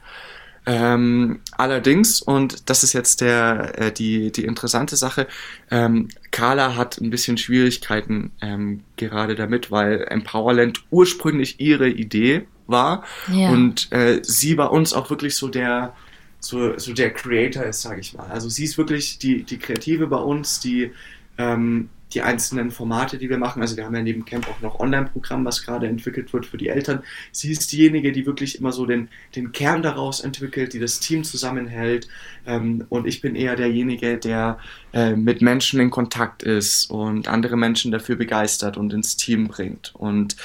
Ähm, 0.66 1.40
allerdings, 1.52 2.22
und 2.22 2.70
das 2.70 2.84
ist 2.84 2.94
jetzt 2.94 3.20
der, 3.20 3.78
äh, 3.78 3.92
die, 3.92 4.32
die 4.32 4.44
interessante 4.44 4.96
Sache, 4.96 5.26
ähm, 5.70 6.08
Carla 6.30 6.74
hat 6.74 6.98
ein 7.00 7.10
bisschen 7.10 7.36
Schwierigkeiten 7.36 8.32
ähm, 8.40 8.82
gerade 8.96 9.34
damit, 9.34 9.70
weil 9.70 10.06
Empowerland 10.08 10.84
ursprünglich 10.90 11.60
ihre 11.60 11.90
Idee 11.90 12.46
war 12.66 13.04
ja. 13.30 13.50
und 13.50 13.92
äh, 13.92 14.20
sie 14.22 14.54
bei 14.54 14.64
uns 14.64 14.94
auch 14.94 15.10
wirklich 15.10 15.36
so 15.36 15.48
der, 15.48 15.94
so, 16.40 16.78
so 16.78 16.94
der 16.94 17.12
Creator 17.12 17.64
ist, 17.64 17.82
sage 17.82 18.00
ich 18.00 18.14
mal. 18.14 18.26
Also 18.30 18.48
sie 18.48 18.64
ist 18.64 18.78
wirklich 18.78 19.18
die, 19.18 19.42
die 19.42 19.58
Kreative 19.58 20.06
bei 20.06 20.16
uns, 20.16 20.60
die 20.60 20.92
ähm, 21.36 21.90
die 22.14 22.22
einzelnen 22.22 22.70
Formate, 22.70 23.18
die 23.18 23.29
wir 23.29 23.38
machen. 23.38 23.61
Also 23.61 23.77
wir 23.77 23.85
haben 23.85 23.94
ja 23.94 24.03
neben 24.03 24.24
Camp 24.24 24.48
auch 24.48 24.61
noch 24.61 24.81
Online-Programm, 24.81 25.44
was 25.44 25.64
gerade 25.64 25.87
entwickelt 25.87 26.33
wird 26.33 26.46
für 26.46 26.57
die 26.57 26.68
Eltern. 26.68 27.03
Sie 27.33 27.50
ist 27.50 27.72
diejenige, 27.72 28.12
die 28.12 28.27
wirklich 28.27 28.59
immer 28.59 28.72
so 28.72 28.87
den, 28.87 29.09
den 29.37 29.53
Kern 29.53 29.83
daraus 29.83 30.20
entwickelt, 30.20 30.72
die 30.72 30.79
das 30.79 31.00
Team 31.00 31.24
zusammenhält. 31.24 32.09
Ähm, 32.46 32.85
und 32.88 33.07
ich 33.07 33.20
bin 33.20 33.35
eher 33.35 33.57
derjenige, 33.57 34.16
der 34.16 34.59
äh, 34.92 35.14
mit 35.14 35.42
Menschen 35.42 35.81
in 35.81 35.90
Kontakt 35.90 36.42
ist 36.42 36.90
und 36.90 37.29
andere 37.29 37.57
Menschen 37.57 37.92
dafür 37.92 38.16
begeistert 38.16 38.77
und 38.77 38.92
ins 38.92 39.16
Team 39.16 39.48
bringt. 39.48 39.94
Und 39.94 40.37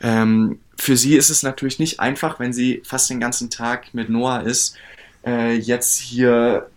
ähm, 0.00 0.58
für 0.76 0.96
sie 0.96 1.16
ist 1.16 1.30
es 1.30 1.42
natürlich 1.42 1.78
nicht 1.78 2.00
einfach, 2.00 2.38
wenn 2.38 2.52
sie 2.52 2.82
fast 2.84 3.08
den 3.10 3.20
ganzen 3.20 3.50
Tag 3.50 3.94
mit 3.94 4.10
Noah 4.10 4.42
ist, 4.42 4.76
äh, 5.24 5.54
jetzt 5.54 5.98
hier 5.98 6.68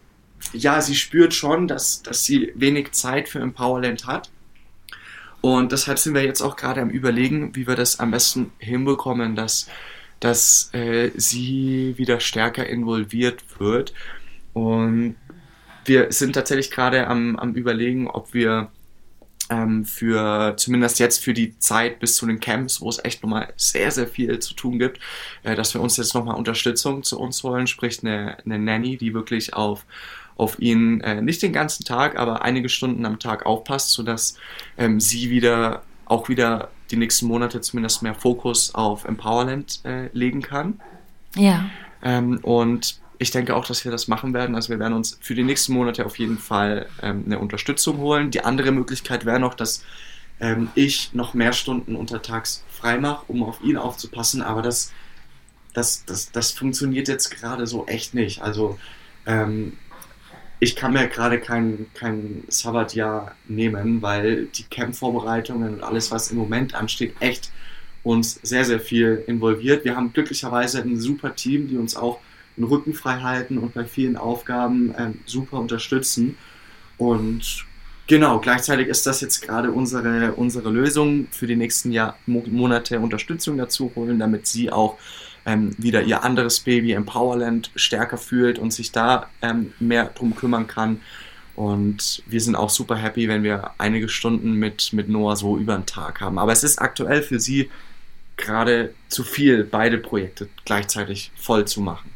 ja, 0.53 0.81
sie 0.81 0.95
spürt 0.95 1.33
schon, 1.33 1.67
dass, 1.67 2.03
dass 2.03 2.23
sie 2.23 2.51
wenig 2.55 2.91
Zeit 2.91 3.29
für 3.29 3.39
Empowerland 3.39 4.05
hat. 4.05 4.29
Und 5.41 5.71
deshalb 5.71 5.99
sind 5.99 6.13
wir 6.13 6.23
jetzt 6.23 6.41
auch 6.41 6.55
gerade 6.55 6.81
am 6.81 6.89
Überlegen, 6.89 7.55
wie 7.55 7.67
wir 7.67 7.75
das 7.75 7.99
am 7.99 8.11
besten 8.11 8.51
hinbekommen, 8.57 9.35
dass, 9.35 9.67
dass 10.19 10.73
äh, 10.73 11.11
sie 11.15 11.93
wieder 11.97 12.19
stärker 12.19 12.67
involviert 12.67 13.43
wird. 13.59 13.93
Und 14.53 15.15
wir 15.85 16.11
sind 16.11 16.33
tatsächlich 16.33 16.71
gerade 16.71 17.07
am, 17.07 17.35
am 17.37 17.53
Überlegen, 17.53 18.09
ob 18.09 18.33
wir 18.33 18.71
ähm, 19.49 19.85
für 19.85 20.55
zumindest 20.57 20.99
jetzt 20.99 21.23
für 21.23 21.33
die 21.33 21.57
Zeit 21.59 21.99
bis 21.99 22.15
zu 22.15 22.25
den 22.25 22.39
Camps, 22.39 22.81
wo 22.81 22.89
es 22.89 23.03
echt 23.03 23.23
nochmal 23.23 23.53
sehr, 23.55 23.91
sehr 23.91 24.07
viel 24.07 24.39
zu 24.39 24.53
tun 24.53 24.79
gibt, 24.79 24.99
äh, 25.43 25.55
dass 25.55 25.73
wir 25.73 25.81
uns 25.81 25.97
jetzt 25.97 26.13
nochmal 26.13 26.35
Unterstützung 26.35 27.03
zu 27.03 27.19
uns 27.19 27.43
holen, 27.43 27.67
sprich 27.67 28.03
eine, 28.03 28.37
eine 28.45 28.59
Nanny, 28.59 28.97
die 28.97 29.13
wirklich 29.13 29.53
auf 29.53 29.85
auf 30.37 30.59
ihn 30.59 31.01
äh, 31.01 31.21
nicht 31.21 31.41
den 31.41 31.53
ganzen 31.53 31.83
Tag, 31.83 32.17
aber 32.17 32.43
einige 32.43 32.69
Stunden 32.69 33.05
am 33.05 33.19
Tag 33.19 33.45
aufpasst, 33.45 33.91
sodass 33.91 34.37
ähm, 34.77 34.99
sie 34.99 35.29
wieder 35.29 35.83
auch 36.05 36.29
wieder 36.29 36.69
die 36.91 36.95
nächsten 36.95 37.27
Monate 37.27 37.61
zumindest 37.61 38.01
mehr 38.01 38.15
Fokus 38.15 38.73
auf 38.73 39.05
Empowerland 39.05 39.81
äh, 39.83 40.07
legen 40.13 40.41
kann. 40.41 40.79
Ja. 41.35 41.69
Ähm, 42.01 42.39
und 42.43 42.99
ich 43.19 43.31
denke 43.31 43.55
auch, 43.55 43.65
dass 43.65 43.83
wir 43.83 43.91
das 43.91 44.07
machen 44.07 44.33
werden. 44.33 44.55
Also 44.55 44.69
wir 44.69 44.79
werden 44.79 44.93
uns 44.93 45.17
für 45.21 45.35
die 45.35 45.43
nächsten 45.43 45.73
Monate 45.73 46.05
auf 46.05 46.17
jeden 46.19 46.37
Fall 46.37 46.87
ähm, 47.01 47.23
eine 47.25 47.39
Unterstützung 47.39 47.97
holen. 47.97 48.31
Die 48.31 48.43
andere 48.43 48.71
Möglichkeit 48.71 49.25
wäre 49.25 49.39
noch, 49.39 49.53
dass 49.53 49.83
ähm, 50.39 50.69
ich 50.75 51.13
noch 51.13 51.33
mehr 51.33 51.53
Stunden 51.53 51.95
untertags 51.95 52.63
frei 52.69 52.97
mache, 52.99 53.25
um 53.27 53.43
auf 53.43 53.61
ihn 53.63 53.77
aufzupassen. 53.77 54.41
Aber 54.41 54.61
das, 54.61 54.93
das, 55.73 56.05
das, 56.05 56.31
das 56.31 56.51
funktioniert 56.51 57.07
jetzt 57.07 57.31
gerade 57.31 57.65
so 57.65 57.87
echt 57.87 58.13
nicht. 58.13 58.41
Also 58.41 58.77
ähm, 59.25 59.73
ich 60.59 60.75
kann 60.75 60.93
mir 60.93 61.07
gerade 61.07 61.39
kein, 61.39 61.85
kein 61.93 62.43
Sabbatjahr 62.47 63.35
nehmen, 63.47 64.01
weil 64.01 64.45
die 64.45 64.63
Camp-Vorbereitungen 64.63 65.75
und 65.75 65.83
alles, 65.83 66.11
was 66.11 66.31
im 66.31 66.37
Moment 66.37 66.73
ansteht, 66.73 67.13
echt 67.19 67.51
uns 68.03 68.39
sehr, 68.41 68.65
sehr 68.65 68.79
viel 68.79 69.23
involviert. 69.27 69.85
Wir 69.85 69.95
haben 69.95 70.13
glücklicherweise 70.13 70.81
ein 70.81 70.99
super 70.99 71.35
Team, 71.35 71.67
die 71.67 71.77
uns 71.77 71.95
auch 71.95 72.19
den 72.55 72.63
Rücken 72.63 72.93
frei 72.93 73.19
halten 73.19 73.57
und 73.59 73.73
bei 73.73 73.85
vielen 73.85 74.17
Aufgaben 74.17 74.93
ähm, 74.97 75.19
super 75.25 75.59
unterstützen. 75.59 76.37
Und 76.97 77.65
genau, 78.07 78.39
gleichzeitig 78.39 78.87
ist 78.87 79.05
das 79.05 79.21
jetzt 79.21 79.41
gerade 79.41 79.71
unsere, 79.71 80.33
unsere 80.33 80.71
Lösung 80.71 81.27
für 81.29 81.45
die 81.45 81.55
nächsten 81.55 81.91
Jahr, 81.91 82.17
Monate 82.25 82.99
Unterstützung 82.99 83.57
dazu 83.57 83.91
holen, 83.95 84.17
damit 84.17 84.47
sie 84.47 84.71
auch 84.71 84.97
ähm, 85.47 85.73
wieder 85.77 86.03
ihr 86.03 86.23
anderes 86.23 86.59
Baby 86.59 86.91
Empowerland 86.91 87.71
stärker 87.75 88.17
fühlt 88.17 88.59
und 88.59 88.71
sich 88.71 88.91
da 88.91 89.27
ähm, 89.41 89.73
mehr 89.79 90.11
drum 90.13 90.35
kümmern 90.35 90.67
kann. 90.67 90.99
Und 91.55 92.21
wir 92.27 92.41
sind 92.41 92.55
auch 92.55 92.69
super 92.69 92.97
happy, 92.97 93.27
wenn 93.27 93.41
wir 93.41 93.71
einige 93.79 94.09
Stunden 94.09 94.53
mit, 94.53 94.93
mit 94.93 95.09
Noah 95.09 95.35
so 95.35 95.57
über 95.57 95.75
den 95.75 95.87
Tag 95.87 96.21
haben. 96.21 96.37
Aber 96.37 96.51
es 96.51 96.63
ist 96.63 96.79
aktuell 96.79 97.23
für 97.23 97.39
sie 97.39 97.71
gerade 98.35 98.93
zu 99.07 99.23
viel, 99.23 99.63
beide 99.63 99.97
Projekte 99.97 100.49
gleichzeitig 100.65 101.31
voll 101.35 101.65
zu 101.65 101.81
machen. 101.81 102.11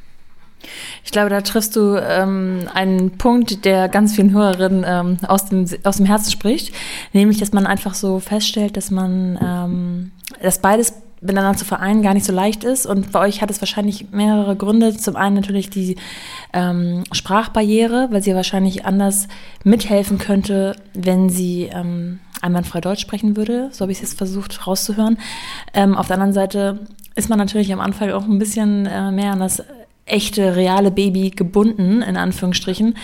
Ich 1.04 1.12
glaube, 1.12 1.32
da 1.32 1.41
triffst 1.41 1.76
du 1.76 1.96
ähm, 1.96 2.70
einen 2.72 3.17
Punkt, 3.17 3.65
der 3.65 3.89
ganz 3.89 4.15
vielen 4.15 4.32
Hörerinnen 4.32 4.86
ähm, 4.86 5.17
aus, 5.28 5.46
dem, 5.46 5.65
aus 5.84 5.98
dem 5.98 6.06
Herzen 6.06 6.32
spricht, 6.32 6.76
nämlich, 7.13 7.39
dass 7.39 7.52
man 7.52 7.65
einfach 7.65 7.96
so 7.96 8.20
feststellt, 8.20 8.78
dass 8.78 8.91
man, 8.91 9.39
ähm, 9.41 10.12
dass 10.39 10.62
beides 10.62 10.94
miteinander 11.21 11.57
zu 11.57 11.65
vereinen 11.65 12.01
gar 12.01 12.13
nicht 12.13 12.25
so 12.25 12.34
leicht 12.34 12.63
ist. 12.63 12.86
Und 12.86 13.12
bei 13.12 13.19
euch 13.19 13.41
hat 13.41 13.51
es 13.51 13.62
wahrscheinlich 13.62 14.12
mehrere 14.12 14.55
Gründe. 14.55 14.95
Zum 14.97 15.15
einen 15.15 15.36
natürlich 15.36 15.69
die 15.69 15.95
ähm, 16.51 17.03
Sprachbarriere, 17.12 18.07
weil 18.12 18.23
sie 18.23 18.36
wahrscheinlich 18.36 18.86
anders 18.86 19.27
mithelfen 19.63 20.17
könnte, 20.17 20.75
wenn 20.93 21.29
sie 21.29 21.69
ähm, 21.71 22.19
einwandfrei 22.41 22.81
Deutsch 22.81 23.01
sprechen 23.01 23.38
würde. 23.38 23.69
So 23.71 23.81
habe 23.81 23.91
ich 23.91 23.99
es 23.99 24.10
jetzt 24.10 24.17
versucht 24.17 24.65
rauszuhören. 24.65 25.17
Ähm, 25.73 25.95
auf 25.95 26.07
der 26.07 26.15
anderen 26.15 26.34
Seite 26.34 26.79
ist 27.15 27.29
man 27.29 27.38
natürlich 27.38 27.71
am 27.71 27.79
Anfang 27.79 28.12
auch 28.12 28.23
ein 28.23 28.39
bisschen 28.39 28.88
äh, 28.88 29.12
mehr 29.12 29.34
an 29.34 29.39
das 29.39 29.63
echte, 30.05 30.55
reale 30.55 30.89
Baby 30.91 31.29
gebunden, 31.29 32.01
in 32.01 32.17
Anführungsstrichen. 32.17 32.95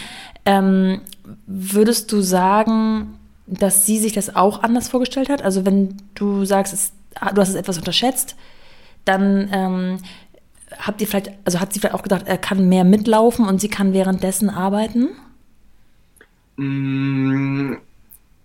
Ähm, 0.46 1.02
würdest 1.46 2.12
du 2.12 2.22
sagen, 2.22 3.14
dass 3.46 3.86
sie 3.86 4.00
sich 4.00 4.14
das 4.14 4.36
auch 4.36 4.64
anders 4.64 4.90
vorgestellt 4.90 5.30
hat? 5.30 5.42
Also 5.42 5.66
wenn 5.66 5.96
du 6.16 6.44
sagst, 6.46 6.74
es 6.74 6.92
du 7.34 7.42
hast 7.42 7.50
es 7.50 7.56
etwas 7.56 7.78
unterschätzt, 7.78 8.36
dann 9.06 9.50
ähm, 9.52 9.98
habt 10.78 11.02
ihr 11.02 11.08
vielleicht, 11.08 11.32
also 11.46 11.60
hat 11.60 11.74
sie 11.74 11.80
vielleicht 11.80 11.96
auch 11.96 12.04
gedacht, 12.04 12.24
er 12.28 12.38
kann 12.38 12.68
mehr 12.68 12.84
mitlaufen 12.84 13.48
und 13.48 13.62
sie 13.62 13.70
kann 13.70 13.94
währenddessen 13.94 14.50
arbeiten? 14.50 15.10
Mm, 16.58 17.76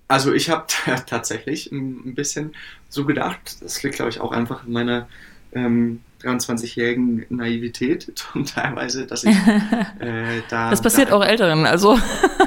also 0.08 0.32
ich 0.32 0.50
habe 0.50 0.66
tatsächlich 1.06 1.72
ein 1.72 2.14
bisschen 2.14 2.54
so 2.88 3.04
gedacht, 3.04 3.62
das 3.62 3.82
liegt 3.82 3.96
glaube 3.96 4.10
ich 4.10 4.20
auch 4.20 4.32
einfach 4.32 4.66
in 4.66 4.72
meiner 4.72 5.08
ähm, 5.52 6.00
23-jährigen 6.22 7.26
Naivität 7.28 8.12
und 8.34 8.54
teilweise, 8.54 9.06
dass 9.06 9.24
ich 9.24 9.36
äh, 10.00 10.42
da. 10.48 10.70
Das 10.70 10.82
passiert 10.82 11.10
da, 11.10 11.16
auch 11.16 11.24
Älteren, 11.24 11.66
also. 11.66 11.98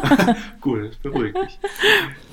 cool, 0.65 0.91
beruhigt 1.03 1.35
mich. 1.35 1.59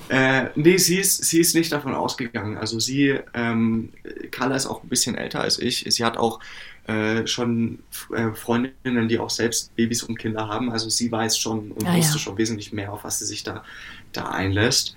Äh, 0.09 0.49
nee, 0.55 0.77
sie 0.77 0.99
ist, 0.99 1.23
sie 1.23 1.39
ist 1.39 1.55
nicht 1.55 1.71
davon 1.71 1.95
ausgegangen. 1.95 2.57
Also 2.57 2.79
sie, 2.79 3.19
ähm, 3.33 3.89
Carla 4.31 4.55
ist 4.55 4.67
auch 4.67 4.83
ein 4.83 4.89
bisschen 4.89 5.15
älter 5.15 5.41
als 5.41 5.59
ich. 5.59 5.85
Sie 5.87 6.03
hat 6.03 6.17
auch 6.17 6.39
äh, 6.87 7.25
schon 7.27 7.79
äh, 8.13 8.31
Freundinnen, 8.33 9.07
die 9.07 9.17
auch 9.17 9.29
selbst 9.29 9.73
Babys 9.75 10.03
und 10.03 10.19
Kinder 10.19 10.47
haben. 10.49 10.71
Also 10.71 10.89
sie 10.89 11.11
weiß 11.11 11.37
schon 11.37 11.71
und 11.71 11.87
ah, 11.87 11.95
wusste 11.95 12.17
ja. 12.17 12.19
schon 12.19 12.37
wesentlich 12.37 12.73
mehr, 12.73 12.91
auf 12.91 13.05
was 13.05 13.19
sie 13.19 13.25
sich 13.25 13.43
da, 13.43 13.63
da 14.11 14.29
einlässt. 14.29 14.95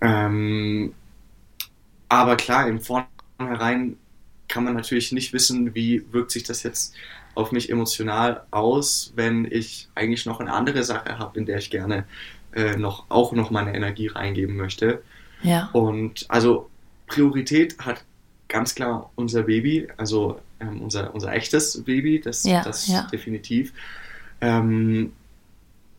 Ähm, 0.00 0.92
aber 2.08 2.36
klar, 2.36 2.66
im 2.66 2.80
Vornherein 2.80 3.96
kann 4.50 4.64
man 4.64 4.74
natürlich 4.74 5.12
nicht 5.12 5.32
wissen, 5.32 5.74
wie 5.74 6.04
wirkt 6.12 6.32
sich 6.32 6.42
das 6.42 6.62
jetzt 6.62 6.94
auf 7.34 7.52
mich 7.52 7.70
emotional 7.70 8.44
aus, 8.50 9.12
wenn 9.14 9.46
ich 9.50 9.88
eigentlich 9.94 10.26
noch 10.26 10.40
eine 10.40 10.52
andere 10.52 10.82
Sache 10.82 11.18
habe, 11.18 11.38
in 11.38 11.46
der 11.46 11.58
ich 11.58 11.70
gerne 11.70 12.04
äh, 12.52 12.76
noch 12.76 13.06
auch 13.08 13.32
noch 13.32 13.50
meine 13.50 13.74
Energie 13.74 14.08
reingeben 14.08 14.56
möchte. 14.56 15.02
Ja. 15.42 15.70
Und 15.72 16.26
also 16.28 16.68
Priorität 17.06 17.78
hat 17.78 18.04
ganz 18.48 18.74
klar 18.74 19.10
unser 19.14 19.44
Baby, 19.44 19.88
also 19.96 20.40
ähm, 20.58 20.82
unser, 20.82 21.14
unser 21.14 21.32
echtes 21.32 21.82
Baby, 21.84 22.20
das, 22.20 22.44
ja, 22.44 22.62
das 22.62 22.88
ja. 22.88 23.06
definitiv. 23.12 23.72
Ähm, 24.40 25.12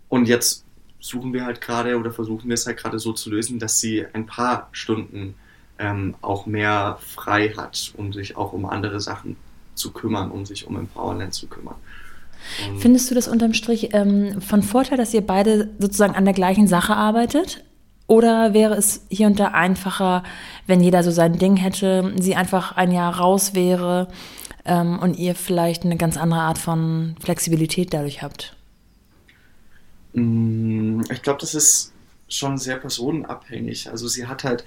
und 0.10 0.28
jetzt 0.28 0.66
suchen 1.00 1.34
wir 1.34 1.46
halt 1.46 1.62
gerade 1.62 1.98
oder 1.98 2.12
versuchen 2.12 2.50
wir 2.50 2.54
es 2.54 2.68
halt 2.68 2.78
gerade 2.78 3.00
so 3.00 3.14
zu 3.14 3.32
lösen, 3.32 3.58
dass 3.58 3.80
sie 3.80 4.06
ein 4.14 4.26
paar 4.26 4.68
Stunden 4.74 5.36
ähm, 5.82 6.16
auch 6.22 6.46
mehr 6.46 6.98
frei 7.02 7.50
hat, 7.58 7.94
um 7.98 8.14
sich 8.14 8.38
auch 8.38 8.54
um 8.54 8.66
andere 8.66 9.00
Sachen 9.00 9.36
zu 9.76 9.92
kümmern, 9.92 10.32
um 10.32 10.46
sich 10.46 10.68
um 10.68 10.78
Empowerland 10.78 11.34
zu 11.34 11.48
kümmern. 11.48 11.76
Und 12.68 12.80
Findest 12.80 13.10
du 13.10 13.16
das 13.16 13.28
unterm 13.28 13.54
Strich 13.54 13.90
ähm, 13.94 14.42
von 14.42 14.64
Vorteil, 14.64 14.98
dass 14.98 15.14
ihr 15.14 15.22
beide 15.22 15.70
sozusagen 15.80 16.16
an 16.16 16.26
der 16.26 16.34
gleichen 16.34 16.68
Sache 16.68 16.96
arbeitet? 16.96 17.64
Oder 18.08 18.54
wäre 18.54 18.76
es 18.76 19.06
hier 19.10 19.28
und 19.28 19.40
da 19.40 19.50
einfacher, 19.50 20.24
wenn 20.68 20.82
jeder 20.82 21.04
so 21.04 21.12
sein 21.12 21.38
Ding 21.38 21.56
hätte, 21.56 22.14
sie 22.20 22.36
einfach 22.36 22.76
ein 22.76 22.92
Jahr 22.92 23.16
raus 23.18 23.54
wäre 23.54 24.08
ähm, 24.66 25.00
und 25.00 25.18
ihr 25.18 25.34
vielleicht 25.34 25.86
eine 25.86 25.98
ganz 25.98 26.18
andere 26.18 26.42
Art 26.42 26.58
von 26.58 27.16
Flexibilität 27.22 27.94
dadurch 27.94 28.22
habt? 28.22 28.56
Mm, 30.14 31.02
ich 31.10 31.22
glaube, 31.22 31.40
das 31.40 31.54
ist 31.54 31.94
schon 32.28 32.58
sehr 32.58 32.78
personenabhängig. 32.78 33.90
Also 33.90 34.08
sie 34.08 34.28
hat 34.28 34.44
halt 34.44 34.66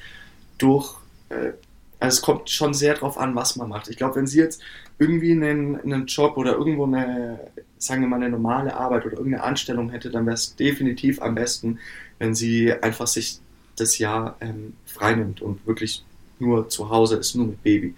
durch 0.58 0.96
äh, 1.28 1.52
also 2.00 2.16
es 2.16 2.22
kommt 2.22 2.50
schon 2.50 2.74
sehr 2.74 2.94
darauf 2.94 3.16
an, 3.16 3.34
was 3.34 3.56
man 3.56 3.68
macht. 3.68 3.88
Ich 3.88 3.96
glaube, 3.96 4.16
wenn 4.16 4.26
sie 4.26 4.38
jetzt 4.38 4.62
irgendwie 4.98 5.32
einen, 5.32 5.80
einen 5.80 6.06
Job 6.06 6.36
oder 6.36 6.52
irgendwo 6.52 6.84
eine, 6.84 7.40
sagen 7.78 8.02
wir 8.02 8.08
mal, 8.08 8.16
eine 8.16 8.28
normale 8.28 8.76
Arbeit 8.76 9.06
oder 9.06 9.16
irgendeine 9.16 9.44
Anstellung 9.44 9.90
hätte, 9.90 10.10
dann 10.10 10.26
wäre 10.26 10.34
es 10.34 10.54
definitiv 10.54 11.22
am 11.22 11.34
besten, 11.34 11.78
wenn 12.18 12.34
sie 12.34 12.72
einfach 12.72 13.06
sich 13.06 13.38
das 13.76 13.98
Jahr 13.98 14.36
ähm, 14.40 14.74
freinimmt 14.86 15.40
und 15.40 15.66
wirklich 15.66 16.04
nur 16.38 16.68
zu 16.68 16.90
Hause 16.90 17.16
ist, 17.16 17.34
nur 17.34 17.46
mit 17.46 17.62
Baby. 17.62 17.94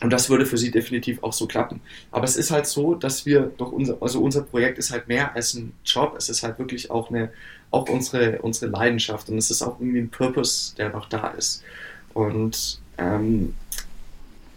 Und 0.00 0.12
das 0.12 0.30
würde 0.30 0.46
für 0.46 0.58
sie 0.58 0.70
definitiv 0.70 1.22
auch 1.22 1.32
so 1.32 1.46
klappen. 1.46 1.80
Aber 2.12 2.24
es 2.24 2.36
ist 2.36 2.50
halt 2.50 2.66
so, 2.66 2.94
dass 2.94 3.26
wir 3.26 3.52
doch 3.56 3.72
unser, 3.72 4.00
also 4.00 4.20
unser 4.20 4.42
Projekt 4.42 4.78
ist 4.78 4.92
halt 4.92 5.08
mehr 5.08 5.34
als 5.34 5.54
ein 5.54 5.72
Job. 5.84 6.14
Es 6.16 6.28
ist 6.28 6.42
halt 6.42 6.58
wirklich 6.58 6.90
auch 6.90 7.10
eine, 7.10 7.30
auch 7.70 7.88
unsere, 7.88 8.40
unsere 8.42 8.70
Leidenschaft 8.70 9.28
und 9.28 9.38
es 9.38 9.50
ist 9.50 9.62
auch 9.62 9.80
irgendwie 9.80 9.98
ein 10.00 10.10
Purpose, 10.10 10.74
der 10.76 10.90
noch 10.90 11.08
da 11.08 11.28
ist. 11.28 11.64
Und 12.18 12.80
ähm, 12.98 13.54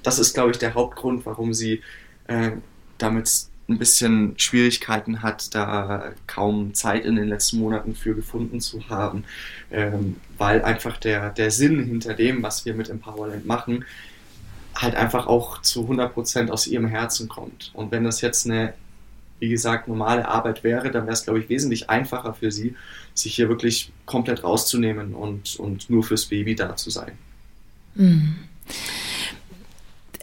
das 0.01 0.18
ist, 0.18 0.34
glaube 0.34 0.49
ich, 0.49 0.57
der 0.57 0.74
Hauptgrund, 0.74 1.28
warum 1.28 1.53
sie 1.53 1.84
äh, 2.26 2.53
damit 2.97 3.45
ein 3.70 3.78
bisschen 3.78 4.34
Schwierigkeiten 4.38 5.22
hat, 5.22 5.53
da 5.53 6.12
kaum 6.26 6.74
Zeit 6.74 7.05
in 7.05 7.16
den 7.18 7.30
letzten 7.30 7.59
Monaten 7.59 7.93
für 7.93 8.16
gefunden 8.16 8.62
zu 8.62 8.89
haben, 8.89 9.26
ähm, 9.70 10.16
weil 10.39 10.64
einfach 10.64 10.97
der, 10.97 11.30
der 11.30 11.51
Sinn 11.51 11.84
hinter 11.84 12.16
dem, 12.16 12.41
was 12.41 12.66
wir 12.66 12.74
mit 12.74 12.89
Empowerland 12.89 13.45
machen, 13.45 13.86
halt 14.74 14.95
einfach 14.95 15.28
auch 15.28 15.62
zu 15.62 15.88
100% 15.88 16.49
aus 16.49 16.66
ihrem 16.66 16.88
Herzen 16.88 17.30
kommt. 17.30 17.70
Und 17.76 17.91
wenn 17.91 18.03
das 18.03 18.22
jetzt 18.22 18.47
eine, 18.47 18.74
wie 19.38 19.49
gesagt, 19.49 19.88
normale 19.88 20.28
Arbeit 20.28 20.64
wäre, 20.64 20.89
dann 20.89 21.03
wäre 21.03 21.14
es, 21.14 21.26
glaube 21.26 21.39
ich, 21.39 21.47
wesentlich 21.47 21.91
einfacher 21.91 22.34
für 22.34 22.51
sie, 22.51 22.76
sich 23.14 23.36
hier 23.36 23.49
wirklich 23.49 23.91
komplett 24.07 24.43
rauszunehmen 24.43 25.14
und, 25.14 25.57
und 25.57 25.91
nur 25.91 26.03
fürs 26.03 26.26
Baby 26.26 26.55
da 26.55 26.76
zu 26.76 26.89
sein. 26.89 27.12
Mhm. 27.95 28.35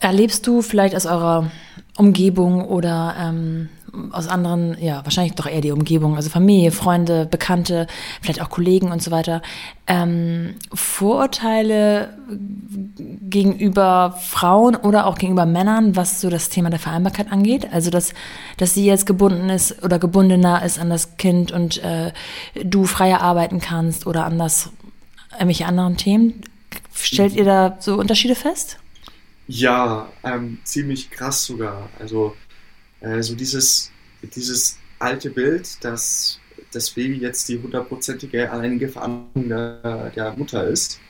Erlebst 0.00 0.46
du 0.46 0.62
vielleicht 0.62 0.94
aus 0.94 1.06
eurer 1.06 1.50
Umgebung 1.96 2.64
oder 2.64 3.16
ähm, 3.18 3.68
aus 4.12 4.28
anderen, 4.28 4.76
ja, 4.80 5.04
wahrscheinlich 5.04 5.34
doch 5.34 5.46
eher 5.46 5.60
die 5.60 5.72
Umgebung, 5.72 6.16
also 6.16 6.30
Familie, 6.30 6.70
Freunde, 6.70 7.26
Bekannte, 7.26 7.86
vielleicht 8.20 8.40
auch 8.40 8.50
Kollegen 8.50 8.92
und 8.92 9.02
so 9.02 9.10
weiter, 9.10 9.42
ähm, 9.86 10.54
Vorurteile 10.72 12.10
gegenüber 13.22 14.16
Frauen 14.20 14.76
oder 14.76 15.06
auch 15.06 15.16
gegenüber 15.16 15.46
Männern, 15.46 15.96
was 15.96 16.20
so 16.20 16.30
das 16.30 16.48
Thema 16.48 16.70
der 16.70 16.78
Vereinbarkeit 16.78 17.32
angeht? 17.32 17.68
Also, 17.72 17.90
dass, 17.90 18.12
dass 18.56 18.74
sie 18.74 18.84
jetzt 18.84 19.06
gebunden 19.06 19.48
ist 19.48 19.82
oder 19.82 19.98
gebundener 19.98 20.62
ist 20.64 20.78
an 20.78 20.90
das 20.90 21.16
Kind 21.16 21.52
und 21.52 21.82
äh, 21.82 22.12
du 22.62 22.84
freier 22.84 23.20
arbeiten 23.20 23.60
kannst 23.60 24.06
oder 24.06 24.24
anders, 24.24 24.70
irgendwelche 25.32 25.66
anderen 25.66 25.96
Themen? 25.96 26.42
Stellt 26.94 27.34
ihr 27.34 27.44
da 27.44 27.76
so 27.80 27.96
Unterschiede 27.98 28.34
fest? 28.34 28.78
Ja, 29.46 30.10
ähm, 30.24 30.58
ziemlich 30.64 31.10
krass 31.10 31.44
sogar. 31.44 31.88
Also 31.98 32.36
äh, 33.00 33.22
so 33.22 33.34
dieses, 33.34 33.90
dieses 34.22 34.78
alte 34.98 35.30
Bild, 35.30 35.82
dass 35.84 36.40
das 36.72 36.90
Baby 36.90 37.16
jetzt 37.18 37.48
die 37.48 37.58
hundertprozentige 37.58 38.50
alleinige 38.50 38.88
Verantwortung 38.88 39.48
der, 39.48 40.10
der 40.14 40.32
Mutter 40.36 40.66
ist, 40.66 41.00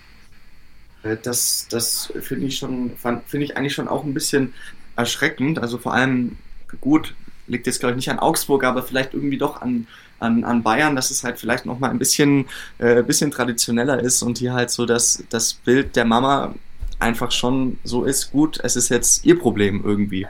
äh, 1.03 1.17
das, 1.21 1.67
das 1.69 2.13
finde 2.21 2.47
ich 2.47 2.59
schon, 2.59 2.93
finde 2.97 3.45
ich 3.45 3.57
eigentlich 3.57 3.75
schon 3.75 3.89
auch 3.89 4.05
ein 4.05 4.15
bisschen 4.15 4.55
erschreckend. 4.97 5.59
Also 5.59 5.79
vor 5.79 5.95
allem 5.95 6.37
gut, 6.81 7.15
liegt 7.49 7.67
jetzt 7.67 7.81
glaube 7.81 7.93
ich 7.93 7.97
nicht 7.97 8.11
an 8.11 8.19
Augsburg, 8.19 8.65
aber 8.65 8.83
vielleicht 8.83 9.15
irgendwie 9.15 9.39
doch 9.39 9.61
an, 9.61 9.87
an, 10.21 10.45
an 10.45 10.63
Bayern, 10.63 10.97
dass 10.97 11.11
es 11.11 11.25
halt 11.25 11.39
vielleicht 11.39 11.67
noch 11.67 11.79
mal 11.79 11.91
ein 11.91 11.99
bisschen, 11.99 12.47
äh, 12.79 13.03
bisschen 13.03 13.31
traditioneller 13.31 14.01
ist 14.01 14.23
und 14.23 14.39
hier 14.39 14.53
halt 14.53 14.71
so 14.71 14.87
das, 14.87 15.25
das 15.31 15.55
Bild 15.55 15.97
der 15.97 16.05
Mama 16.05 16.55
einfach 16.99 17.31
schon 17.31 17.79
so 17.85 18.05
ist, 18.05 18.33
gut, 18.33 18.59
es 18.63 18.77
ist 18.77 18.89
jetzt 18.89 19.25
ihr 19.25 19.39
Problem 19.39 19.83
irgendwie. 19.85 20.27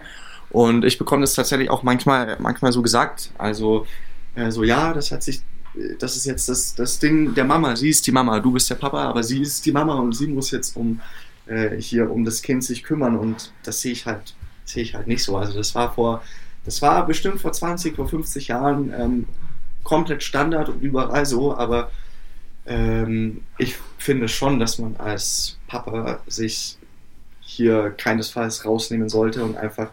Und 0.51 0.85
ich 0.85 0.99
bekomme 0.99 1.23
das 1.23 1.35
tatsächlich 1.35 1.71
auch 1.71 1.83
manchmal, 1.83 2.37
manchmal 2.41 2.73
so 2.73 2.83
gesagt. 2.83 3.31
Also, 3.39 3.87
äh, 4.35 4.51
so, 4.51 4.65
ja, 4.65 4.93
das 4.93 5.11
hat 5.11 5.23
sich, 5.23 5.43
das 5.99 6.17
ist 6.17 6.25
jetzt 6.25 6.49
das, 6.49 6.75
das 6.75 6.99
Ding 6.99 7.35
der 7.35 7.45
Mama. 7.45 7.77
Sie 7.77 7.91
ist 7.91 8.07
die 8.07 8.13
Mama, 8.13 8.41
du 8.41 8.53
bist 8.53 8.69
der 8.71 8.77
Papa, 8.77 9.05
aber 9.05 9.23
sie 9.23 9.43
ist 9.43 9.65
die 9.67 9.73
Mama 9.73 9.95
und 9.95 10.15
sie 10.15 10.27
muss 10.27 10.51
jetzt 10.51 10.77
um 10.77 11.01
äh, 11.47 11.77
hier 11.81 12.11
um 12.11 12.25
das 12.25 12.43
Kind 12.43 12.65
sich 12.65 12.83
kümmern. 12.83 13.17
Und 13.17 13.53
das 13.63 13.81
sehe 13.81 13.93
ich 13.93 14.07
halt, 14.07 14.35
sehe 14.65 14.83
ich 14.83 14.95
halt 14.95 15.07
nicht 15.07 15.23
so. 15.23 15.37
Also, 15.37 15.55
das 15.55 15.75
war 15.75 15.93
vor, 15.93 16.23
das 16.69 16.83
war 16.83 17.07
bestimmt 17.07 17.41
vor 17.41 17.53
20, 17.53 17.97
vor 17.97 18.07
50 18.07 18.49
Jahren 18.49 18.93
ähm, 18.93 19.27
komplett 19.85 20.23
Standard 20.23 20.69
und 20.69 20.83
überall 20.83 21.25
so, 21.25 21.57
aber 21.57 21.91
ähm, 22.67 23.41
ich 23.57 23.77
finde 23.97 24.29
schon, 24.29 24.59
dass 24.61 24.79
man 24.79 24.97
als 24.97 25.57
Papa 25.67 26.21
sich 26.27 26.77
hier 27.41 27.95
keinesfalls 27.97 28.67
rausnehmen 28.67 29.09
sollte 29.09 29.45
und 29.45 29.57
einfach 29.57 29.89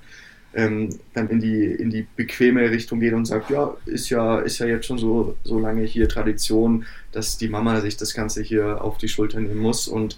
ähm, 0.54 0.90
dann 1.14 1.30
in 1.30 1.40
die, 1.40 1.64
in 1.64 1.92
die 1.92 2.08
bequeme 2.18 2.70
Richtung 2.70 3.00
geht 3.00 3.14
und 3.14 3.24
sagt, 3.24 3.50
ja, 3.52 3.78
ist 3.86 4.10
ja, 4.10 4.40
ist 4.40 4.60
ja 4.60 4.66
jetzt 4.66 4.86
schon 4.86 4.98
so, 4.98 5.38
so 5.46 5.60
lange 5.60 5.84
hier 5.84 6.10
Tradition, 6.10 6.86
dass 7.14 7.38
die 7.38 7.48
Mama 7.48 7.80
sich 7.80 7.96
das 7.96 8.14
Ganze 8.14 8.44
hier 8.44 8.84
auf 8.84 8.98
die 8.98 9.08
Schulter 9.08 9.40
nehmen 9.40 9.62
muss. 9.62 9.88
Und 9.88 10.18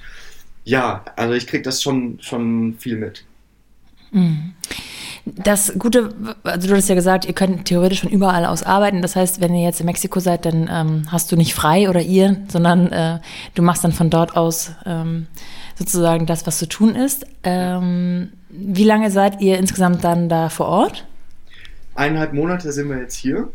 ja, 0.63 1.05
also 1.15 1.35
ich 1.35 1.45
kriege 1.45 1.61
das 1.61 1.83
schon, 1.83 2.17
schon 2.19 2.73
viel 2.79 2.97
mit. 2.97 3.26
Mhm. 4.11 4.53
Das 5.25 5.73
Gute, 5.77 6.13
also 6.43 6.67
du 6.69 6.75
hast 6.75 6.87
ja 6.87 6.95
gesagt, 6.95 7.25
ihr 7.25 7.33
könnt 7.33 7.65
theoretisch 7.65 8.01
von 8.01 8.09
überall 8.09 8.45
aus 8.45 8.63
arbeiten. 8.63 9.01
Das 9.01 9.17
heißt, 9.17 9.41
wenn 9.41 9.53
ihr 9.53 9.63
jetzt 9.63 9.81
in 9.81 9.85
Mexiko 9.85 10.21
seid, 10.21 10.45
dann 10.45 10.69
ähm, 10.71 11.11
hast 11.11 11.31
du 11.31 11.35
nicht 11.35 11.53
frei 11.53 11.89
oder 11.89 12.01
ihr, 12.01 12.37
sondern 12.47 12.91
äh, 12.93 13.19
du 13.53 13.61
machst 13.61 13.83
dann 13.83 13.91
von 13.91 14.09
dort 14.09 14.37
aus 14.37 14.71
ähm, 14.85 15.27
sozusagen 15.75 16.25
das, 16.25 16.47
was 16.47 16.57
zu 16.57 16.67
tun 16.67 16.95
ist. 16.95 17.25
Ähm, 17.43 18.29
wie 18.49 18.85
lange 18.85 19.11
seid 19.11 19.41
ihr 19.41 19.57
insgesamt 19.57 20.03
dann 20.03 20.29
da 20.29 20.49
vor 20.49 20.67
Ort? 20.67 21.05
Eineinhalb 21.95 22.33
Monate 22.33 22.71
sind 22.71 22.89
wir 22.89 22.97
jetzt 22.97 23.15
hier. 23.15 23.51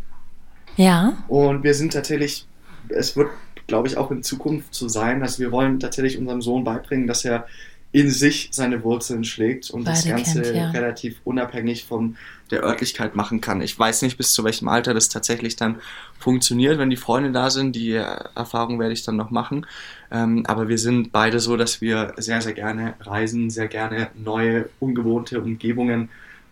Ja. 0.76 1.14
Und 1.28 1.62
wir 1.62 1.74
sind 1.74 1.92
tatsächlich, 1.92 2.46
es 2.88 3.16
wird, 3.16 3.30
glaube 3.66 3.88
ich, 3.88 3.96
auch 3.96 4.11
in 4.11 4.22
Zukunft 4.22 4.74
so 4.74 4.88
sein, 4.88 5.20
dass 5.20 5.38
wir 5.38 5.53
wollen 5.53 5.80
tatsächlich 5.80 6.18
unserem 6.18 6.42
Sohn 6.42 6.64
beibringen, 6.64 7.07
dass 7.07 7.24
er 7.24 7.46
in 7.93 8.11
sich 8.11 8.49
seine 8.53 8.82
Wurzeln 8.84 9.22
schlägt 9.22 9.70
und 9.70 9.84
Beide 9.84 9.97
das 9.97 10.07
Ganze 10.07 10.43
kennt, 10.43 10.57
ja. 10.57 10.70
relativ 10.70 11.20
unabhängig 11.24 11.84
vom 11.84 12.16
der 12.51 12.62
Örtlichkeit 12.62 13.14
machen 13.16 13.40
kann. 13.40 13.61
Ich 13.61 13.78
weiß 13.78 14.03
nicht, 14.03 14.16
bis 14.16 14.32
zu 14.32 14.45
welchem 14.45 14.68
Alter 14.68 14.95
das 14.95 15.09
tatsächlich 15.09 15.57
dann 15.57 15.80
funktioniert, 16.18 16.78
wenn 16.78 16.90
die 16.90 16.97
Freunde 16.97 17.32
da 17.32 17.51
sind. 17.51 17.76
Die 17.76 17.93
Erfahrung 17.93 18.78
werde 18.78 18.93
ich 18.93 19.05
dann 19.05 19.16
noch 19.16 19.30
machen. 19.30 19.66
Ähm, 20.11 20.45
aber 20.47 20.68
wir 20.68 20.78
sind 20.78 21.12
beide 21.12 21.38
so, 21.38 21.57
dass 21.57 21.80
wir 21.80 22.14
sehr, 22.16 22.40
sehr 22.40 22.53
gerne 22.55 22.95
reisen, 23.01 23.51
sehr 23.51 23.68
gerne 23.68 24.09
neue, 24.14 24.68
ungewohnte 24.80 25.40
Umgebungen 25.40 26.09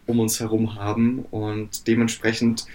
um 0.07 0.21
uns 0.21 0.41
herum 0.41 0.75
haben 0.75 1.21
und 1.31 1.87
dementsprechend 1.87 2.67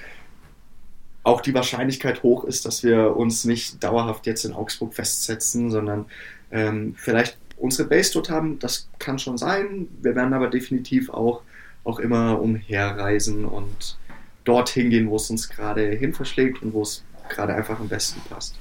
auch 1.23 1.41
die 1.41 1.55
Wahrscheinlichkeit 1.55 2.21
hoch 2.21 2.45
ist, 2.45 2.65
dass 2.65 2.83
wir 2.83 3.15
uns 3.17 3.45
nicht 3.45 3.83
dauerhaft 3.83 4.27
jetzt 4.27 4.45
in 4.45 4.53
Augsburg 4.53 4.93
festsetzen, 4.93 5.71
sondern 5.71 6.05
ähm, 6.51 6.93
vielleicht 6.95 7.37
unsere 7.57 7.87
Base 7.87 8.11
dort 8.13 8.29
haben. 8.29 8.59
Das 8.59 8.89
kann 8.99 9.19
schon 9.19 9.37
sein. 9.37 9.87
Wir 10.01 10.15
werden 10.15 10.33
aber 10.33 10.49
definitiv 10.49 11.09
auch, 11.09 11.41
auch 11.83 11.99
immer 11.99 12.41
umherreisen 12.41 13.45
und 13.45 13.97
dorthin 14.43 14.89
gehen, 14.89 15.09
wo 15.09 15.15
es 15.15 15.29
uns 15.29 15.49
gerade 15.49 15.89
hin 15.89 16.13
verschlägt 16.13 16.61
und 16.61 16.73
wo 16.73 16.81
es 16.81 17.03
gerade 17.29 17.53
einfach 17.53 17.79
am 17.79 17.87
besten 17.87 18.21
passt. 18.29 18.55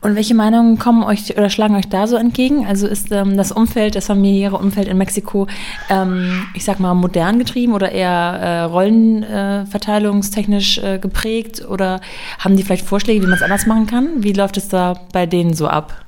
Und 0.00 0.16
welche 0.16 0.34
Meinungen 0.34 0.78
kommen 0.78 1.04
euch 1.04 1.36
oder 1.36 1.48
schlagen 1.48 1.76
euch 1.76 1.88
da 1.88 2.06
so 2.06 2.16
entgegen? 2.16 2.66
Also 2.66 2.86
ist 2.86 3.12
ähm, 3.12 3.36
das 3.36 3.52
Umfeld, 3.52 3.94
das 3.94 4.06
familiäre 4.06 4.56
Umfeld 4.56 4.88
in 4.88 4.96
Mexiko, 4.98 5.46
ähm, 5.88 6.46
ich 6.54 6.64
sag 6.64 6.80
mal, 6.80 6.94
modern 6.94 7.38
getrieben 7.38 7.72
oder 7.72 7.92
eher 7.92 8.10
äh, 8.10 8.62
rollenverteilungstechnisch 8.62 10.78
äh, 10.78 10.96
äh, 10.96 10.98
geprägt? 10.98 11.64
Oder 11.68 12.00
haben 12.38 12.56
die 12.56 12.64
vielleicht 12.64 12.86
Vorschläge, 12.86 13.22
wie 13.22 13.26
man 13.26 13.36
es 13.36 13.42
anders 13.42 13.66
machen 13.66 13.86
kann? 13.86 14.24
Wie 14.24 14.32
läuft 14.32 14.56
es 14.56 14.68
da 14.68 14.94
bei 15.12 15.26
denen 15.26 15.54
so 15.54 15.68
ab? 15.68 16.04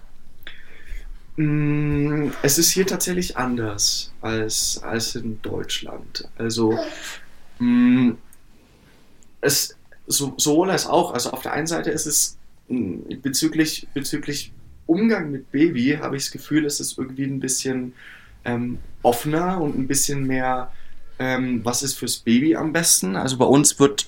Mm, 1.36 2.28
es 2.42 2.58
ist 2.58 2.70
hier 2.72 2.86
tatsächlich 2.86 3.36
anders 3.36 4.12
als, 4.20 4.80
als 4.82 5.14
in 5.14 5.40
Deutschland. 5.42 6.28
Also 6.36 6.78
mm, 7.58 8.12
es 9.40 9.76
so, 10.06 10.34
sowohl 10.36 10.70
als 10.70 10.86
auch. 10.86 11.14
Also 11.14 11.30
auf 11.30 11.42
der 11.42 11.52
einen 11.52 11.66
Seite 11.66 11.90
ist 11.90 12.06
es 12.06 12.36
bezüglich, 12.68 13.88
bezüglich 13.94 14.52
Umgang 14.86 15.30
mit 15.30 15.50
Baby 15.52 15.98
habe 16.00 16.16
ich 16.16 16.24
das 16.24 16.32
Gefühl, 16.32 16.64
es 16.64 16.80
ist 16.80 16.98
irgendwie 16.98 17.24
ein 17.24 17.40
bisschen 17.40 17.94
ähm, 18.44 18.78
offener 19.02 19.60
und 19.60 19.78
ein 19.78 19.86
bisschen 19.86 20.26
mehr, 20.26 20.72
ähm, 21.18 21.64
was 21.64 21.82
ist 21.82 21.94
fürs 21.94 22.18
Baby 22.18 22.56
am 22.56 22.72
besten. 22.72 23.16
Also 23.16 23.38
bei 23.38 23.44
uns 23.44 23.78
wird, 23.78 24.06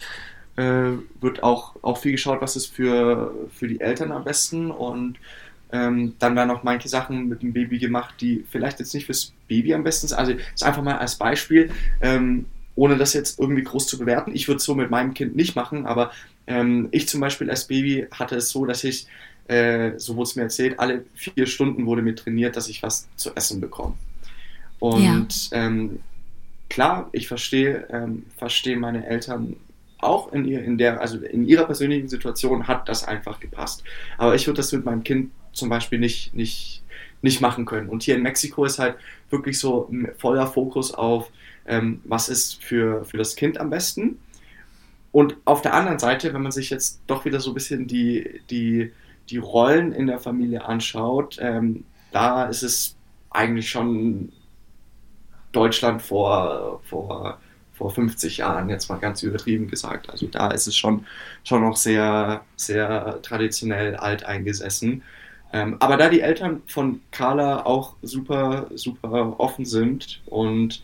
äh, 0.57 0.93
wird 1.21 1.43
auch, 1.43 1.77
auch 1.83 1.99
viel 1.99 2.13
geschaut, 2.13 2.41
was 2.41 2.57
ist 2.57 2.67
für, 2.67 3.35
für 3.53 3.69
die 3.69 3.81
Eltern 3.81 4.13
am 4.13 4.25
besten 4.25 4.71
und 4.71 5.17
ähm, 5.75 6.15
dann 6.21 6.37
werden 6.37 6.53
auch 6.53 6.63
manche 6.63 6.89
Sachen 6.89 7.29
mit 7.29 7.43
dem 7.43 7.53
Baby 7.53 7.81
gemacht, 7.81 8.15
die 8.21 8.45
vielleicht 8.49 8.79
jetzt 8.79 8.95
nicht 8.95 9.07
fürs 9.07 9.33
Baby 9.49 9.75
am 9.75 9.83
besten 9.83 10.07
sind. 10.07 10.17
Also 10.17 10.33
ist 10.33 10.63
einfach 10.63 10.83
mal 10.83 10.99
als 10.99 11.17
Beispiel, 11.17 11.71
ähm, 12.01 12.47
ohne 12.77 12.97
das 12.97 13.13
jetzt 13.13 13.41
irgendwie 13.41 13.65
groß 13.65 13.89
zu 13.89 13.99
bewerten. 13.99 14.31
Ich 14.35 14.47
würde 14.47 14.59
es 14.59 14.65
so 14.65 14.77
mit 14.77 14.91
meinem 14.91 15.15
Kind 15.15 15.35
nicht 15.35 15.57
machen, 15.57 15.85
aber 15.85 16.13
ähm, 16.47 16.89
ich 16.93 17.09
zum 17.09 17.21
Beispiel 17.21 17.51
als 17.51 17.67
Baby 17.67 18.07
hatte 18.13 18.37
es 18.37 18.51
so, 18.51 18.65
dass 18.67 18.85
ich, 18.85 19.09
äh, 19.49 19.99
so 19.99 20.15
wurde 20.15 20.29
es 20.29 20.37
mir 20.37 20.43
erzählt, 20.43 20.79
alle 20.79 21.05
vier 21.15 21.47
Stunden 21.47 21.87
wurde 21.87 22.03
mir 22.03 22.15
trainiert, 22.15 22.55
dass 22.55 22.69
ich 22.69 22.85
was 22.85 23.09
zu 23.17 23.35
essen 23.35 23.61
bekomme. 23.61 23.95
Und 24.79 25.51
ja. 25.51 25.59
ähm, 25.59 25.99
klar, 26.69 27.09
ich 27.11 27.27
verstehe, 27.27 27.89
ähm, 27.91 28.27
verstehe 28.37 28.77
meine 28.77 29.05
Eltern 29.07 29.57
auch 29.99 30.33
in, 30.33 30.45
ihr, 30.45 30.63
in 30.63 30.79
der, 30.79 31.01
also 31.01 31.19
in 31.19 31.49
ihrer 31.49 31.65
persönlichen 31.65 32.09
Situation 32.09 32.69
hat 32.69 32.89
das 32.89 33.03
einfach 33.03 33.41
gepasst. 33.41 33.83
Aber 34.19 34.37
ich 34.37 34.47
würde 34.47 34.59
das 34.59 34.71
mit 34.71 34.85
meinem 34.85 35.03
Kind 35.03 35.33
zum 35.55 35.69
Beispiel 35.69 35.99
nicht, 35.99 36.35
nicht, 36.35 36.83
nicht 37.23 37.41
machen 37.41 37.65
können. 37.65 37.89
Und 37.89 38.03
hier 38.03 38.17
in 38.17 38.23
Mexiko 38.23 38.65
ist 38.65 38.79
halt 38.79 38.97
wirklich 39.31 39.59
so 39.59 39.89
ein 39.91 40.09
voller 40.19 40.47
Fokus 40.47 40.93
auf, 40.93 41.31
ähm, 41.67 42.01
was 42.05 42.29
ist 42.29 42.63
für, 42.63 43.05
für 43.05 43.17
das 43.17 43.37
Kind 43.37 43.59
am 43.59 43.71
besten. 43.71 44.19
Und 45.13 45.37
auf 45.45 45.63
der 45.63 45.75
anderen 45.75 45.99
Seite, 45.99 46.35
wenn 46.35 46.43
man 46.43 46.53
sich 46.53 46.71
jetzt 46.71 47.01
doch 47.07 47.25
wieder 47.25 47.41
so 47.41 47.53
ein 47.53 47.55
bisschen 47.55 47.87
die, 47.87 48.41
die, 48.51 48.93
die 49.31 49.39
Rollen 49.39 49.93
in 49.93 50.07
der 50.07 50.19
Familie 50.19 50.65
anschaut, 50.65 51.39
ähm, 51.41 51.85
da 52.11 52.45
ist 52.45 52.63
es 52.63 52.97
eigentlich 53.31 53.71
schon 53.71 54.33
Deutschland 55.53 56.03
vor, 56.03 56.81
vor, 56.85 57.39
vor 57.73 57.91
50 57.91 58.39
Jahren, 58.39 58.69
jetzt 58.69 58.89
mal 58.89 58.99
ganz 58.99 59.23
übertrieben 59.23 59.69
gesagt. 59.69 60.11
Also 60.11 60.27
da 60.27 60.51
ist 60.51 60.67
es 60.67 60.77
schon, 60.77 61.07
schon 61.45 61.63
noch 61.63 61.77
sehr, 61.77 62.43
sehr 62.57 63.21
traditionell 63.23 63.97
alt 63.97 64.25
eingesessen. 64.25 65.03
Ähm, 65.55 65.77
aber 65.79 65.97
da 65.97 66.09
die 66.09 66.21
Eltern 66.21 66.63
von 66.67 67.01
Carla 67.13 67.65
auch 67.65 67.95
super, 68.03 68.67
super 68.75 69.39
offen 69.39 69.65
sind 69.65 70.21
und 70.27 70.83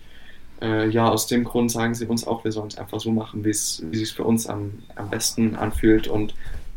äh, 0.63 0.89
ja, 0.89 1.09
aus 1.09 1.27
dem 1.27 1.43
Grund 1.43 1.73
sagen 1.73 1.95
sie 1.95 2.07
uns 2.07 2.25
auch, 2.25 2.45
wir 2.45 2.53
sollen 2.53 2.69
es 2.69 2.79
einfach 2.79 3.01
so 3.01 3.11
machen, 3.11 3.45
wie 3.45 3.51
es 3.51 3.79
sich 3.79 4.13
für 4.13 4.23
uns 4.23 4.47
am, 4.47 4.75
am 4.95 5.11
besten 5.11 5.57
anfühlt 5.57 6.07
und 6.07 6.37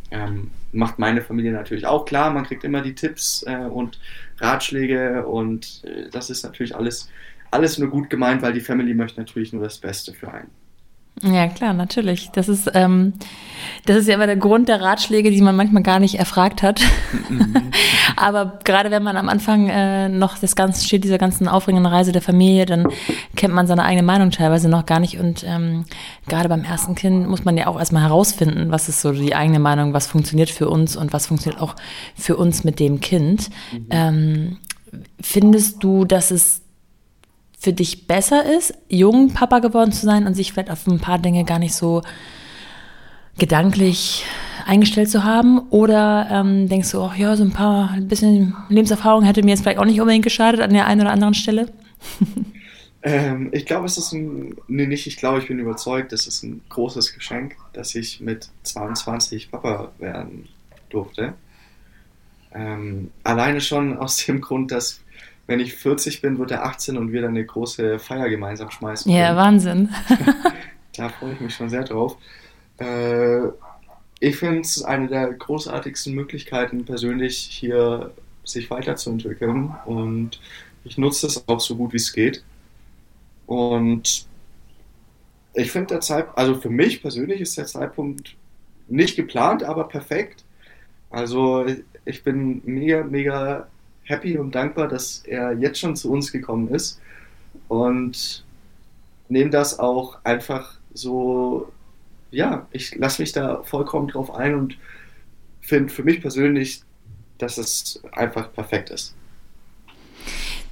ähm, 0.10 0.50
macht 0.72 0.98
meine 0.98 1.22
Familie 1.22 1.52
natürlich 1.52 1.86
auch 1.86 2.06
klar. 2.06 2.32
Man 2.32 2.46
kriegt 2.46 2.64
immer 2.64 2.82
die 2.82 2.96
Tipps 2.96 3.44
äh, 3.46 3.58
und 3.58 4.00
Ratschläge 4.40 5.28
und 5.28 5.84
äh, 5.86 6.10
das 6.10 6.32
ist 6.32 6.42
natürlich 6.42 6.76
alles, 6.76 7.12
alles 7.52 7.78
nur 7.78 7.92
gut 7.92 8.10
gemeint, 8.10 8.42
weil 8.42 8.54
die 8.54 8.62
Family 8.62 8.96
möchte 8.96 9.20
natürlich 9.20 9.54
nur 9.54 9.62
das 9.62 9.78
Beste 9.78 10.14
für 10.14 10.34
einen. 10.34 10.63
Ja, 11.22 11.48
klar, 11.48 11.74
natürlich. 11.74 12.32
Das 12.32 12.50
ist, 12.50 12.72
ähm, 12.74 13.14
das 13.86 13.98
ist 13.98 14.08
ja 14.08 14.16
immer 14.16 14.26
der 14.26 14.36
Grund 14.36 14.68
der 14.68 14.82
Ratschläge, 14.82 15.30
die 15.30 15.42
man 15.42 15.56
manchmal 15.56 15.84
gar 15.84 16.00
nicht 16.00 16.16
erfragt 16.16 16.64
hat. 16.64 16.82
Aber 18.16 18.60
gerade 18.64 18.90
wenn 18.90 19.04
man 19.04 19.16
am 19.16 19.30
Anfang 19.30 19.70
äh, 19.70 20.10
noch 20.10 20.38
das 20.40 20.56
Ganze 20.56 20.84
steht, 20.84 21.04
dieser 21.04 21.20
ganzen 21.20 21.48
aufregenden 21.48 21.86
Reise 21.86 22.12
der 22.12 22.22
Familie, 22.22 22.66
dann 22.66 22.88
kennt 23.36 23.54
man 23.54 23.68
seine 23.68 23.84
eigene 23.84 24.04
Meinung 24.04 24.32
teilweise 24.32 24.68
noch 24.70 24.86
gar 24.86 25.00
nicht. 25.00 25.20
Und 25.20 25.46
ähm, 25.48 25.86
gerade 26.28 26.50
beim 26.50 26.64
ersten 26.64 26.96
Kind 26.96 27.30
muss 27.30 27.46
man 27.46 27.58
ja 27.58 27.68
auch 27.68 27.78
erstmal 27.78 28.04
herausfinden, 28.04 28.72
was 28.72 28.90
ist 28.90 29.02
so 29.02 29.12
die 29.12 29.36
eigene 29.36 29.60
Meinung, 29.60 29.94
was 29.94 30.08
funktioniert 30.08 30.50
für 30.50 30.68
uns 30.68 30.98
und 30.98 31.14
was 31.14 31.28
funktioniert 31.28 31.62
auch 31.62 31.76
für 32.16 32.36
uns 32.38 32.64
mit 32.64 32.80
dem 32.80 33.00
Kind. 33.00 33.50
Mhm. 33.72 33.88
Ähm, 33.92 34.58
findest 35.22 35.84
du, 35.84 36.06
dass 36.06 36.32
es 36.32 36.63
für 37.64 37.72
dich 37.72 38.08
besser 38.08 38.44
ist, 38.58 38.74
jung 38.90 39.34
Papa 39.34 39.60
geworden 39.60 39.94
zu 39.94 40.06
sein 40.06 40.28
und 40.28 40.34
sich 40.34 40.52
vielleicht 40.52 40.70
auf 40.70 40.86
ein 40.86 41.00
paar 41.00 41.18
Dinge 41.18 41.46
gar 41.46 41.60
nicht 41.60 41.74
so 41.74 42.02
gedanklich 43.38 44.26
eingestellt 44.66 45.10
zu 45.10 45.24
haben? 45.24 45.60
Oder 45.70 46.28
ähm, 46.30 46.68
denkst 46.68 46.92
du, 46.92 47.02
ach 47.02 47.16
ja, 47.16 47.38
so 47.38 47.44
ein 47.44 47.54
paar, 47.54 47.92
ein 47.92 48.10
bisschen 48.10 48.54
Lebenserfahrung 48.68 49.24
hätte 49.24 49.44
mir 49.44 49.52
jetzt 49.52 49.62
vielleicht 49.62 49.80
auch 49.80 49.86
nicht 49.86 50.02
unbedingt 50.02 50.26
geschadet 50.26 50.60
an 50.60 50.74
der 50.74 50.88
einen 50.88 51.02
oder 51.02 51.12
anderen 51.12 51.34
Stelle? 51.34 51.72
ähm, 53.02 53.48
ich 53.54 53.66
glaube, 53.66 53.86
es 53.86 53.98
ist 53.98 54.12
ein, 54.12 54.58
nee, 54.68 54.86
nicht 54.86 55.08
ich 55.08 55.16
glaube, 55.16 55.40
ich 55.40 55.48
bin 55.48 55.58
überzeugt, 55.58 56.12
es 56.12 56.28
ist 56.28 56.44
ein 56.44 56.62
großes 56.68 57.14
Geschenk, 57.14 57.56
dass 57.72 57.96
ich 57.96 58.20
mit 58.20 58.50
22 58.64 59.52
Papa 59.52 59.94
werden 60.00 60.50
durfte. 60.90 61.34
Ähm, 62.54 63.10
alleine 63.24 63.62
schon 63.62 63.98
aus 63.98 64.18
dem 64.18 64.42
Grund, 64.42 64.72
dass 64.72 65.03
wenn 65.48 65.60
ich 65.60 65.74
40 65.76 66.22
bin, 66.22 66.40
wird 66.40 66.52
er 66.52 66.66
18 66.66 66.98
und 66.98 67.12
wir 67.12 67.22
dann 67.22 67.32
eine 67.32 67.46
große 67.46 68.00
Feier 68.00 68.30
gemeinsam 68.30 68.72
schmeißen. 68.72 69.12
Ja, 69.12 69.28
können. 69.28 69.38
Wahnsinn. 69.38 69.90
da 70.96 71.10
freue 71.10 71.34
ich 71.34 71.42
mich 71.42 71.54
schon 71.54 71.70
sehr 71.70 71.84
drauf. 71.84 72.18
Äh, 72.78 73.48
ich 74.20 74.38
finde 74.38 74.62
es 74.62 74.82
eine 74.84 75.08
der 75.08 75.34
großartigsten 75.34 76.14
Möglichkeiten, 76.14 76.86
persönlich 76.86 77.38
hier 77.38 78.12
sich 78.46 78.70
weiterzuentwickeln 78.70 79.76
und 79.86 80.40
ich 80.86 80.98
nutze 80.98 81.28
es 81.28 81.48
auch 81.48 81.60
so 81.60 81.76
gut 81.76 81.94
wie 81.94 81.98
es 81.98 82.14
geht. 82.14 82.44
Und 83.46 84.26
ich 85.54 85.72
finde 85.72 85.88
der 85.88 86.02
Zeitpunkt, 86.02 86.38
also 86.38 86.56
für 86.56 86.70
mich 86.70 87.02
persönlich 87.02 87.42
ist 87.42 87.58
der 87.58 87.66
Zeitpunkt 87.66 88.36
nicht 88.88 89.16
geplant, 89.16 89.64
aber 89.64 89.88
perfekt. 89.88 90.44
Also 91.10 91.66
ich 92.06 92.24
bin 92.24 92.62
mega, 92.66 93.04
mega 93.04 93.68
happy 94.04 94.38
und 94.38 94.54
dankbar, 94.54 94.88
dass 94.88 95.24
er 95.26 95.54
jetzt 95.54 95.80
schon 95.80 95.96
zu 95.96 96.12
uns 96.12 96.32
gekommen 96.32 96.70
ist 96.70 97.00
und 97.68 98.44
nehme 99.30 99.50
das 99.50 99.80
auch 99.80 100.18
einfach 100.24 100.78
so, 100.94 101.72
ja, 102.32 102.68
ich 102.72 102.96
lasse 102.96 103.22
mich 103.22 103.32
da 103.32 103.64
vollkommen 103.64 104.08
drauf 104.08 104.34
ein 104.34 104.56
und 104.56 104.78
finde 105.62 105.92
für 105.92 106.04
mich 106.04 106.22
persönlich, 106.22 106.84
dass 107.38 107.58
es 107.58 108.02
einfach 108.12 108.52
perfekt 108.54 108.90
ist. 108.90 109.16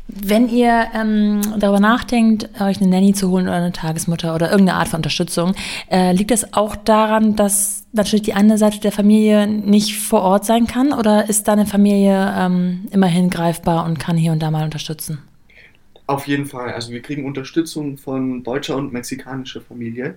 Wenn 0.08 0.50
ihr 0.50 0.88
ähm, 0.94 1.42
darüber 1.58 1.80
nachdenkt, 1.80 2.50
euch 2.60 2.82
eine 2.82 2.90
Nanny 2.90 3.14
zu 3.14 3.30
holen 3.30 3.48
oder 3.48 3.58
eine 3.58 3.72
Tagesmutter 3.72 4.36
oder 4.36 4.52
irgendeine 4.52 4.80
Art 4.80 4.90
von 4.90 4.98
Unterstützung, 4.98 5.54
äh, 5.90 6.12
liegt 6.12 6.32
das 6.32 6.54
auch 6.54 6.76
daran, 6.76 7.36
dass 7.36 7.86
natürlich 7.94 8.24
die 8.24 8.34
eine 8.34 8.58
Seite 8.58 8.80
der 8.80 8.92
Familie 8.92 9.48
nicht 9.48 9.98
vor 9.98 10.22
Ort 10.22 10.46
sein 10.46 10.68
kann 10.68 10.92
oder 10.92 11.30
ist 11.30 11.48
deine 11.48 11.66
Familie 11.66 12.34
ähm, 12.38 12.88
immerhin 12.92 13.30
greifbar 13.30 13.86
und 13.86 14.00
kann 14.00 14.18
hier 14.18 14.34
und 14.34 14.40
da 14.40 14.52
mal 14.52 14.66
unterstützen? 14.66 15.20
Auf 16.08 16.28
jeden 16.28 16.46
Fall. 16.46 16.74
Also 16.74 16.92
wir 16.92 17.02
kriegen 17.02 17.26
Unterstützung 17.26 17.98
von 17.98 18.44
deutscher 18.44 18.76
und 18.76 18.92
mexikanischer 18.92 19.62
Familie. 19.62 20.16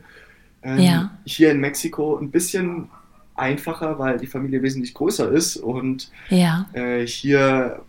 Ähm, 0.64 0.78
ja. 0.80 1.10
Hier 1.24 1.52
in 1.52 1.60
Mexiko 1.60 2.16
ein 2.16 2.32
bisschen 2.32 2.88
einfacher, 3.36 3.98
weil 3.98 4.18
die 4.18 4.26
Familie 4.26 4.62
wesentlich 4.62 4.94
größer 4.94 5.30
ist 5.30 5.56
und 5.56 6.10
ja. 6.30 6.66
äh, 6.72 7.06
hier 7.06 7.82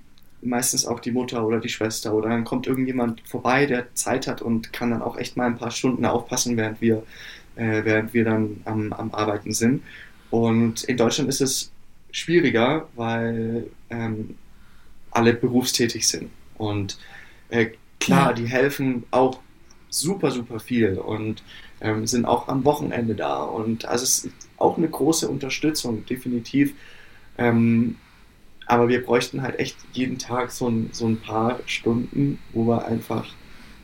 meistens 0.45 0.85
auch 0.85 0.99
die 0.99 1.11
Mutter 1.11 1.45
oder 1.45 1.59
die 1.59 1.69
Schwester 1.69 2.13
oder 2.13 2.29
dann 2.29 2.43
kommt 2.43 2.67
irgendjemand 2.67 3.21
vorbei, 3.27 3.65
der 3.65 3.93
Zeit 3.95 4.27
hat 4.27 4.41
und 4.41 4.73
kann 4.73 4.91
dann 4.91 5.01
auch 5.01 5.17
echt 5.17 5.37
mal 5.37 5.47
ein 5.47 5.57
paar 5.57 5.71
Stunden 5.71 6.05
aufpassen, 6.05 6.57
während 6.57 6.81
wir, 6.81 7.03
äh, 7.55 7.83
während 7.83 8.13
wir 8.13 8.25
dann 8.25 8.61
am, 8.65 8.93
am 8.93 9.13
Arbeiten 9.13 9.53
sind. 9.53 9.83
Und 10.29 10.83
in 10.83 10.97
Deutschland 10.97 11.29
ist 11.29 11.41
es 11.41 11.71
schwieriger, 12.11 12.87
weil 12.95 13.67
ähm, 13.89 14.35
alle 15.11 15.33
berufstätig 15.33 16.07
sind. 16.07 16.29
Und 16.57 16.97
äh, 17.49 17.67
klar, 17.99 18.33
die 18.33 18.47
helfen 18.47 19.03
auch 19.11 19.39
super, 19.89 20.31
super 20.31 20.59
viel 20.59 20.97
und 20.97 21.43
ähm, 21.81 22.07
sind 22.07 22.25
auch 22.25 22.47
am 22.47 22.65
Wochenende 22.65 23.15
da. 23.15 23.43
Und 23.43 23.85
also 23.85 24.03
es 24.03 24.25
ist 24.25 24.33
auch 24.57 24.77
eine 24.77 24.89
große 24.89 25.27
Unterstützung, 25.27 26.05
definitiv. 26.05 26.73
Ähm, 27.37 27.97
aber 28.67 28.87
wir 28.87 29.03
bräuchten 29.03 29.41
halt 29.41 29.59
echt 29.59 29.77
jeden 29.93 30.17
Tag 30.17 30.51
so 30.51 30.67
ein, 30.67 30.89
so 30.91 31.07
ein 31.07 31.19
paar 31.19 31.59
Stunden, 31.65 32.39
wo 32.53 32.65
wir 32.67 32.85
einfach 32.85 33.25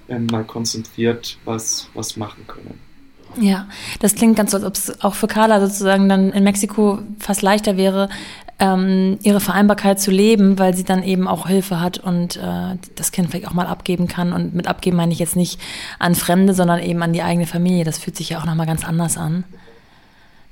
ähm, 0.09 0.27
mal 0.27 0.43
konzentriert 0.43 1.37
was, 1.45 1.89
was 1.93 2.17
machen 2.17 2.45
können. 2.47 2.79
Ja, 3.39 3.67
das 3.99 4.15
klingt 4.15 4.35
ganz 4.35 4.51
so, 4.51 4.57
als 4.57 4.65
ob 4.65 4.73
es 4.73 5.03
auch 5.03 5.13
für 5.13 5.27
Carla 5.27 5.61
sozusagen 5.61 6.09
dann 6.09 6.31
in 6.31 6.43
Mexiko 6.43 6.99
fast 7.19 7.41
leichter 7.41 7.77
wäre, 7.77 8.09
ähm, 8.59 9.17
ihre 9.23 9.39
Vereinbarkeit 9.39 9.99
zu 9.99 10.11
leben, 10.11 10.59
weil 10.59 10.75
sie 10.75 10.83
dann 10.83 11.01
eben 11.01 11.27
auch 11.27 11.47
Hilfe 11.47 11.79
hat 11.79 11.97
und 11.97 12.35
äh, 12.37 12.77
das 12.95 13.11
Kind 13.11 13.29
vielleicht 13.29 13.47
auch 13.47 13.53
mal 13.53 13.67
abgeben 13.67 14.07
kann. 14.07 14.33
Und 14.33 14.53
mit 14.53 14.67
abgeben 14.67 14.97
meine 14.97 15.13
ich 15.13 15.19
jetzt 15.19 15.35
nicht 15.35 15.59
an 15.97 16.13
Fremde, 16.13 16.53
sondern 16.53 16.79
eben 16.79 17.01
an 17.01 17.13
die 17.13 17.23
eigene 17.23 17.47
Familie. 17.47 17.85
Das 17.85 17.97
fühlt 17.97 18.17
sich 18.17 18.29
ja 18.29 18.39
auch 18.39 18.45
nochmal 18.45 18.67
ganz 18.67 18.85
anders 18.85 19.17
an. 19.17 19.45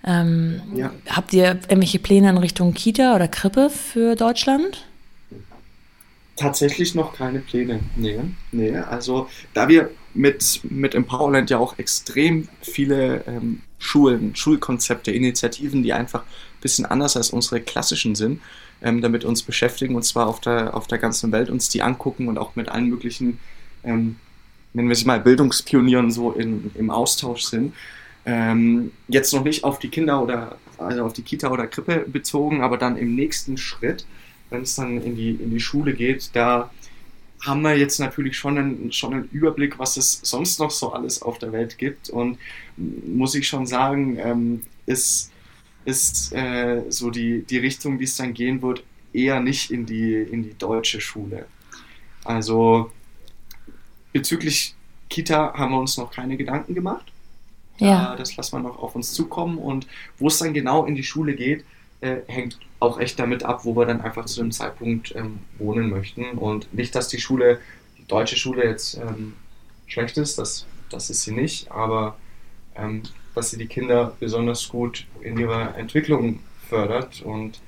Ähm, 0.06 0.62
ja. 0.76 0.92
Habt 1.10 1.34
ihr 1.34 1.60
irgendwelche 1.68 2.00
Pläne 2.00 2.30
in 2.30 2.38
Richtung 2.38 2.74
Kita 2.74 3.16
oder 3.16 3.28
Krippe 3.28 3.70
für 3.70 4.16
Deutschland? 4.16 4.86
Tatsächlich 6.36 6.96
noch 6.96 7.14
keine 7.14 7.40
Pläne. 7.40 7.82
Nee, 7.98 8.20
nee. 8.52 8.78
Also 8.78 9.28
da 9.54 9.68
wir 9.68 9.90
mit, 10.14 10.62
mit 10.64 10.96
Empowerland 10.96 11.50
ja 11.50 11.58
auch 11.58 11.78
extrem 11.78 12.48
viele 12.62 13.26
ähm, 13.28 13.62
Schulen, 13.78 14.36
Schulkonzepte, 14.36 15.12
Initiativen, 15.12 15.84
die 15.84 15.92
einfach 15.92 16.22
ein 16.22 16.62
bisschen 16.62 16.86
anders 16.86 17.18
als 17.18 17.32
unsere 17.32 17.60
klassischen 17.60 18.16
sind, 18.16 18.42
ähm, 18.82 19.02
damit 19.02 19.26
uns 19.26 19.44
beschäftigen 19.44 19.96
und 19.96 20.04
zwar 20.04 20.28
auf 20.28 20.40
der, 20.40 20.76
auf 20.76 20.88
der 20.88 20.98
ganzen 20.98 21.32
Welt 21.34 21.50
uns 21.50 21.70
die 21.70 21.82
angucken 21.82 22.30
und 22.30 22.38
auch 22.38 22.56
mit 22.56 22.70
allen 22.70 22.88
möglichen, 22.88 23.40
ähm, 23.84 24.16
nennen 24.74 24.88
wir 24.88 24.96
sie 24.96 25.06
mal, 25.06 25.20
Bildungspionieren 25.20 26.10
so 26.10 26.32
in, 26.32 26.72
im 26.76 26.90
Austausch 26.90 27.44
sind. 27.44 27.74
Ähm, 28.26 28.92
jetzt 29.08 29.34
noch 29.34 29.44
nicht 29.44 29.64
auf 29.64 29.80
die 29.80 29.90
Kinder 29.90 30.22
oder 30.22 30.58
also 30.78 31.04
auf 31.04 31.14
die 31.14 31.24
Kita 31.24 31.50
oder 31.50 31.68
Krippe 31.68 32.06
bezogen, 32.08 32.62
aber 32.62 32.78
dann 32.78 32.98
im 32.98 33.16
nächsten 33.16 33.58
Schritt 33.58 34.06
wenn 34.50 34.64
es 34.64 34.76
dann 34.76 35.02
in 35.02 35.16
die, 35.16 35.32
in 35.32 35.52
die 35.52 35.60
Schule 35.60 35.94
geht, 35.94 36.30
da 36.34 36.70
haben 37.42 37.62
wir 37.62 37.78
jetzt 37.78 38.00
natürlich 38.00 38.38
schon 38.38 38.58
einen, 38.58 38.92
schon 38.92 39.14
einen 39.14 39.30
Überblick, 39.32 39.80
was 39.80 39.96
es 39.96 40.20
sonst 40.24 40.60
noch 40.60 40.72
so 40.72 40.92
alles 40.92 41.22
auf 41.22 41.40
der 41.40 41.52
Welt 41.52 41.78
gibt. 41.78 42.10
Und 42.10 42.38
muss 42.76 43.36
ich 43.36 43.48
schon 43.48 43.66
sagen, 43.66 44.18
ähm, 44.20 44.62
ist, 44.86 45.32
ist 45.86 46.34
äh, 46.34 46.84
so 46.90 47.12
die, 47.12 47.44
die 47.44 47.60
Richtung, 47.60 47.98
die 47.98 48.04
es 48.04 48.18
dann 48.18 48.34
gehen 48.34 48.62
wird, 48.62 48.84
eher 49.14 49.40
nicht 49.40 49.72
in 49.72 49.86
die, 49.86 50.16
in 50.16 50.44
die 50.44 50.58
deutsche 50.58 51.00
Schule. 51.00 51.46
Also 52.26 52.92
bezüglich 54.12 54.76
Kita 55.10 55.54
haben 55.54 55.72
wir 55.72 55.80
uns 55.80 55.98
noch 55.98 56.12
keine 56.12 56.36
Gedanken 56.36 56.76
gemacht. 56.76 57.12
Ja. 57.80 58.16
das 58.16 58.36
lassen 58.38 58.58
wir 58.58 58.70
noch 58.70 58.80
auf 58.80 58.96
uns 58.96 59.14
zukommen. 59.14 59.58
Und 59.58 59.88
wo 60.18 60.28
es 60.28 60.38
dann 60.40 60.54
genau 60.54 60.86
in 60.86 60.96
die 60.96 61.04
Schule 61.04 61.36
geht, 61.36 61.66
äh, 62.02 62.18
hängt 62.28 62.60
auch 62.80 63.00
echt 63.00 63.20
damit 63.20 63.44
ab, 63.44 63.66
wo 63.66 63.76
wir 63.76 63.86
dann 63.86 64.02
einfach 64.02 64.26
zu 64.26 64.42
dem 64.42 64.52
Zeitpunkt 64.52 65.14
ähm, 65.16 65.40
wohnen 65.58 65.90
möchten. 65.90 66.32
Und 66.38 66.74
nicht, 66.74 66.96
dass 66.96 67.08
die 67.08 67.20
Schule, 67.20 67.60
die 67.98 68.06
deutsche 68.08 68.38
Schule 68.38 68.64
jetzt 68.66 68.96
ähm, 68.96 69.34
schlecht 69.88 70.18
ist, 70.18 70.38
das, 70.38 70.66
das 70.90 71.10
ist 71.10 71.24
sie 71.24 71.34
nicht, 71.34 71.72
aber 71.72 72.18
ähm, 72.76 73.04
dass 73.36 73.52
sie 73.52 73.58
die 73.58 73.68
Kinder 73.68 74.16
besonders 74.20 74.70
gut 74.70 75.06
in 75.22 75.38
ihrer 75.38 75.76
Entwicklung 75.78 76.40
fördert. 76.68 77.22
Und 77.22 77.60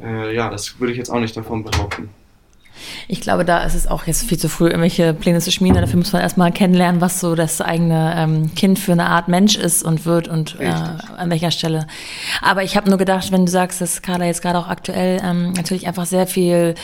äh, 0.00 0.34
ja, 0.34 0.50
das 0.50 0.80
würde 0.80 0.92
ich 0.92 0.98
jetzt 0.98 1.10
auch 1.10 1.20
nicht 1.20 1.36
davon 1.36 1.64
behaupten. 1.64 2.10
Ich 3.12 3.20
glaube, 3.20 3.44
da 3.44 3.58
ist 3.58 3.74
es 3.74 3.86
auch 3.86 4.06
jetzt 4.06 4.24
viel 4.24 4.38
zu 4.38 4.48
früh, 4.48 4.68
irgendwelche 4.68 5.12
Pläne 5.12 5.38
zu 5.40 5.52
schmieden. 5.52 5.78
Dafür 5.78 5.98
muss 5.98 6.14
man 6.14 6.22
erstmal 6.22 6.50
kennenlernen, 6.50 7.02
was 7.02 7.20
so 7.20 7.34
das 7.34 7.60
eigene 7.60 8.14
ähm, 8.16 8.54
Kind 8.54 8.78
für 8.78 8.92
eine 8.92 9.04
Art 9.04 9.28
Mensch 9.28 9.54
ist 9.54 9.82
und 9.82 10.06
wird 10.06 10.28
und 10.28 10.58
äh, 10.58 10.72
an 11.18 11.28
welcher 11.28 11.50
Stelle. 11.50 11.86
Aber 12.40 12.62
ich 12.62 12.74
habe 12.74 12.88
nur 12.88 12.96
gedacht, 12.96 13.30
wenn 13.30 13.44
du 13.44 13.52
sagst, 13.52 13.82
dass 13.82 14.00
Carla 14.00 14.24
jetzt 14.24 14.40
gerade 14.40 14.58
auch 14.58 14.68
aktuell 14.68 15.20
ähm, 15.22 15.52
natürlich 15.52 15.86
einfach 15.86 16.06
sehr 16.06 16.26
viel 16.26 16.74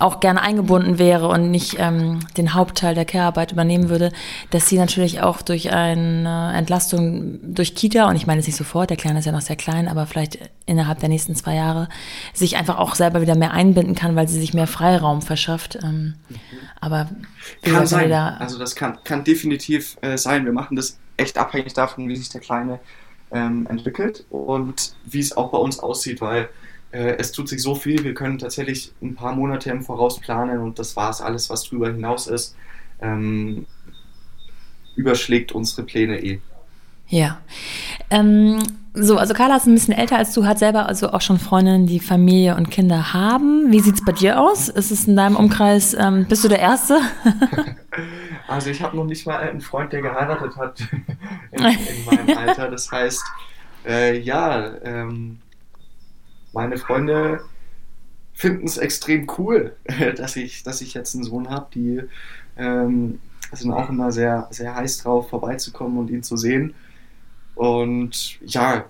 auch 0.00 0.20
gerne 0.20 0.40
eingebunden 0.40 0.98
wäre 0.98 1.28
und 1.28 1.50
nicht 1.50 1.76
ähm, 1.78 2.20
den 2.36 2.54
Hauptteil 2.54 2.94
der 2.94 3.04
Care-Arbeit 3.04 3.52
übernehmen 3.52 3.88
würde, 3.88 4.12
dass 4.50 4.68
sie 4.68 4.78
natürlich 4.78 5.20
auch 5.20 5.42
durch 5.42 5.72
eine 5.72 6.52
Entlastung 6.56 7.38
durch 7.42 7.74
Kita, 7.74 8.08
und 8.08 8.16
ich 8.16 8.26
meine 8.26 8.40
es 8.40 8.46
nicht 8.46 8.56
sofort, 8.56 8.90
der 8.90 8.96
Kleine 8.96 9.18
ist 9.18 9.24
ja 9.26 9.32
noch 9.32 9.40
sehr 9.40 9.56
klein, 9.56 9.88
aber 9.88 10.06
vielleicht 10.06 10.38
innerhalb 10.66 11.00
der 11.00 11.08
nächsten 11.08 11.34
zwei 11.34 11.54
Jahre, 11.54 11.88
sich 12.32 12.56
einfach 12.56 12.78
auch 12.78 12.94
selber 12.94 13.20
wieder 13.20 13.34
mehr 13.34 13.52
einbinden 13.52 13.94
kann, 13.94 14.16
weil 14.16 14.28
sie 14.28 14.40
sich 14.40 14.54
mehr 14.54 14.66
Freiraum 14.66 15.20
verschafft. 15.20 15.69
Ähm, 15.82 16.14
mhm. 16.28 16.36
Aber 16.80 17.10
kann 17.62 17.86
sein. 17.86 18.10
Da 18.10 18.36
also 18.38 18.58
das 18.58 18.74
kann, 18.74 18.98
kann 19.04 19.24
definitiv 19.24 19.96
äh, 20.00 20.16
sein. 20.16 20.44
Wir 20.44 20.52
machen 20.52 20.76
das 20.76 20.98
echt 21.16 21.38
abhängig 21.38 21.74
davon, 21.74 22.08
wie 22.08 22.16
sich 22.16 22.28
der 22.28 22.40
Kleine 22.40 22.80
ähm, 23.30 23.66
entwickelt 23.68 24.24
und 24.30 24.94
wie 25.04 25.20
es 25.20 25.36
auch 25.36 25.50
bei 25.50 25.58
uns 25.58 25.78
aussieht, 25.78 26.20
weil 26.20 26.48
äh, 26.92 27.16
es 27.18 27.32
tut 27.32 27.48
sich 27.48 27.62
so 27.62 27.74
viel, 27.74 28.02
wir 28.02 28.14
können 28.14 28.38
tatsächlich 28.38 28.92
ein 29.00 29.14
paar 29.14 29.34
Monate 29.34 29.70
im 29.70 29.82
Voraus 29.82 30.18
planen 30.18 30.60
und 30.60 30.78
das 30.78 30.96
war 30.96 31.10
es 31.10 31.20
alles, 31.20 31.50
was 31.50 31.64
drüber 31.64 31.92
hinaus 31.92 32.26
ist, 32.26 32.56
ähm, 33.00 33.66
überschlägt 34.96 35.52
unsere 35.52 35.84
Pläne 35.84 36.22
eh. 36.22 36.40
Ja. 37.10 37.38
Ähm, 38.08 38.62
so, 38.94 39.18
also 39.18 39.34
Carla 39.34 39.56
ist 39.56 39.66
ein 39.66 39.74
bisschen 39.74 39.94
älter 39.94 40.16
als 40.16 40.32
du, 40.32 40.46
hat 40.46 40.58
selber 40.58 40.86
also 40.86 41.12
auch 41.12 41.20
schon 41.20 41.38
Freundinnen, 41.38 41.86
die 41.86 42.00
Familie 42.00 42.56
und 42.56 42.70
Kinder 42.70 43.12
haben. 43.12 43.70
Wie 43.70 43.80
sieht 43.80 43.96
es 43.96 44.04
bei 44.04 44.12
dir 44.12 44.40
aus? 44.40 44.68
Ist 44.68 44.90
es 44.90 45.06
in 45.06 45.16
deinem 45.16 45.36
Umkreis, 45.36 45.94
ähm, 45.94 46.26
bist 46.28 46.42
du 46.42 46.48
der 46.48 46.60
Erste? 46.60 47.00
also 48.48 48.70
ich 48.70 48.82
habe 48.82 48.96
noch 48.96 49.04
nicht 49.04 49.26
mal 49.26 49.36
einen 49.38 49.60
Freund, 49.60 49.92
der 49.92 50.02
geheiratet 50.02 50.56
hat 50.56 50.80
in, 51.52 51.64
in 51.64 52.04
meinem 52.04 52.38
Alter. 52.38 52.70
Das 52.70 52.90
heißt, 52.90 53.22
äh, 53.86 54.18
ja, 54.18 54.72
ähm, 54.82 55.38
meine 56.52 56.76
Freunde 56.78 57.40
finden 58.34 58.66
es 58.66 58.76
extrem 58.76 59.30
cool, 59.38 59.76
dass 60.16 60.34
ich, 60.36 60.62
dass 60.62 60.80
ich 60.80 60.94
jetzt 60.94 61.14
einen 61.14 61.24
Sohn 61.24 61.48
habe. 61.48 61.66
Die 61.74 62.02
ähm, 62.56 63.20
sind 63.52 63.72
auch 63.72 63.88
immer 63.88 64.10
sehr, 64.10 64.48
sehr 64.50 64.74
heiß 64.74 64.98
drauf, 64.98 65.28
vorbeizukommen 65.30 65.98
und 65.98 66.10
ihn 66.10 66.22
zu 66.22 66.36
sehen. 66.36 66.74
Und 67.60 68.40
ja, 68.40 68.86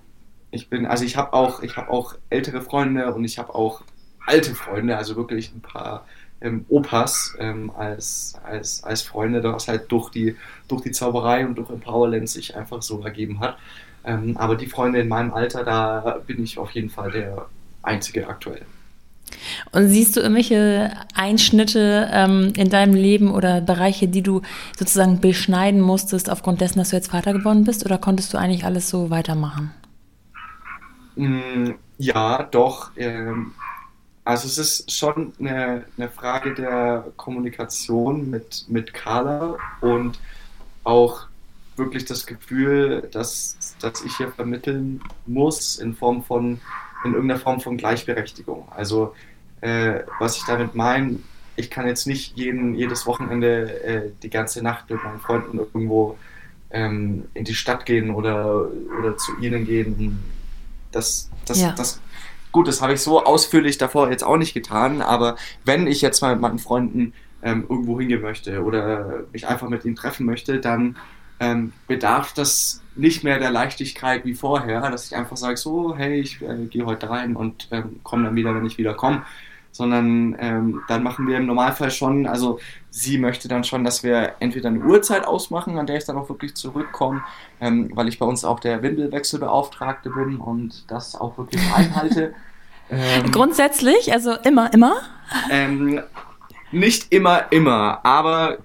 ich 0.53 0.69
bin, 0.71 0.87
also 0.87 1.03
ich 1.05 1.17
habe 1.17 1.33
auch, 1.33 1.61
ich 1.61 1.77
habe 1.77 1.91
auch 1.91 2.15
ältere 2.29 2.61
Freunde 2.61 3.13
und 3.13 3.25
ich 3.25 3.37
habe 3.37 3.53
auch 3.53 3.83
alte 4.25 4.55
Freunde, 4.55 4.97
also 4.97 5.17
wirklich 5.17 5.53
ein 5.53 5.61
paar 5.61 6.07
ähm, 6.41 6.67
Opas 6.69 7.35
ähm, 7.41 7.73
als, 7.77 8.35
als, 8.45 8.85
als 8.85 9.03
Freunde, 9.03 9.43
was 9.43 9.67
halt 9.67 9.91
durch 9.91 10.11
die, 10.11 10.37
durch 10.69 10.83
die 10.83 10.93
Zauberei 10.93 11.45
und 11.45 11.57
durch 11.57 11.69
Empowerland 11.69 12.29
sich 12.29 12.55
einfach 12.55 12.81
so 12.81 13.03
ergeben 13.03 13.41
hat. 13.41 13.59
Ähm, 14.05 14.37
aber 14.37 14.55
die 14.55 14.69
Freunde 14.69 15.01
in 15.01 15.09
meinem 15.09 15.35
Alter, 15.35 15.65
da 15.65 16.21
bin 16.25 16.41
ich 16.41 16.57
auf 16.57 16.71
jeden 16.71 16.91
Fall 16.91 17.11
der 17.11 17.47
einzige 17.83 18.29
aktuell. 18.29 18.65
Und 19.73 19.89
siehst 19.89 20.17
du 20.17 20.21
irgendwelche 20.21 20.93
Einschnitte 21.15 22.09
ähm, 22.13 22.53
in 22.57 22.71
deinem 22.71 22.95
Leben 22.95 23.31
oder 23.31 23.61
Bereiche, 23.61 24.09
die 24.09 24.23
du 24.23 24.43
sozusagen 24.79 25.21
beschneiden 25.21 25.81
musstest 25.81 26.31
aufgrund 26.31 26.61
dessen, 26.61 26.79
dass 26.79 26.91
du 26.91 26.97
jetzt 26.97 27.11
Vater 27.11 27.33
geworden 27.33 27.65
bist? 27.65 27.85
Oder 27.85 27.99
konntest 27.99 28.33
du 28.35 28.39
eigentlich 28.39 28.65
alles 28.65 28.89
so 28.89 29.11
weitermachen? 29.11 29.73
Mm, 31.17 31.71
ja, 31.99 32.43
doch. 32.45 32.91
Ähm, 32.97 33.53
also 34.25 34.47
es 34.47 34.59
ist 34.59 34.93
schon 34.93 35.33
eine, 35.39 35.85
eine, 35.97 36.09
Frage 36.09 36.55
der 36.55 37.07
Kommunikation 37.17 38.31
mit, 38.31 38.65
mit 38.69 38.95
Carla 38.95 39.57
und 39.81 40.19
auch 40.85 41.27
wirklich 41.77 42.05
das 42.05 42.27
Gefühl, 42.27 43.09
dass, 43.13 43.77
dass 43.81 44.05
ich 44.05 44.17
hier 44.17 44.31
vermitteln 44.31 45.03
muss 45.27 45.77
in 45.77 45.95
Form 45.95 46.23
von 46.23 46.61
in 47.05 47.15
irgendeiner 47.15 47.41
Form 47.41 47.61
von 47.61 47.77
Gleichberechtigung. 47.77 48.69
Also 48.75 49.15
äh, 49.61 50.01
was 50.19 50.37
ich 50.37 50.45
damit 50.45 50.75
meine, 50.75 51.19
ich 51.57 51.71
kann 51.71 51.87
jetzt 51.87 52.07
nicht 52.07 52.37
jeden, 52.37 52.75
jedes 52.75 53.07
Wochenende 53.07 53.83
äh, 53.83 54.11
die 54.23 54.31
ganze 54.31 54.63
Nacht 54.63 54.89
mit 54.91 55.03
meinen 55.05 55.21
Freunden 55.21 55.59
irgendwo 55.59 56.19
ähm, 56.71 57.25
in 57.35 57.45
die 57.45 57.55
Stadt 57.55 57.87
gehen 57.87 58.11
oder, 58.11 58.69
oder 58.99 59.17
zu 59.17 59.33
ihnen 59.41 59.67
gehen. 59.67 60.19
Das, 60.93 61.31
das, 61.47 61.61
ja. 61.61 61.73
das, 61.73 62.01
gut, 62.53 62.69
das 62.69 62.81
habe 62.81 62.95
ich 62.95 63.01
so 63.01 63.25
ausführlich 63.25 63.79
davor 63.79 64.11
jetzt 64.11 64.25
auch 64.25 64.37
nicht 64.37 64.55
getan, 64.55 65.03
aber 65.03 65.37
wenn 65.65 65.87
ich 65.87 66.01
jetzt 66.01 66.21
mal 66.21 66.33
mit 66.33 66.43
meinen 66.43 66.59
Freunden 66.59 67.13
ähm, 67.43 67.65
irgendwo 67.69 67.99
hingehen 67.99 68.23
möchte 68.23 68.63
oder 68.63 69.25
mich 69.33 69.47
einfach 69.47 69.69
mit 69.69 69.85
ihnen 69.85 69.97
treffen 69.97 70.27
möchte, 70.27 70.59
dann 70.59 70.97
ähm, 71.41 71.73
bedarf 71.89 72.35
das 72.35 72.83
nicht 72.95 73.25
mehr 73.25 73.39
der 73.39 73.51
Leichtigkeit 73.51 74.25
wie 74.25 74.35
vorher, 74.35 74.91
dass 74.91 75.07
ich 75.07 75.17
einfach 75.17 75.37
sage, 75.37 75.57
so, 75.57 75.97
hey, 75.97 76.21
ich 76.21 76.41
äh, 76.43 76.67
gehe 76.67 76.85
heute 76.85 77.09
rein 77.09 77.35
und 77.35 77.69
ähm, 77.71 78.01
komme 78.05 78.25
dann 78.25 78.37
wieder, 78.37 78.55
wenn 78.55 78.67
ich 78.67 78.79
wieder 78.79 78.95
komme, 78.95 79.23
sondern 79.73 80.37
ähm, 80.39 80.83
dann 80.89 81.03
machen 81.03 81.27
wir 81.27 81.39
im 81.39 81.47
Normalfall 81.47 81.91
schon, 81.91 82.27
also 82.27 82.59
sie 82.91 83.19
möchte 83.19 83.49
dann 83.49 83.65
schon, 83.65 83.85
dass 83.85 84.03
wir 84.03 84.35
entweder 84.41 84.69
eine 84.69 84.81
Uhrzeit 84.81 85.25
ausmachen, 85.25 85.79
an 85.79 85.87
der 85.87 85.97
ich 85.97 86.05
dann 86.05 86.17
auch 86.17 86.29
wirklich 86.29 86.55
zurückkomme, 86.55 87.23
ähm, 87.61 87.91
weil 87.95 88.09
ich 88.09 88.19
bei 88.19 88.27
uns 88.27 88.45
auch 88.45 88.61
der 88.61 88.83
Windelwechselbeauftragte 88.83 90.11
bin 90.11 90.37
und 90.37 90.91
das 90.91 91.15
auch 91.15 91.39
wirklich 91.39 91.63
einhalte. 91.75 92.35
ähm, 92.91 93.31
Grundsätzlich, 93.31 94.13
also 94.13 94.33
immer, 94.33 94.73
immer? 94.75 94.97
Ähm, 95.51 96.03
nicht 96.73 97.13
immer, 97.13 97.51
immer, 97.51 98.05
aber 98.05 98.59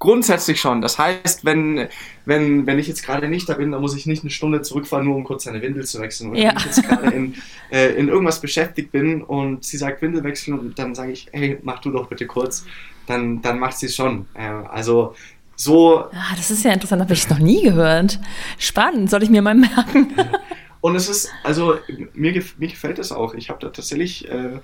Grundsätzlich 0.00 0.58
schon. 0.58 0.80
Das 0.80 0.98
heißt, 0.98 1.44
wenn, 1.44 1.88
wenn, 2.24 2.66
wenn 2.66 2.78
ich 2.78 2.88
jetzt 2.88 3.04
gerade 3.04 3.28
nicht 3.28 3.46
da 3.50 3.54
bin, 3.54 3.70
dann 3.70 3.82
muss 3.82 3.94
ich 3.94 4.06
nicht 4.06 4.22
eine 4.22 4.30
Stunde 4.30 4.62
zurückfahren, 4.62 5.04
nur 5.04 5.14
um 5.14 5.24
kurz 5.24 5.46
eine 5.46 5.60
Windel 5.60 5.84
zu 5.84 6.00
wechseln. 6.00 6.30
Oder 6.30 6.40
ja. 6.40 6.48
wenn 6.48 6.56
ich 6.56 6.64
jetzt 6.64 6.82
gerade 6.82 7.06
in, 7.14 7.34
äh, 7.70 7.88
in 7.96 8.08
irgendwas 8.08 8.40
beschäftigt 8.40 8.92
bin 8.92 9.22
und 9.22 9.62
sie 9.62 9.76
sagt 9.76 10.00
Windel 10.00 10.24
wechseln 10.24 10.58
und 10.58 10.78
dann 10.78 10.94
sage 10.94 11.12
ich, 11.12 11.28
hey, 11.32 11.58
mach 11.62 11.80
du 11.80 11.90
doch 11.90 12.08
bitte 12.08 12.26
kurz, 12.26 12.64
dann, 13.06 13.42
dann 13.42 13.58
macht 13.58 13.76
sie 13.76 13.86
es 13.86 13.94
schon. 13.94 14.24
Äh, 14.32 14.48
also 14.70 15.14
so. 15.54 16.06
Ah, 16.14 16.34
das 16.34 16.50
ist 16.50 16.64
ja 16.64 16.72
interessant, 16.72 17.02
habe 17.02 17.12
ich 17.12 17.28
noch 17.28 17.38
nie 17.38 17.62
gehört. 17.62 18.18
Spannend, 18.56 19.10
soll 19.10 19.22
ich 19.22 19.28
mir 19.28 19.42
mal 19.42 19.54
merken. 19.54 20.14
und 20.80 20.96
es 20.96 21.10
ist, 21.10 21.28
also 21.44 21.74
mir, 22.14 22.42
mir 22.56 22.68
gefällt 22.68 22.98
es 22.98 23.12
auch. 23.12 23.34
Ich 23.34 23.50
habe 23.50 23.60
da 23.60 23.68
tatsächlich, 23.68 24.26
äh, 24.30 24.60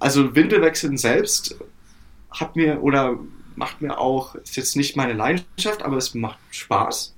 also 0.00 0.34
Windelwechseln 0.34 0.96
selbst 0.96 1.54
hat 2.32 2.56
mir 2.56 2.82
oder 2.82 3.16
macht 3.56 3.82
mir 3.82 3.98
auch, 3.98 4.34
ist 4.34 4.56
jetzt 4.56 4.76
nicht 4.76 4.96
meine 4.96 5.12
Leidenschaft, 5.12 5.82
aber 5.82 5.96
es 5.96 6.14
macht 6.14 6.38
Spaß. 6.50 7.14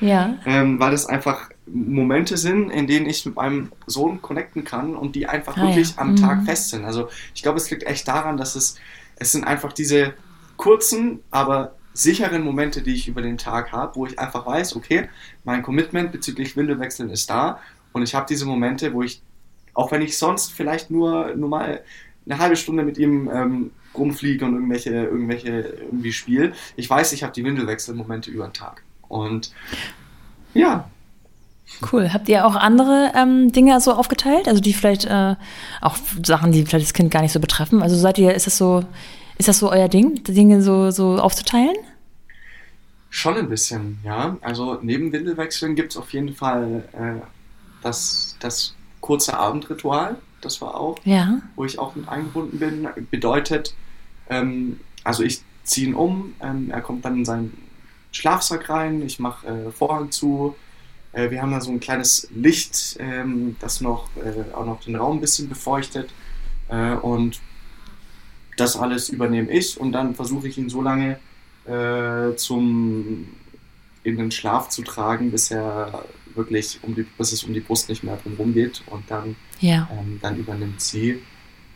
Ja. 0.00 0.38
Ähm, 0.46 0.80
weil 0.80 0.94
es 0.94 1.06
einfach 1.06 1.50
Momente 1.66 2.36
sind, 2.36 2.70
in 2.70 2.86
denen 2.86 3.06
ich 3.06 3.26
mit 3.26 3.36
meinem 3.36 3.70
Sohn 3.86 4.22
connecten 4.22 4.64
kann 4.64 4.96
und 4.96 5.14
die 5.14 5.26
einfach 5.26 5.56
ah, 5.56 5.62
wirklich 5.62 5.90
ja. 5.90 5.98
am 5.98 6.12
mhm. 6.12 6.16
Tag 6.16 6.44
fest 6.44 6.70
sind. 6.70 6.84
Also 6.84 7.08
ich 7.34 7.42
glaube, 7.42 7.58
es 7.58 7.70
liegt 7.70 7.82
echt 7.84 8.08
daran, 8.08 8.36
dass 8.36 8.56
es, 8.56 8.76
es 9.16 9.32
sind 9.32 9.44
einfach 9.44 9.72
diese 9.72 10.14
kurzen, 10.56 11.20
aber 11.30 11.74
sicheren 11.92 12.42
Momente, 12.44 12.82
die 12.82 12.94
ich 12.94 13.08
über 13.08 13.20
den 13.20 13.36
Tag 13.36 13.72
habe, 13.72 13.96
wo 13.96 14.06
ich 14.06 14.18
einfach 14.18 14.46
weiß, 14.46 14.76
okay, 14.76 15.08
mein 15.44 15.62
Commitment 15.62 16.12
bezüglich 16.12 16.56
Windelwechseln 16.56 17.10
ist 17.10 17.28
da 17.28 17.60
und 17.92 18.02
ich 18.02 18.14
habe 18.14 18.26
diese 18.28 18.46
Momente, 18.46 18.92
wo 18.94 19.02
ich, 19.02 19.22
auch 19.74 19.90
wenn 19.92 20.02
ich 20.02 20.16
sonst 20.16 20.52
vielleicht 20.52 20.90
nur, 20.90 21.34
nur 21.34 21.48
mal 21.48 21.82
eine 22.26 22.38
halbe 22.38 22.56
Stunde 22.56 22.84
mit 22.84 22.96
ihm 22.98 23.30
ähm, 23.32 23.70
rumfliege 23.94 24.44
und 24.44 24.54
irgendwelche, 24.54 24.90
irgendwelche 24.90 25.50
irgendwie 25.50 26.12
spiele. 26.12 26.52
Ich 26.76 26.88
weiß, 26.88 27.12
ich 27.12 27.22
habe 27.22 27.32
die 27.32 27.44
Windelwechselmomente 27.44 28.30
über 28.30 28.46
den 28.46 28.52
Tag. 28.52 28.82
Und 29.08 29.52
ja. 30.54 30.88
Cool. 31.92 32.12
Habt 32.12 32.28
ihr 32.28 32.46
auch 32.46 32.56
andere 32.56 33.12
ähm, 33.14 33.52
Dinge 33.52 33.80
so 33.80 33.92
aufgeteilt? 33.92 34.48
Also 34.48 34.60
die 34.60 34.72
vielleicht 34.72 35.04
äh, 35.06 35.36
auch 35.80 35.96
Sachen, 36.24 36.52
die 36.52 36.64
vielleicht 36.64 36.86
das 36.86 36.94
Kind 36.94 37.10
gar 37.10 37.22
nicht 37.22 37.32
so 37.32 37.40
betreffen? 37.40 37.82
Also 37.82 37.96
seid 37.96 38.18
ihr, 38.18 38.34
ist 38.34 38.46
das 38.46 38.56
so, 38.56 38.84
ist 39.38 39.48
das 39.48 39.58
so 39.58 39.70
euer 39.70 39.88
Ding, 39.88 40.22
Dinge 40.24 40.62
so, 40.62 40.90
so 40.90 41.18
aufzuteilen? 41.18 41.76
Schon 43.08 43.36
ein 43.36 43.48
bisschen, 43.48 43.98
ja. 44.04 44.36
Also 44.40 44.78
neben 44.82 45.12
Windelwechseln 45.12 45.74
gibt 45.74 45.92
es 45.92 45.96
auf 45.96 46.12
jeden 46.12 46.34
Fall 46.34 46.84
äh, 46.92 47.20
das, 47.82 48.36
das 48.40 48.74
kurze 49.00 49.36
Abendritual 49.36 50.16
das 50.40 50.60
war 50.60 50.74
auch, 50.74 50.98
ja. 51.04 51.40
wo 51.56 51.64
ich 51.64 51.78
auch 51.78 51.94
mit 51.94 52.08
eingebunden 52.08 52.58
bin. 52.58 52.88
Bedeutet, 53.10 53.74
ähm, 54.28 54.80
also 55.04 55.22
ich 55.22 55.42
ziehe 55.64 55.88
ihn 55.88 55.94
um, 55.94 56.34
ähm, 56.40 56.70
er 56.70 56.80
kommt 56.80 57.04
dann 57.04 57.18
in 57.18 57.24
seinen 57.24 57.56
Schlafsack 58.12 58.68
rein, 58.68 59.02
ich 59.02 59.18
mache 59.18 59.46
äh, 59.46 59.70
Vorhang 59.70 60.10
zu, 60.10 60.56
äh, 61.12 61.30
wir 61.30 61.42
haben 61.42 61.52
da 61.52 61.60
so 61.60 61.70
ein 61.70 61.80
kleines 61.80 62.28
Licht, 62.34 62.96
ähm, 62.98 63.56
das 63.60 63.80
noch, 63.80 64.08
äh, 64.16 64.54
auch 64.54 64.66
noch 64.66 64.80
den 64.80 64.96
Raum 64.96 65.18
ein 65.18 65.20
bisschen 65.20 65.48
befeuchtet 65.48 66.12
äh, 66.68 66.94
und 66.94 67.40
das 68.56 68.76
alles 68.76 69.08
übernehme 69.08 69.50
ich 69.50 69.80
und 69.80 69.92
dann 69.92 70.14
versuche 70.14 70.48
ich 70.48 70.58
ihn 70.58 70.68
so 70.68 70.82
lange 70.82 71.18
äh, 71.66 72.34
zum 72.36 73.28
in 74.02 74.16
den 74.16 74.30
Schlaf 74.30 74.68
zu 74.70 74.82
tragen, 74.82 75.30
bis 75.30 75.50
er 75.50 76.04
wirklich 76.34 76.78
um 76.82 76.94
die, 76.94 77.02
bis 77.02 77.32
es 77.32 77.44
um 77.44 77.52
die 77.52 77.60
Brust 77.60 77.88
nicht 77.88 78.02
mehr 78.02 78.18
drum 78.36 78.54
geht 78.54 78.82
und 78.86 79.10
dann, 79.10 79.36
ja. 79.60 79.88
ähm, 79.92 80.18
dann 80.20 80.36
übernimmt 80.36 80.80
sie. 80.80 81.22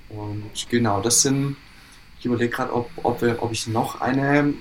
Und 0.09 0.69
genau, 0.69 1.01
das 1.01 1.23
sind, 1.23 1.57
ich 2.19 2.27
überlege 2.27 2.51
gerade, 2.51 2.73
ob, 2.75 2.91
ob, 3.03 3.23
ob 3.41 3.53
ich 3.53 3.67
noch 3.67 4.01
eine, 4.01 4.55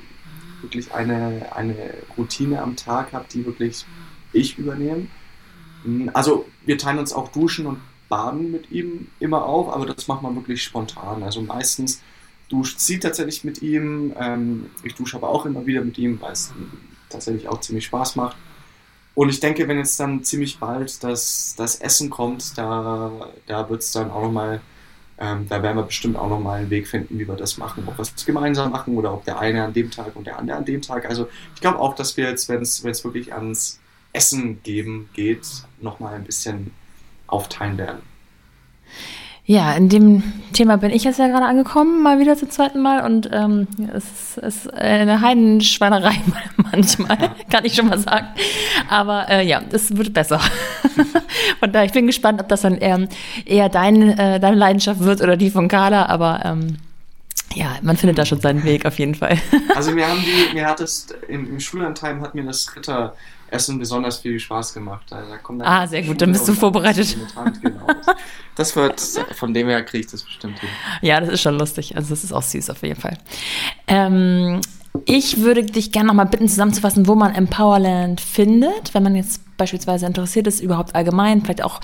wirklich 0.62 0.94
eine, 0.94 1.56
eine 1.56 1.76
Routine 2.18 2.62
am 2.62 2.76
Tag 2.76 3.14
habe, 3.14 3.26
die 3.32 3.46
wirklich 3.46 3.86
ich 4.32 4.58
übernehme. 4.58 5.08
Hm, 5.84 6.12
also 6.14 6.46
wir 6.66 6.78
teilen 6.78 7.00
uns 7.00 7.14
auch 7.14 7.30
Duschen 7.30 7.66
und 7.66 7.80
Baden 8.10 8.52
mit 8.52 8.72
ihm 8.72 9.08
immer 9.20 9.46
auf, 9.46 9.70
aber 9.74 9.86
das 9.86 10.08
macht 10.08 10.22
man 10.22 10.36
wirklich 10.36 10.64
spontan. 10.64 11.24
Also 11.24 11.42
meistens 11.42 12.02
duscht 12.50 12.80
sie 12.80 13.00
tatsächlich 13.00 13.44
mit 13.44 13.62
ihm. 13.62 14.14
Ähm, 14.20 14.68
ich 14.84 14.96
dusche 14.96 15.18
aber 15.18 15.30
auch 15.30 15.46
immer 15.46 15.66
wieder 15.66 15.82
mit 15.82 15.98
ihm, 15.98 16.22
weil 16.22 16.34
es 16.34 16.54
tatsächlich 17.10 17.48
auch 17.48 17.60
ziemlich 17.62 17.86
Spaß 17.86 18.16
macht. 18.16 18.38
Und 19.16 19.30
ich 19.30 19.40
denke, 19.40 19.68
wenn 19.68 19.78
jetzt 19.78 20.00
dann 20.00 20.24
ziemlich 20.24 20.60
bald 20.60 21.04
das, 21.04 21.54
das 21.56 21.76
Essen 21.76 22.10
kommt, 22.10 22.58
da, 22.58 23.30
da 23.46 23.70
wird 23.70 23.82
es 23.82 23.92
dann 23.92 24.10
auch 24.10 24.24
nochmal, 24.24 24.62
ähm, 25.20 25.48
da 25.48 25.62
werden 25.62 25.78
wir 25.78 25.84
bestimmt 25.84 26.16
auch 26.16 26.30
nochmal 26.30 26.62
einen 26.62 26.70
Weg 26.72 26.88
finden, 26.88 27.20
wie 27.20 27.28
wir 27.28 27.36
das 27.36 27.58
machen. 27.58 27.84
Ob 27.86 27.98
wir 27.98 28.02
es 28.02 28.26
gemeinsam 28.26 28.72
machen 28.72 28.98
oder 28.98 29.14
ob 29.14 29.24
der 29.26 29.40
eine 29.40 29.64
an 29.64 29.74
dem 29.74 29.92
Tag 29.92 30.16
und 30.16 30.26
der 30.26 30.40
andere 30.40 30.58
an 30.58 30.66
dem 30.66 30.82
Tag. 30.82 31.06
Also 31.06 31.28
ich 31.54 31.62
glaube 31.62 31.80
auch, 31.80 31.96
dass 31.96 32.18
wir 32.18 32.28
jetzt, 32.28 32.50
wenn 32.50 32.62
es 32.62 33.04
wirklich 33.04 33.34
ans 33.34 33.80
Essen 34.14 34.62
geben 34.64 35.10
geht, 35.14 35.46
nochmal 35.80 36.16
ein 36.16 36.24
bisschen 36.24 36.72
aufteilen 37.28 37.78
werden. 37.78 38.02
Ja, 39.46 39.74
in 39.74 39.90
dem 39.90 40.24
Thema 40.54 40.78
bin 40.78 40.90
ich 40.90 41.04
jetzt 41.04 41.20
ja 41.20 41.28
gerade 41.28 41.46
angekommen, 41.46 42.02
mal 42.02 42.18
wieder 42.18 42.38
zum 42.38 42.50
zweiten 42.50 42.82
Mal. 42.82 43.06
Und 43.06 43.30
ähm, 43.34 43.68
es 43.94 44.38
ist 44.38 44.74
eine 44.74 45.20
Heidenschweinerei 45.20 46.16
manchmal, 46.72 47.18
kann 47.50 47.66
ich 47.66 47.76
schon 47.76 47.88
mal 47.88 48.00
sagen. 48.00 48.28
Aber 48.90 49.28
äh, 49.30 49.46
ja, 49.46 49.62
es 49.72 49.98
wird 49.98 50.14
besser. 50.14 50.40
von 51.60 51.72
daher, 51.74 51.86
ich 51.86 51.92
bin 51.92 52.08
gespannt, 52.08 52.40
ob 52.40 52.48
das 52.48 52.62
dann 52.62 52.78
eher, 52.78 53.06
eher 53.46 53.68
dein, 53.68 54.18
äh, 54.18 54.40
deine 54.40 54.56
Leidenschaft 54.56 55.02
wird 55.02 55.22
oder 55.22 55.36
die 55.36 55.50
von 55.50 55.68
Carla. 55.68 56.06
Aber 56.06 56.40
ähm, 56.46 56.78
ja, 57.54 57.76
man 57.82 57.98
findet 57.98 58.18
da 58.18 58.26
schon 58.26 58.40
seinen 58.40 58.64
Weg 58.64 58.86
auf 58.86 58.98
jeden 58.98 59.16
Fall. 59.16 59.38
also 59.76 59.92
mir 59.92 60.08
haben 60.08 60.22
die, 60.22 60.54
mir 60.54 60.68
hat 60.68 60.80
es 60.80 61.08
im, 61.28 61.50
im 61.50 61.60
Schullandheim 61.60 62.22
hat 62.22 62.34
mir 62.34 62.46
das 62.46 62.74
Ritter 62.78 63.14
Essen 63.54 63.80
besonders 63.80 64.18
viel 64.18 64.40
Spaß 64.40 64.74
gemacht. 64.74 65.06
Da, 65.10 65.38
kommt 65.38 65.62
ah, 65.64 65.88
sehr 65.88 66.02
gut, 66.04 66.22
dann 66.22 66.32
bist 66.32 66.48
du 66.48 66.54
vorbereitet. 66.54 67.16
Genau. 67.62 67.88
Das 68.56 68.76
wird, 68.76 69.00
von 69.34 69.54
dem 69.54 69.68
her 69.68 69.84
kriege 69.84 70.06
ich 70.06 70.12
das 70.12 70.24
bestimmt 70.24 70.60
hin. 70.60 70.70
Ja, 71.02 71.20
das 71.20 71.30
ist 71.30 71.42
schon 71.42 71.58
lustig. 71.58 71.96
Also 71.96 72.10
das 72.10 72.24
ist 72.24 72.32
auch 72.34 72.44
süß 72.44 72.70
auf 72.70 72.82
jeden 72.84 73.00
Fall. 73.00 73.18
Ähm, 73.88 74.62
ich 75.06 75.42
würde 75.42 75.64
dich 75.64 75.92
gerne 75.92 76.08
noch 76.08 76.14
mal 76.14 76.26
bitten, 76.26 76.48
zusammenzufassen, 76.48 77.08
wo 77.08 77.16
man 77.16 77.34
Empowerland 77.34 78.22
findet, 78.22 78.94
wenn 78.94 79.04
man 79.04 79.16
jetzt 79.16 79.42
beispielsweise 79.58 80.06
interessiert 80.06 80.48
ist, 80.48 80.62
überhaupt 80.62 80.96
allgemein, 80.96 81.42
vielleicht 81.42 81.64
auch, 81.64 81.80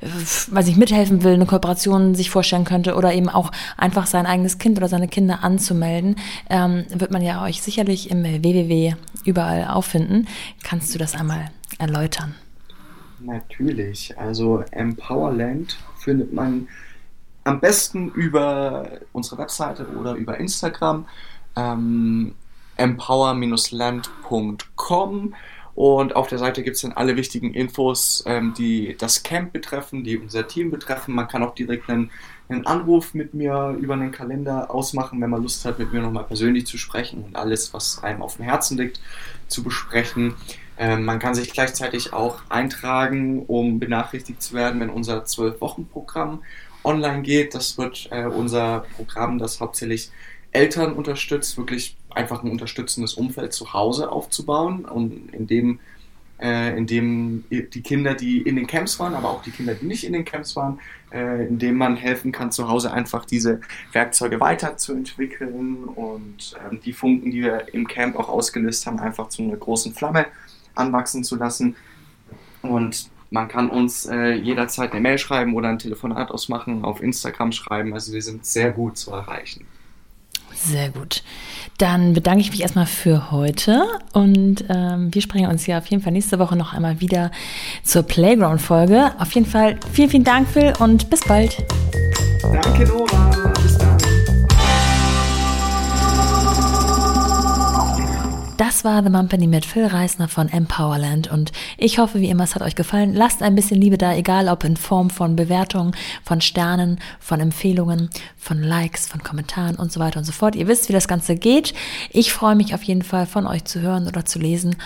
äh, 0.00 0.06
weiß 0.06 0.68
ich, 0.68 0.76
mithelfen 0.76 1.22
will, 1.22 1.34
eine 1.34 1.46
Kooperation 1.46 2.14
sich 2.14 2.30
vorstellen 2.30 2.64
könnte 2.64 2.94
oder 2.94 3.12
eben 3.12 3.28
auch 3.28 3.50
einfach 3.76 4.06
sein 4.06 4.26
eigenes 4.26 4.58
Kind 4.58 4.78
oder 4.78 4.88
seine 4.88 5.08
Kinder 5.08 5.44
anzumelden, 5.44 6.16
ähm, 6.48 6.84
wird 6.88 7.10
man 7.10 7.22
ja 7.22 7.42
euch 7.42 7.62
sicherlich 7.62 8.10
im 8.10 8.24
www 8.24 8.94
überall 9.24 9.66
auffinden. 9.68 10.26
Kannst 10.62 10.94
du 10.94 10.98
das 10.98 11.14
einmal 11.14 11.50
erläutern? 11.78 12.34
Natürlich. 13.20 14.18
Also 14.18 14.64
Empowerland 14.70 15.78
findet 15.98 16.32
man 16.32 16.68
am 17.44 17.60
besten 17.60 18.10
über 18.10 18.88
unsere 19.12 19.38
Webseite 19.38 19.86
oder 19.98 20.14
über 20.14 20.38
Instagram. 20.38 21.06
Ähm, 21.56 22.34
empower-land.com 22.76 25.34
und 25.74 26.14
auf 26.14 26.28
der 26.28 26.38
Seite 26.38 26.62
gibt 26.62 26.76
es 26.76 26.82
dann 26.82 26.92
alle 26.92 27.16
wichtigen 27.16 27.52
Infos, 27.52 28.22
ähm, 28.26 28.54
die 28.56 28.96
das 28.96 29.24
Camp 29.24 29.52
betreffen, 29.52 30.04
die 30.04 30.18
unser 30.18 30.46
Team 30.46 30.70
betreffen. 30.70 31.14
Man 31.14 31.26
kann 31.26 31.42
auch 31.42 31.54
direkt 31.54 31.90
einen, 31.90 32.10
einen 32.48 32.64
Anruf 32.64 33.12
mit 33.12 33.34
mir 33.34 33.76
über 33.80 33.94
einen 33.94 34.12
Kalender 34.12 34.72
ausmachen, 34.72 35.20
wenn 35.20 35.30
man 35.30 35.42
Lust 35.42 35.64
hat, 35.64 35.80
mit 35.80 35.92
mir 35.92 36.00
nochmal 36.00 36.24
persönlich 36.24 36.66
zu 36.66 36.78
sprechen 36.78 37.24
und 37.24 37.36
alles, 37.36 37.74
was 37.74 38.02
einem 38.04 38.22
auf 38.22 38.36
dem 38.36 38.44
Herzen 38.44 38.78
liegt, 38.78 39.00
zu 39.48 39.64
besprechen. 39.64 40.34
Ähm, 40.78 41.04
man 41.04 41.18
kann 41.18 41.34
sich 41.34 41.52
gleichzeitig 41.52 42.12
auch 42.12 42.42
eintragen, 42.48 43.44
um 43.46 43.80
benachrichtigt 43.80 44.42
zu 44.42 44.54
werden, 44.54 44.80
wenn 44.80 44.90
unser 44.90 45.24
12-Wochen-Programm 45.24 46.40
online 46.84 47.22
geht. 47.22 47.54
Das 47.54 47.78
wird 47.78 48.08
äh, 48.12 48.26
unser 48.26 48.84
Programm, 48.96 49.38
das 49.38 49.60
hauptsächlich 49.60 50.10
Eltern 50.54 50.94
unterstützt, 50.94 51.58
wirklich 51.58 51.96
einfach 52.10 52.42
ein 52.42 52.50
unterstützendes 52.50 53.14
Umfeld 53.14 53.52
zu 53.52 53.72
Hause 53.72 54.10
aufzubauen 54.10 54.84
und 54.84 55.34
in 55.34 55.46
dem, 55.46 55.80
äh, 56.40 56.76
in 56.76 56.86
dem 56.86 57.44
die 57.50 57.82
Kinder, 57.82 58.14
die 58.14 58.40
in 58.42 58.56
den 58.56 58.66
Camps 58.66 58.98
waren, 59.00 59.14
aber 59.14 59.30
auch 59.30 59.42
die 59.42 59.50
Kinder, 59.50 59.74
die 59.74 59.86
nicht 59.86 60.04
in 60.04 60.12
den 60.12 60.24
Camps 60.24 60.54
waren, 60.54 60.78
äh, 61.12 61.46
in 61.46 61.58
dem 61.58 61.76
man 61.76 61.96
helfen 61.96 62.30
kann, 62.30 62.52
zu 62.52 62.68
Hause 62.68 62.92
einfach 62.92 63.24
diese 63.24 63.60
Werkzeuge 63.92 64.38
weiterzuentwickeln 64.38 65.84
und 65.84 66.56
äh, 66.70 66.76
die 66.76 66.92
Funken, 66.92 67.32
die 67.32 67.42
wir 67.42 67.74
im 67.74 67.88
Camp 67.88 68.16
auch 68.16 68.28
ausgelöst 68.28 68.86
haben, 68.86 69.00
einfach 69.00 69.28
zu 69.28 69.42
einer 69.42 69.56
großen 69.56 69.92
Flamme 69.92 70.26
anwachsen 70.76 71.24
zu 71.24 71.36
lassen. 71.36 71.74
Und 72.62 73.10
man 73.30 73.48
kann 73.48 73.70
uns 73.70 74.06
äh, 74.06 74.34
jederzeit 74.34 74.92
eine 74.92 75.00
Mail 75.00 75.18
schreiben 75.18 75.54
oder 75.54 75.68
ein 75.68 75.80
Telefonat 75.80 76.30
ausmachen, 76.30 76.84
auf 76.84 77.02
Instagram 77.02 77.50
schreiben. 77.50 77.92
Also 77.92 78.12
wir 78.12 78.22
sind 78.22 78.46
sehr 78.46 78.70
gut 78.70 78.96
zu 78.96 79.10
erreichen. 79.10 79.66
Sehr 80.66 80.90
gut. 80.90 81.22
Dann 81.78 82.14
bedanke 82.14 82.40
ich 82.40 82.50
mich 82.50 82.62
erstmal 82.62 82.86
für 82.86 83.30
heute 83.30 83.82
und 84.12 84.64
ähm, 84.68 85.12
wir 85.12 85.20
sprechen 85.20 85.46
uns 85.46 85.66
ja 85.66 85.78
auf 85.78 85.86
jeden 85.86 86.02
Fall 86.02 86.12
nächste 86.12 86.38
Woche 86.38 86.56
noch 86.56 86.72
einmal 86.72 87.00
wieder 87.00 87.30
zur 87.82 88.04
Playground-Folge. 88.04 89.12
Auf 89.18 89.32
jeden 89.32 89.46
Fall 89.46 89.78
vielen, 89.92 90.10
vielen 90.10 90.24
Dank, 90.24 90.48
Phil, 90.48 90.72
und 90.78 91.10
bis 91.10 91.20
bald. 91.22 91.56
Danke, 92.42 92.84
Nora. 92.84 93.33
Das 98.56 98.84
war 98.84 99.02
The 99.02 99.10
Mumpany 99.10 99.48
mit 99.48 99.66
Phil 99.66 99.86
Reisner 99.86 100.28
von 100.28 100.48
Empowerland 100.48 101.28
und 101.28 101.50
ich 101.76 101.98
hoffe, 101.98 102.20
wie 102.20 102.28
immer, 102.28 102.44
es 102.44 102.54
hat 102.54 102.62
euch 102.62 102.76
gefallen. 102.76 103.12
Lasst 103.12 103.42
ein 103.42 103.56
bisschen 103.56 103.80
Liebe 103.80 103.98
da, 103.98 104.14
egal 104.14 104.48
ob 104.48 104.62
in 104.62 104.76
Form 104.76 105.10
von 105.10 105.34
Bewertungen, 105.34 105.96
von 106.22 106.40
Sternen, 106.40 107.00
von 107.18 107.40
Empfehlungen, 107.40 108.10
von 108.36 108.62
Likes, 108.62 109.08
von 109.08 109.24
Kommentaren 109.24 109.74
und 109.74 109.90
so 109.90 109.98
weiter 109.98 110.20
und 110.20 110.24
so 110.24 110.30
fort. 110.30 110.54
Ihr 110.54 110.68
wisst, 110.68 110.88
wie 110.88 110.92
das 110.92 111.08
Ganze 111.08 111.34
geht. 111.34 111.74
Ich 112.10 112.32
freue 112.32 112.54
mich 112.54 112.74
auf 112.74 112.84
jeden 112.84 113.02
Fall, 113.02 113.26
von 113.26 113.48
euch 113.48 113.64
zu 113.64 113.80
hören 113.80 114.06
oder 114.06 114.24
zu 114.24 114.38
lesen. 114.38 114.76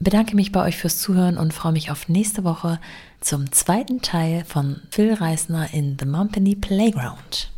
Bedanke 0.00 0.34
mich 0.34 0.50
bei 0.50 0.64
euch 0.64 0.78
fürs 0.78 0.98
Zuhören 0.98 1.36
und 1.36 1.52
freue 1.52 1.72
mich 1.72 1.90
auf 1.90 2.08
nächste 2.08 2.44
Woche 2.44 2.80
zum 3.20 3.52
zweiten 3.52 4.00
Teil 4.00 4.44
von 4.46 4.80
Phil 4.90 5.12
Reisner 5.12 5.74
in 5.74 5.98
The 6.00 6.06
Mumpany 6.06 6.54
Playground. 6.54 7.50